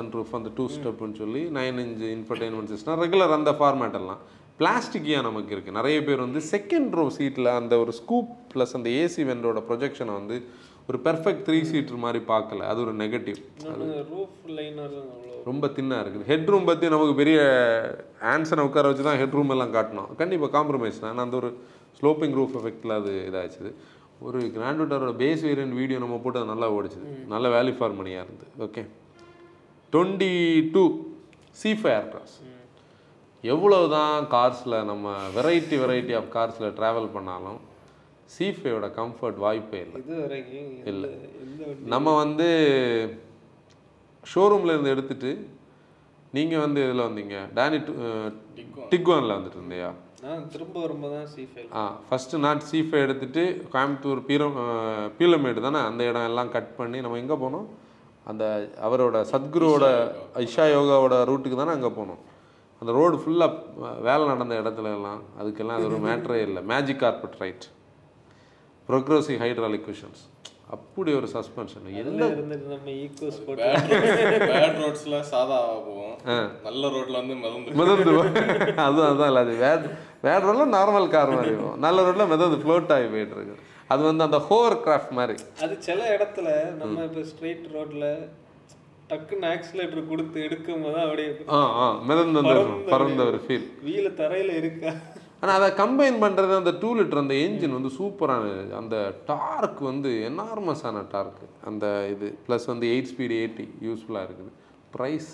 அண்ட் 0.02 0.16
ரூஃப் 0.18 0.34
அந்த 0.40 0.50
டூ 0.58 0.66
ஸ்டெப்னு 0.78 1.20
சொல்லி 1.22 1.44
nine 1.60 1.80
inch 1.84 2.04
infotainment 2.16 2.72
system 2.74 3.00
regular 3.04 3.38
அந்த 3.38 3.54
ஃபார்மேட் 3.60 4.00
எல்லாம். 4.02 4.22
பிளாஸ்டிக்கியாக 4.60 5.26
நமக்கு 5.28 5.52
இருக்குது 5.56 5.78
நிறைய 5.80 5.98
பேர் 6.08 6.26
வந்து 6.26 6.42
செகண்ட் 6.54 6.92
ரோ 7.00 7.06
சீட்டில் 7.16 7.50
அந்த 7.60 7.74
ஒரு 7.84 7.94
ஸ்கூப் 8.00 8.34
ப்ளஸ் 8.52 8.76
அந்த 8.80 8.90
ஏசி 9.04 9.22
வெண்டோட 9.30 9.62
ப்ரொஜெக்ஷனை 9.70 10.14
வந்து 10.20 10.36
ஒரு 10.90 10.98
பெர்ஃபெக்ட் 11.08 11.46
த்ரீ 11.48 11.60
சீட்டர் 11.72 12.04
மாதிரி 12.06 12.20
பார்க்கல. 12.32 12.62
அது 12.72 12.80
ஒரு 12.86 12.94
நெகட்டிவ் 13.04 13.40
ரூஃப் 14.14 14.48
லைனர் 14.58 14.96
அவ்வளோ. 15.02 15.36
ரொம்ப 15.50 15.68
தின்னாக 15.78 16.04
இருக்குது. 16.04 16.28
ஹெட்ரூம் 16.32 16.68
பற்றி 16.70 16.86
நமக்கு 16.94 17.14
பெரிய 17.22 17.40
ஆன்சரை 18.34 18.64
உட்கார 18.68 18.92
வச்சு 18.92 19.06
தான் 19.10 19.20
ஹெட்ரூம் 19.22 19.54
எல்லாம் 19.56 19.74
காட்டணும். 19.76 20.10
கண்டிப்பாக 20.22 20.52
காம்ப்ரமைஸ் 20.58 21.04
தான். 21.06 21.24
அந்த 21.26 21.38
ஒரு 21.42 21.52
ஸ்லோப்பிங் 22.00 22.36
ரூஃப் 22.40 22.56
எஃபெக்டில் 22.60 22.98
அது 23.00 23.14
இதாச்சுது. 23.30 23.72
ஒரு 24.28 24.40
கிராண்ட் 24.56 24.82
விட்டாரோட 24.82 25.14
பேஸ் 25.22 25.42
வேரியன்ட் 25.48 25.78
வீடியோ 25.80 25.98
நம்ம 26.04 26.18
போட்டு 26.24 26.40
அது 26.42 26.52
நல்லா 26.54 26.68
ஓடிச்சுது. 26.76 27.08
நல்ல 27.34 27.48
வேல்யூ 27.56 27.76
ஃபார் 27.80 27.98
மணியாக 28.00 28.26
இருந்து 28.26 28.48
okay 28.66 28.84
twenty 29.94 30.32
two 30.76 30.84
C five 31.62 31.92
Aircross 32.00 32.36
எவ்வளவு 33.44 33.88
தான் 33.98 34.16
கார்ஸில் 34.34 34.76
நம்ம 34.90 35.16
வெரைட்டி 35.38 35.78
வெரைட்டி 35.84 36.14
ஆஃப் 36.20 36.30
கார்ஸில் 36.36 36.76
ட்ராவல் 36.78 37.10
பண்ணாலும் 37.16 37.60
சீஃபையோட 38.36 38.86
கம்ஃபர்ட் 39.00 39.40
வாய்ப்பே 39.46 39.80
இல்லை. 39.86 40.00
இல்லை. 40.92 41.12
நம்ம 41.94 42.16
வந்து 42.24 42.48
ஷோரூமில் 44.24 44.74
இருந்து 44.74 44.94
எடுத்துட்டு 44.96 45.32
நீங்கள் 46.38 46.64
வந்து 46.66 46.80
இதில் 46.86 47.08
வந்தீங்க? 47.08 47.38
டேனி 47.58 47.80
டிக்வானில் 48.92 49.36
வந்துட்டு 49.38 49.60
இருந்தியா? 49.60 49.90
திரும்ப 50.54 50.76
வரும்போது 50.84 51.14
தான் 51.16 51.30
சி 51.34 51.44
ஃபைல் 51.52 51.72
ஆ 51.80 51.82
ஃபஸ்ட்டு 52.08 52.40
நான் 52.46 52.62
சீஃபை 52.70 53.00
எடுத்துட்டு 53.06 53.42
கோயம்புத்தூர் 53.74 54.22
பீரம் 54.28 54.58
பீலமேடு 55.18 55.66
தானே 55.66 55.80
அந்த 55.90 56.04
இடம் 56.10 56.28
எல்லாம் 56.30 56.52
கட் 56.56 56.72
பண்ணி 56.78 57.00
நம்ம 57.06 57.20
எங்கே 57.24 57.38
போனோம்? 57.44 57.66
அந்த 58.32 58.44
அவரோட 58.88 59.18
சத்குருவோட 59.32 59.86
ஐஷா 60.44 60.66
யோகாவோட 60.76 61.16
ரூட்டுக்கு 61.30 61.60
தானே 61.62 61.76
அங்கே 61.78 61.92
போனோம். 62.00 62.22
அந்த 62.82 62.92
ரோடு 63.00 63.18
ஃபுல்லாக 63.22 63.54
வேலை 64.08 64.24
நடந்த 64.32 64.54
இடத்துல 64.62 64.94
எல்லாம் 64.98 65.22
அதுக்கெல்லாம் 65.42 65.78
அது 65.80 65.90
ஒரு 65.92 66.00
மேட்ரே 66.08 66.40
இல்லை. 66.48 66.62
Magic 66.74 67.02
carpet 67.04 67.38
ride 67.44 67.66
progressive 68.90 69.42
hydraulic 69.44 69.86
cushions 69.88 70.24
அப்படி 70.76 71.12
ஒரு 71.14 71.28
சஸ்பென்ஷன் 71.34 71.84
எல்லாம் 72.02 72.32
இருந்துட்டு 72.32 72.70
நம்ம 72.72 72.94
ஈக்கோ 73.02 73.28
ஸ்போர்ட் 73.36 73.62
பேட் 74.50 74.78
ரோட்ஸ்ல 74.80 75.18
சாதா 75.30 75.58
போவோம் 75.86 76.16
நல்ல 76.66 76.90
ரோட்ல 76.96 77.16
வந்து 77.20 77.36
மிதந்து 77.42 77.78
மிதந்து 77.80 78.14
அதுவும் 78.82 79.08
அதுதான் 79.08 79.30
இல்லை 79.32 79.44
அது 79.44 79.56
வேட் 79.62 79.86
வேட் 80.26 80.46
ரோடில் 80.48 80.74
நார்மல் 80.76 81.12
கார் 81.14 81.34
மாதிரி 81.34 81.52
இருக்கும். 81.52 81.78
நல்ல 81.80 82.06
ரோட்டில் 82.06 82.32
மிதந்து 82.34 82.58
ஃப்ளோட் 82.62 82.94
ஆகி 82.96 83.08
போயிட்டு 83.14 83.36
இருக்கு. 83.38 83.56
அது 83.90 84.02
வந்து 84.04 84.24
அந்த 84.26 84.38
ஹோவர் 84.46 84.78
கிராஃப்ட் 84.84 85.14
மாதிரி. 85.18 85.36
அது 85.64 85.74
சில 85.82 86.00
இடத்துல 86.16 86.48
நம்ம 86.80 87.04
இப்போ 87.08 87.24
ஸ்ட்ரெயிட் 87.32 87.66
ரோட்ல 87.74 88.06
டக்குன்னு 89.10 89.48
ஆக்சிலேட்டர் 89.52 90.10
கொடுத்து 90.10 90.38
எடுக்கும் 90.46 90.84
போது 90.86 91.00
அப்படியே 91.04 91.30
ஆ 91.52 91.62
ஆ. 91.80 91.88
மிதந்து 92.10 92.40
வந்து 92.42 92.56
பறந்த 92.92 93.24
ஒரு 93.24 93.40
ஃபீல் 93.44 93.68
வீல 93.84 94.08
தரையில 94.20 94.54
இருக்கா? 94.62 94.94
ஆனால் 95.44 95.56
அதை 95.60 95.70
கம்பைன் 95.80 96.18
பண்ணுறது 96.24 96.54
அந்த 96.60 96.72
டூ 96.82 96.90
லிட்டர் 96.98 97.22
அந்த 97.22 97.36
என்ஜின் 97.46 97.76
வந்து 97.78 97.92
சூப்பரான 97.98 98.52
அந்த 98.82 98.98
டார்க் 99.32 99.82
வந்து 99.90 100.12
எனார்மஸான 100.30 101.02
டார்க் 101.14 101.42
அந்த 101.70 101.86
இது 102.14 102.28
ப்ளஸ் 102.46 102.68
வந்து 102.72 102.88
எயிட் 102.94 103.10
ஸ்பீடு 103.12 103.36
எயிட்டி 103.42 103.66
யூஸ்ஃபுல்லாக 103.88 104.28
இருக்குது. 104.28 104.52
ப்ரைஸ் 104.96 105.30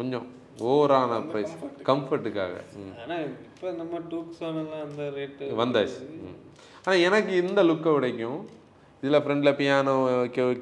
கொஞ்சம் 0.00 0.26
ஓவரான 0.72 1.18
ப்ரைஸ் 1.30 1.54
கம்ஃபர்ட்டுக்காக 1.88 2.54
இப்ப 3.46 3.72
நம்ம 3.80 4.00
டூக்ஸான் 4.12 4.58
எல்லாம் 4.62 4.84
அந்த 4.88 5.04
ரேட்டு 5.16 5.48
வந்தாச்சு. 5.62 6.00
ஆனால் 6.84 7.02
எனக்கு 7.08 7.32
இந்த 7.44 7.60
லுக்கை 7.70 7.92
விடைக்கும் 7.96 8.40
இதில் 9.04 9.20
ஃப்ரண்டில் 9.24 9.56
பியானோ 9.58 9.94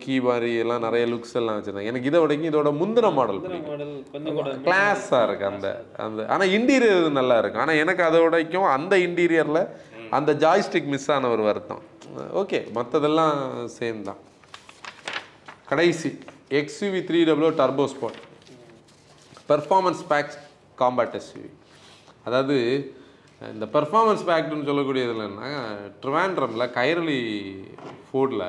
கீ 0.03 0.15
மாதிரி 0.27 0.51
எல்லாம் 0.63 0.85
நிறைய 0.87 1.05
லுக்ஸ் 1.11 1.37
எல்லாம் 1.41 1.57
வச்சுருந்தாங்க. 1.57 1.91
எனக்கு 1.91 2.09
இதை 2.11 2.21
விடைக்கும் 2.23 2.51
இதோட 2.51 2.71
முந்தின 2.81 3.11
மாடல் 3.19 3.41
கிளாஸாக 4.67 5.21
இருக்கு 5.27 5.47
அந்த 5.53 5.69
அந்த 6.05 6.27
ஆனால் 6.35 6.53
இன்டீரியர் 6.57 7.05
நல்லா 7.19 7.37
இருக்கும் 7.41 7.63
ஆனால் 7.65 7.81
எனக்கு 7.83 8.03
அதை 8.09 8.21
விடைக்கும் 8.25 8.67
அந்த 8.77 8.97
இன்டீரியரில் 9.07 9.63
அந்த 10.19 10.31
ஜாய்ஸ்டிக் 10.45 10.91
மிஸ் 10.95 11.11
ஆன 11.17 11.29
ஒரு 11.35 11.43
வருத்தம். 11.49 11.83
ஓகே 12.41 12.59
மற்றதெல்லாம் 12.79 13.37
சேம் 13.77 14.01
தான். 14.09 14.21
கடைசி 15.71 16.11
XUV 16.61 17.03
three 17.11 17.21
W 17.29 17.53
turbo 17.61 17.85
sport 17.93 18.19
performance 19.53 20.03
packs 20.11 20.41
compact 20.83 21.15
SUV 21.21 21.51
அதாவது 22.27 22.59
இந்த 23.55 23.67
பெர்ஃபார்மன்ஸ் 23.77 24.27
பேக்டுன்னு 24.29 24.69
சொல்லக்கூடியது 24.69 25.13
இல்லைன்னா 25.15 25.49
ட்ரிவாண்ட்ரமில் 26.03 26.73
கைரளி 26.79 27.21
ஃபோர்டில் 28.09 28.47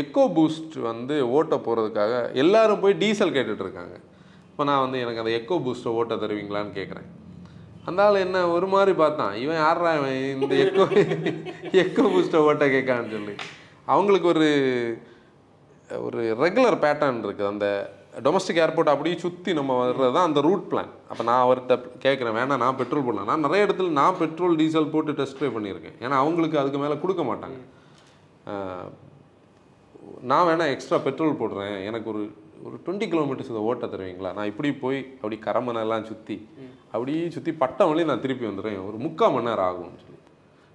எக்கோ 0.00 0.24
பூஸ்ட் 0.36 0.76
வந்து 0.90 1.14
ஓட்ட 1.36 1.56
போகிறதுக்காக 1.66 2.14
எல்லோரும் 2.42 2.82
போய் 2.82 3.00
டீசல் 3.02 3.36
கேட்டுட்ருக்காங்க. 3.36 3.94
இப்போ 4.50 4.64
நான் 4.68 4.82
வந்து 4.84 4.98
எனக்கு 5.04 5.22
அந்த 5.22 5.32
எக்கோ 5.38 5.56
பூஸ்ட்டை 5.66 5.92
ஓட்ட 6.00 6.14
தருவீங்களான்னு 6.22 6.76
கேட்குறேன் 6.78 7.08
அந்த 7.88 8.00
ஆள் 8.06 8.24
என்ன 8.24 8.38
ஒரு 8.54 8.66
மாதிரி 8.72 8.92
பார்த்தான். 9.02 9.34
இவன் 9.42 9.60
யாரா 9.64 9.92
இவன் 9.98 10.18
இந்த 10.34 10.54
எக்கோ 10.64 10.86
எக்கோ 11.84 12.04
பூஸ்ட்டை 12.14 12.40
ஓட்ட 12.48 12.66
கேட்கான்னு 12.74 13.14
சொல்லி. 13.16 13.34
அவங்களுக்கு 13.92 14.28
ஒரு 14.34 14.48
ஒரு 16.06 16.22
ரெகுலர் 16.42 16.82
பேட்டர்ன் 16.84 17.22
இருக்குது 17.26 17.50
அந்த 17.52 17.66
டொமஸ்டிக் 18.26 18.60
ஏர்போர்ட் 18.64 18.90
அப்படியே 18.92 19.16
சுற்றி 19.24 19.50
நம்ம 19.58 19.72
வர்றது 19.80 20.12
தான் 20.16 20.28
அந்த 20.28 20.40
ரூட் 20.46 20.64
பிளான் 20.70 20.92
அப்போ 21.10 21.22
நான் 21.28 21.42
அவர்கிட்ட 21.44 21.74
கேட்குறேன் 22.04 22.36
வேணாம் 22.38 22.62
நான் 22.64 22.78
பெட்ரோல் 22.80 23.06
போடலாம். 23.06 23.28
நான் 23.30 23.44
நிறைய 23.46 23.66
இடத்துல 23.66 23.92
நான் 24.00 24.18
பெட்ரோல் 24.22 24.58
டீசல் 24.60 24.92
போட்டு 24.94 25.16
டெஸ்ட் 25.20 25.38
ட்ரைவ் 25.38 25.56
பண்ணியிருக்கேன். 25.56 25.96
ஏன்னா 26.04 26.16
அவங்களுக்கு 26.22 26.60
அதுக்கு 26.62 26.80
மேலே 26.84 26.96
கொடுக்க 27.04 27.24
மாட்டாங்க. 27.30 27.58
நான் 30.30 30.46
வேணால் 30.48 30.72
எக்ஸ்ட்ரா 30.74 30.98
பெட்ரோல் 31.06 31.40
போடுறேன். 31.40 31.74
எனக்கு 31.88 32.08
ஒரு 32.12 32.22
ஒரு 32.66 32.76
டுவெண்ட்டி 32.84 33.06
கிலோமீட்டர்ஸ் 33.10 33.50
இதை 33.52 33.60
ஓட்ட 33.70 33.86
தருவீங்களா? 33.90 34.30
நான் 34.36 34.48
இப்படி 34.52 34.70
போய் 34.84 34.98
அப்படி 35.18 35.36
கரமனெல்லாம் 35.44 36.06
சுற்றி 36.10 36.36
அப்படியே 36.92 37.20
சுற்றி 37.34 37.52
பட்டம் 37.62 37.90
வழி 37.90 38.08
நான் 38.10 38.24
திருப்பி 38.24 38.44
வந்துடுறேன். 38.46 38.78
ஒரு 38.88 38.96
முக்கால் 39.04 39.32
மணி 39.34 39.48
நேரம் 39.48 39.68
ஆகும்னு 39.68 40.00
சொல்லி. 40.04 40.17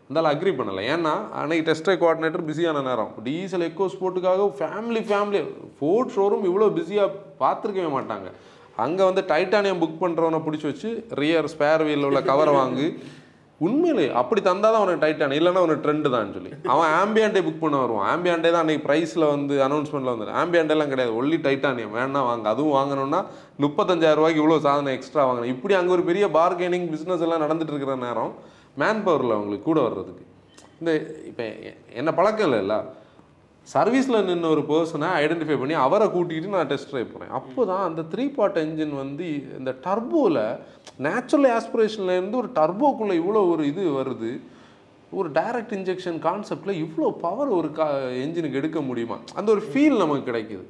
இருந்தாலும் 0.05 0.31
அக்ரி 0.33 0.51
பண்ணலை. 0.59 0.83
ஏன்னா 0.93 1.13
அன்னைக்கு 1.39 1.67
டெஸ்ட் 1.69 1.89
கோஆர்டினேட்டர் 2.01 2.45
பிஸியான 2.49 2.83
நேரம். 2.89 3.11
டீசல் 3.27 3.67
எக்கோ 3.69 3.87
ஸ்போர்ட்டுக்காக 3.95 4.47
ஃபேமிலி 4.59 5.01
ஃபேமிலி 5.09 5.41
ஃபோர்ட் 5.79 6.13
ஷோரூம் 6.17 6.45
இவ்வளோ 6.51 6.69
பிஸியாக 6.77 7.17
பார்த்துருக்கவே 7.41 7.91
மாட்டாங்க. 7.97 8.29
அங்கே 8.83 9.03
வந்து 9.09 9.21
டைட்டானியம் 9.33 9.81
புக் 9.81 9.99
பண்ணுறவனை 10.03 10.39
பிடிச்சி 10.45 10.67
வச்சு 10.69 10.91
ரியர் 11.21 11.51
ஸ்பேர் 11.55 11.83
வீலில் 11.87 12.07
உள்ள 12.11 12.21
கவரை 12.31 12.53
வாங்கி 12.61 12.87
உண்மையிலே 13.65 14.05
அப்படி 14.19 14.39
தந்தால் 14.47 14.73
தான் 14.73 14.81
அவனுக்கு 14.81 15.03
டைட்டான் 15.03 15.35
இல்லைன்னா 15.37 15.61
உனக்கு 15.65 15.83
ட்ரெண்டு 15.83 16.07
தான் 16.13 16.31
சொல்லி. 16.35 16.49
அவன் 16.73 16.89
ஆம்பியாண்டே 17.01 17.41
புக் 17.45 17.61
பண்ண 17.61 17.75
வருவான். 17.81 18.07
ஆம்பியாண்டே 18.13 18.49
தான் 18.53 18.63
அன்னைக்கு 18.63 18.83
ப்ரைஸில் 18.87 19.25
வந்து 19.33 19.55
அனௌன்ஸ்மெண்ட்டில் 19.65 20.11
வந்து 20.13 20.35
ஆம்பியாண்டெல்லாம் 20.41 20.91
கிடையாது. 20.93 21.13
ஒல்லி 21.19 21.37
டைட்டானியம் 21.45 21.93
வேணா 21.97 22.21
வாங்க. 22.29 22.45
அதுவும் 22.53 22.75
வாங்கணும்னா 22.77 23.19
முப்பத்தஞ்சாயிரம் 23.65 24.19
ரூபாய்க்கு 24.21 24.41
இவ்வளோ 24.43 24.57
சாதனை 24.67 24.95
எக்ஸ்ட்ரா 24.97 25.23
வாங்கணும். 25.27 25.51
இப்படி 25.55 25.75
அங்கே 25.79 25.93
ஒரு 25.97 26.05
பெரிய 26.09 26.27
பார்கெனிங் 26.39 26.89
பிஸ்னஸ் 26.95 27.23
எல்லாம் 27.27 27.43
நடந்துட்டு 27.45 27.73
இருக்கிற 27.75 27.95
நேரம் 28.07 28.33
மேன் 28.81 29.01
பவரில் 29.05 29.35
அவங்களுக்கு 29.37 29.69
கூட 29.69 29.79
வர்றதுக்கு. 29.87 30.23
இந்த 30.81 30.91
இப்போ 31.29 31.45
என்ன 32.01 32.09
பழக்கம் 32.19 32.47
இல்லைல்ல 32.47 32.75
சர்வீஸில் 33.67 34.25
நின்று 34.27 34.47
ஒரு 34.53 34.61
பர்சனை 34.69 35.09
ஐடென்டிஃபை 35.19 35.55
பண்ணி 35.59 35.75
அவரை 35.83 36.07
கூட்டிகிட்டு 36.15 36.55
நான் 36.55 36.71
டெஸ்ட் 36.71 36.89
ட்ரைவ் 36.91 37.11
போனேன் 37.11 37.35
அப்போ 37.37 37.61
தான் 37.69 37.83
அந்த 37.89 38.01
த்ரீ 38.13 38.25
பார்ட் 38.37 38.57
என்ஜின் 38.63 38.95
வந்து 39.01 39.27
இந்த 39.59 39.71
டர்போவில் 39.85 40.41
நேச்சுரல் 41.05 41.47
ஆஸ்பிரேஷன்லேருந்து 41.57 42.39
ஒரு 42.41 42.49
டர்போக்குள்ளே 42.57 43.15
இவ்வளோ 43.21 43.43
ஒரு 43.53 43.63
இது 43.71 43.83
வருது. 43.99 44.31
ஒரு 45.19 45.29
டைரக்ட் 45.39 45.73
இன்ஜெக்ஷன் 45.77 46.19
கான்செப்டில் 46.27 46.79
இவ்வளோ 46.83 47.09
பவர் 47.25 47.49
ஒரு 47.57 47.69
கா 47.79 47.85
என்ஜினுக்கு 48.23 48.59
எடுக்க 48.61 48.79
முடியுமா? 48.89 49.17
அந்த 49.39 49.49
ஒரு 49.55 49.61
ஃபீல் 49.69 50.01
நமக்கு 50.03 50.29
கிடைக்குது. 50.29 50.65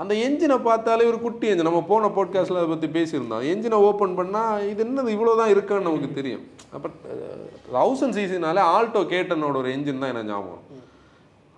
அந்த 0.00 0.12
என்ஜினை 0.26 0.56
பார்த்தாலே 0.68 1.06
ஒரு 1.10 1.20
குட்டி 1.26 1.46
என்ஜின் 1.50 1.68
நம்ம 1.68 1.84
போன 1.92 2.10
போட்காஸ்ட்டில் 2.16 2.60
அதை 2.62 2.70
பற்றி 2.72 2.90
பேசியிருந்தோம். 2.98 3.44
என்ஜினை 3.52 3.78
ஓப்பன் 3.88 4.18
பண்ணால் 4.20 4.66
இது 4.72 4.82
என்னது 4.86 5.14
இவ்வளோ 5.16 5.36
தான் 5.42 5.52
இருக்கான்னு 5.54 5.88
நமக்கு 5.88 6.18
தெரியும். 6.18 6.44
அப்போ 6.76 6.88
தௌசண்ட் 7.76 8.16
சிசினாலே 8.18 8.62
ஆல்டோ 8.74 9.00
கேட்டனோட 9.14 9.56
ஒரு 9.62 9.70
என்ஜின் 9.76 10.02
தான் 10.02 10.12
எனக்கு 10.14 10.32
ஞாபகம் 10.32 10.66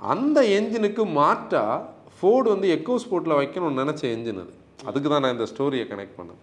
அந்த 0.00 0.38
என்ஜினுக்கு 0.58 1.02
மாற்றா 1.18 1.64
ஃபோர்டு 2.16 2.48
வந்து 2.54 2.68
எக்கோ 2.76 2.94
ஸ்போர்ட்டில் 3.04 3.38
வைக்கணும்னு 3.40 3.82
நினச்ச 3.82 4.02
என்ஜின் 4.14 4.40
அது. 4.44 4.52
அதுக்கு 4.88 5.08
தான் 5.12 5.22
நான் 5.24 5.34
இந்த 5.36 5.46
ஸ்டோரியை 5.52 5.84
கனெக்ட் 5.90 6.16
பண்ணேன். 6.18 6.40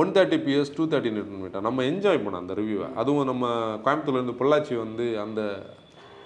One 0.00 0.12
thirty 0.16 0.38
PS 0.44 0.72
two 0.76 0.84
thirty 0.92 1.10
newton 1.14 1.42
metre 1.42 1.66
நம்ம 1.66 1.82
என்ஜாய் 1.90 2.22
பண்ணோம் 2.24 2.42
அந்த 2.42 2.54
ரிவ்யூவை 2.60 2.88
அதுவும் 3.00 3.28
நம்ம 3.30 3.46
கோயம்புத்தூர்லேருந்து 3.84 4.38
பொள்ளாச்சி 4.40 4.74
வந்து 4.84 5.06
அந்த 5.24 5.40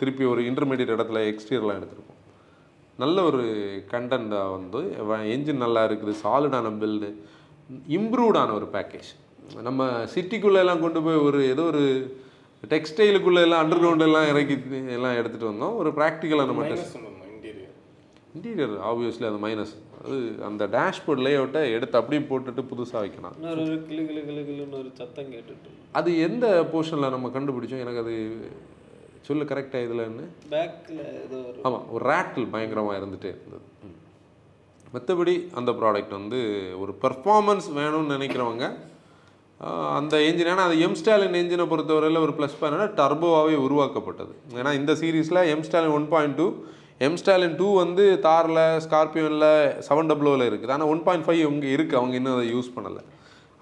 திருப்பி 0.01 0.25
ஒரு 0.33 0.43
இன்டர்மீடியட் 0.51 0.95
இடத்துல 0.97 1.23
எக்ஸ்டீரியர்லாம் 1.31 1.79
எடுத்திருப்போம். 1.81 2.17
நல்ல 2.99 3.17
ஒரு 3.31 3.43
கண்டென்ட்டாக 3.93 4.55
வந்து 4.57 4.81
என்ஜின் 5.35 5.65
நல்லா 5.65 5.83
இருக்குது 5.89 6.15
சாலிடான 6.23 6.73
பில்டு 6.83 7.11
இம்ப்ரூவ்டான 7.99 8.55
ஒரு 8.59 8.69
பேக்கேஜ் 8.77 9.11
நம்ம 9.69 9.83
சிட்டிக்குள்ளே 10.15 10.55
எல்லாம் 10.55 10.81
கொண்டு 10.81 11.03
போய் 11.03 11.15
ஒரு 11.19 11.49
ஏதோ 11.49 11.63
ஒரு 11.63 11.83
டெக்ஸ்டைலுக்குள்ளே 12.63 13.41
எல்லாம் 13.41 13.63
அண்டர் 13.63 13.83
கிரவுண்ட் 13.83 14.01
எல்லாம் 14.01 14.29
இறக்கி 14.29 14.57
எல்லாம் 14.93 15.17
எடுத்துகிட்டு 15.17 15.51
வந்தோம். 15.53 15.77
ஒரு 15.77 15.91
ப்ராக்டிக்கலாக 15.91 16.47
நம்ம 16.47 16.67
டெஸ்ட் 16.67 16.97
இன்டீரியர் 17.31 17.73
இன்டீரியர் 18.35 18.75
ஆப்வியஸ்லி 18.91 19.27
அது 19.31 19.41
மைனஸ் 19.47 19.73
அது 20.05 20.17
அந்த 20.45 20.67
டேஷ்போர்ட் 20.67 21.25
லேஅவுட்டை 21.27 21.63
எடுத்து 21.77 21.99
அப்படியே 21.99 22.23
போட்டுட்டு 22.29 22.63
புதுசாக 22.71 23.03
வைக்கலாம். 23.05 23.35
கிளு 23.89 24.03
கிளு 24.11 24.23
கிளு 24.29 24.43
கிளுன்னு 24.49 24.79
ஒரு 24.79 24.91
சத்தம் 24.95 25.33
கேட்டுட்டு. 25.33 25.71
அது 25.93 26.19
எந்த 26.19 26.47
போர்ஷனில் 26.73 27.11
நம்ம 27.11 27.29
கண்டுபிடிச்சோம்? 27.29 27.79
எனக்கு 27.79 27.99
அது 27.99 28.15
சொல்லு 29.23 29.45
கரெக்டாக 29.45 29.87
இதுலன்னு 29.87 30.25
பேக்ல 30.51 31.01
ஏதோ 31.25 31.39
ஒரு 31.49 31.59
ஆமாம் 31.63 31.91
ஒரு 31.91 32.05
ரேட்டில் 32.11 32.51
பயங்கரமாக 32.51 32.99
இருந்துகிட்டே 32.99 33.33
இருந்தது. 33.35 33.65
ம். 33.85 33.97
மற்றபடி 34.95 35.35
அந்த 35.53 35.73
ப்ராடக்ட் 35.73 36.11
வந்து 36.11 36.39
ஒரு 36.79 36.95
பெர்ஃபார்மன்ஸ் 37.03 37.69
வேணும்னு 37.77 38.15
நினைக்கிறவங்க 38.17 38.65
அந்த 39.99 40.15
என்ஜின் 40.27 40.51
ஏன்னா 40.53 40.65
அது 40.69 40.77
எம்ஸ்டாலின் 40.87 41.39
என்ஜினை 41.41 41.65
பொறுத்தவரையில் 41.71 42.25
ஒரு 42.27 42.33
ப்ளஸ் 42.39 42.59
பாயிண்ட் 42.61 42.95
டர்போவாகவே 43.01 43.57
உருவாக்கப்பட்டது. 43.67 44.33
ஏன்னா 44.61 44.71
இந்த 44.81 44.93
சீரீஸில் 45.01 45.41
mStallion 45.55 45.95
one 45.99 46.07
point 46.13 46.37
two 46.41 46.47
mStallion 47.07 47.57
two 47.61 47.67
வந்து 47.83 48.05
தாரில் 48.27 48.63
ஸ்கார்பியோனில் 48.85 49.51
செவன் 49.89 50.11
டபுளோவில் 50.11 50.47
இருக்குது. 50.49 50.73
ஆனால் 50.77 50.91
ஒன் 50.95 51.03
பாயிண்ட் 51.07 51.27
ஃபைவ் 51.27 51.43
இங்கே 51.51 51.71
இருக்குது 51.77 51.99
அவங்க 52.01 52.17
இன்னும் 52.21 52.37
அதை 52.37 52.47
யூஸ் 52.55 52.75
பண்ணலை. 52.77 53.03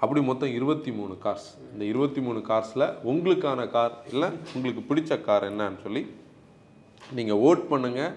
அப்படி 0.03 0.21
மொத்தம் 0.31 0.53
இருபத்தி 0.59 0.91
மூணு 0.99 1.15
கார்ஸ் 1.25 1.49
இந்த 1.73 1.85
இருபத்தி 1.93 2.21
மூணு 2.27 2.41
கார்ஸில் 2.51 2.87
உங்களுக்கான 3.11 3.61
கார் 3.77 3.95
இல்லை 4.13 4.29
உங்களுக்கு 4.57 4.83
பிடிச்ச 4.91 5.21
கார் 5.29 5.47
என்னன்னு 5.51 5.81
சொல்லி 5.87 6.03
நீங்கள் 7.19 7.41
ஓட் 7.49 7.65
பண்ணுங்கள் 7.73 8.13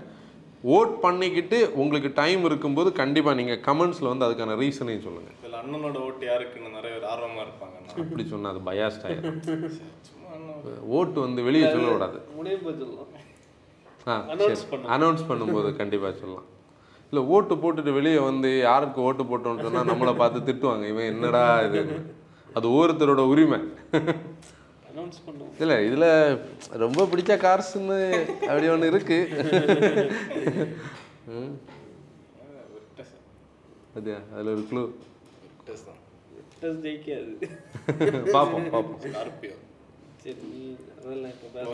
ஓட் 0.63 0.93
பண்ணிக்கிட்டு 1.03 1.57
உங்களுக்கு 1.75 2.09
டைம் 2.17 2.43
இருக்கும்போது 2.45 2.89
கண்டிப்பாக 2.97 3.37
நீங்கள் 3.37 3.61
கமெண்ட்ஸில் 3.67 4.09
வந்து 4.09 4.25
அதுக்கான 4.27 4.57
ரீசனையும் 4.59 5.05
சொல்லுங்கள் 5.05 5.37
இதில் 5.37 5.57
அண்ணனோட 5.61 5.97
ஓட்டு 6.07 6.25
யாருக்குன்னு 6.27 6.69
நிறைய 6.75 6.91
பேர் 6.95 7.07
ஆர்வமாக 7.11 7.45
இருப்பாங்க. 7.45 7.77
அப்படி 8.01 8.23
சொன்னால் 8.31 8.53
அது 8.53 8.61
பயாஸ்ட் 8.67 9.05
ஆயிடும் 9.07 9.39
ஓட்டு 10.97 11.17
வந்து 11.23 11.41
வெளியே 11.47 11.67
சொல்ல 11.69 11.87
விடாது 11.93 12.17
முடியும் 12.35 12.63
போய் 12.65 12.79
சொல்லலாம் 12.79 13.07
ஆ. 14.07 14.15
அனௌன்ஸ் 14.95 15.23
பண்ணும்போது 15.29 15.69
கண்டிப்பாக 15.79 16.13
சொல்லலாம். 16.19 16.47
இல்லை 17.13 17.21
ஓட்டு 17.33 17.53
போட்டுட்டு 17.55 17.91
வெளியே 17.95 18.19
வந்து 18.25 18.49
யாருக்கு 18.61 18.99
ஓட்டு 19.07 19.23
போட்டோம்னு 19.25 19.65
சொன்னால் 19.65 19.89
நம்மளை 19.91 20.13
பார்த்து 20.17 20.39
திட்டுவாங்க. 20.47 20.85
இவன் 20.91 21.09
என்னடா 21.11 21.41
இது? 21.67 21.81
அது 22.49 22.65
ஒவ்வொருத்தரோட 22.71 23.23
உரிமை. 23.33 23.59
அனௌன்ஸ் 25.11 25.25
பண்ணுவோம். 25.27 25.55
இல்லை 25.63 25.77
இதில் 25.87 26.09
ரொம்ப 26.83 27.05
பிடிச்ச 27.11 27.31
கார்ஸ்னு 27.45 27.97
அப்படி 28.49 28.67
ஒன்று 28.73 28.91
இருக்கு. 28.93 29.19
அது 33.97 34.11
அதில் 34.33 34.49
ஒரு 34.53 34.61
க்ளூ 34.67 34.81
விட்டஸ் 35.45 35.81
தான் 35.87 35.97
டெஸ்ட் 36.61 36.83
ஜெயிக்காது 36.85 37.31
பார்ப்போம் 38.35 38.67
பார்ப்போம் 38.75 38.99
ஸ்கார்பியோ 39.05 39.55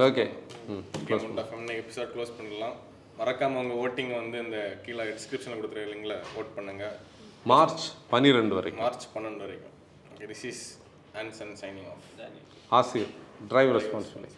ஓகே 0.08 0.26
எபிசோட் 1.82 2.12
க்ளோஸ் 2.16 2.34
பண்ணிடலாம் 2.38 2.76
மறக்காம 3.20 3.60
உங்க 3.64 3.76
ஓட்டிங் 3.84 4.12
வந்து 4.22 4.40
இந்த 4.46 4.58
கீழே 4.86 5.06
டிஸ்கிரிப்ஷனில் 5.12 5.60
கொடுத்துருக்க 5.60 5.94
லிங்கில் 5.94 6.16
ஓட் 6.40 6.52
பண்ணுங்க. 6.58 6.84
மார்ச் 7.52 7.86
பன்னிரெண்டு 8.12 8.58
வரைக்கும். 8.60 8.84
மார்ச் 8.86 9.08
பன்னெண்டு 9.16 9.44
வரைக்கும். 9.46 9.74
Okay 10.14 10.28
this 10.34 10.46
is 10.52 10.64
Anson 11.22 11.54
signing 11.62 11.90
off 11.94 12.06
ஆசிரியர் 12.80 13.14
டிரைவ் 13.50 13.72
ரெஸ்பான்சிபிலிட்டி 13.76 14.38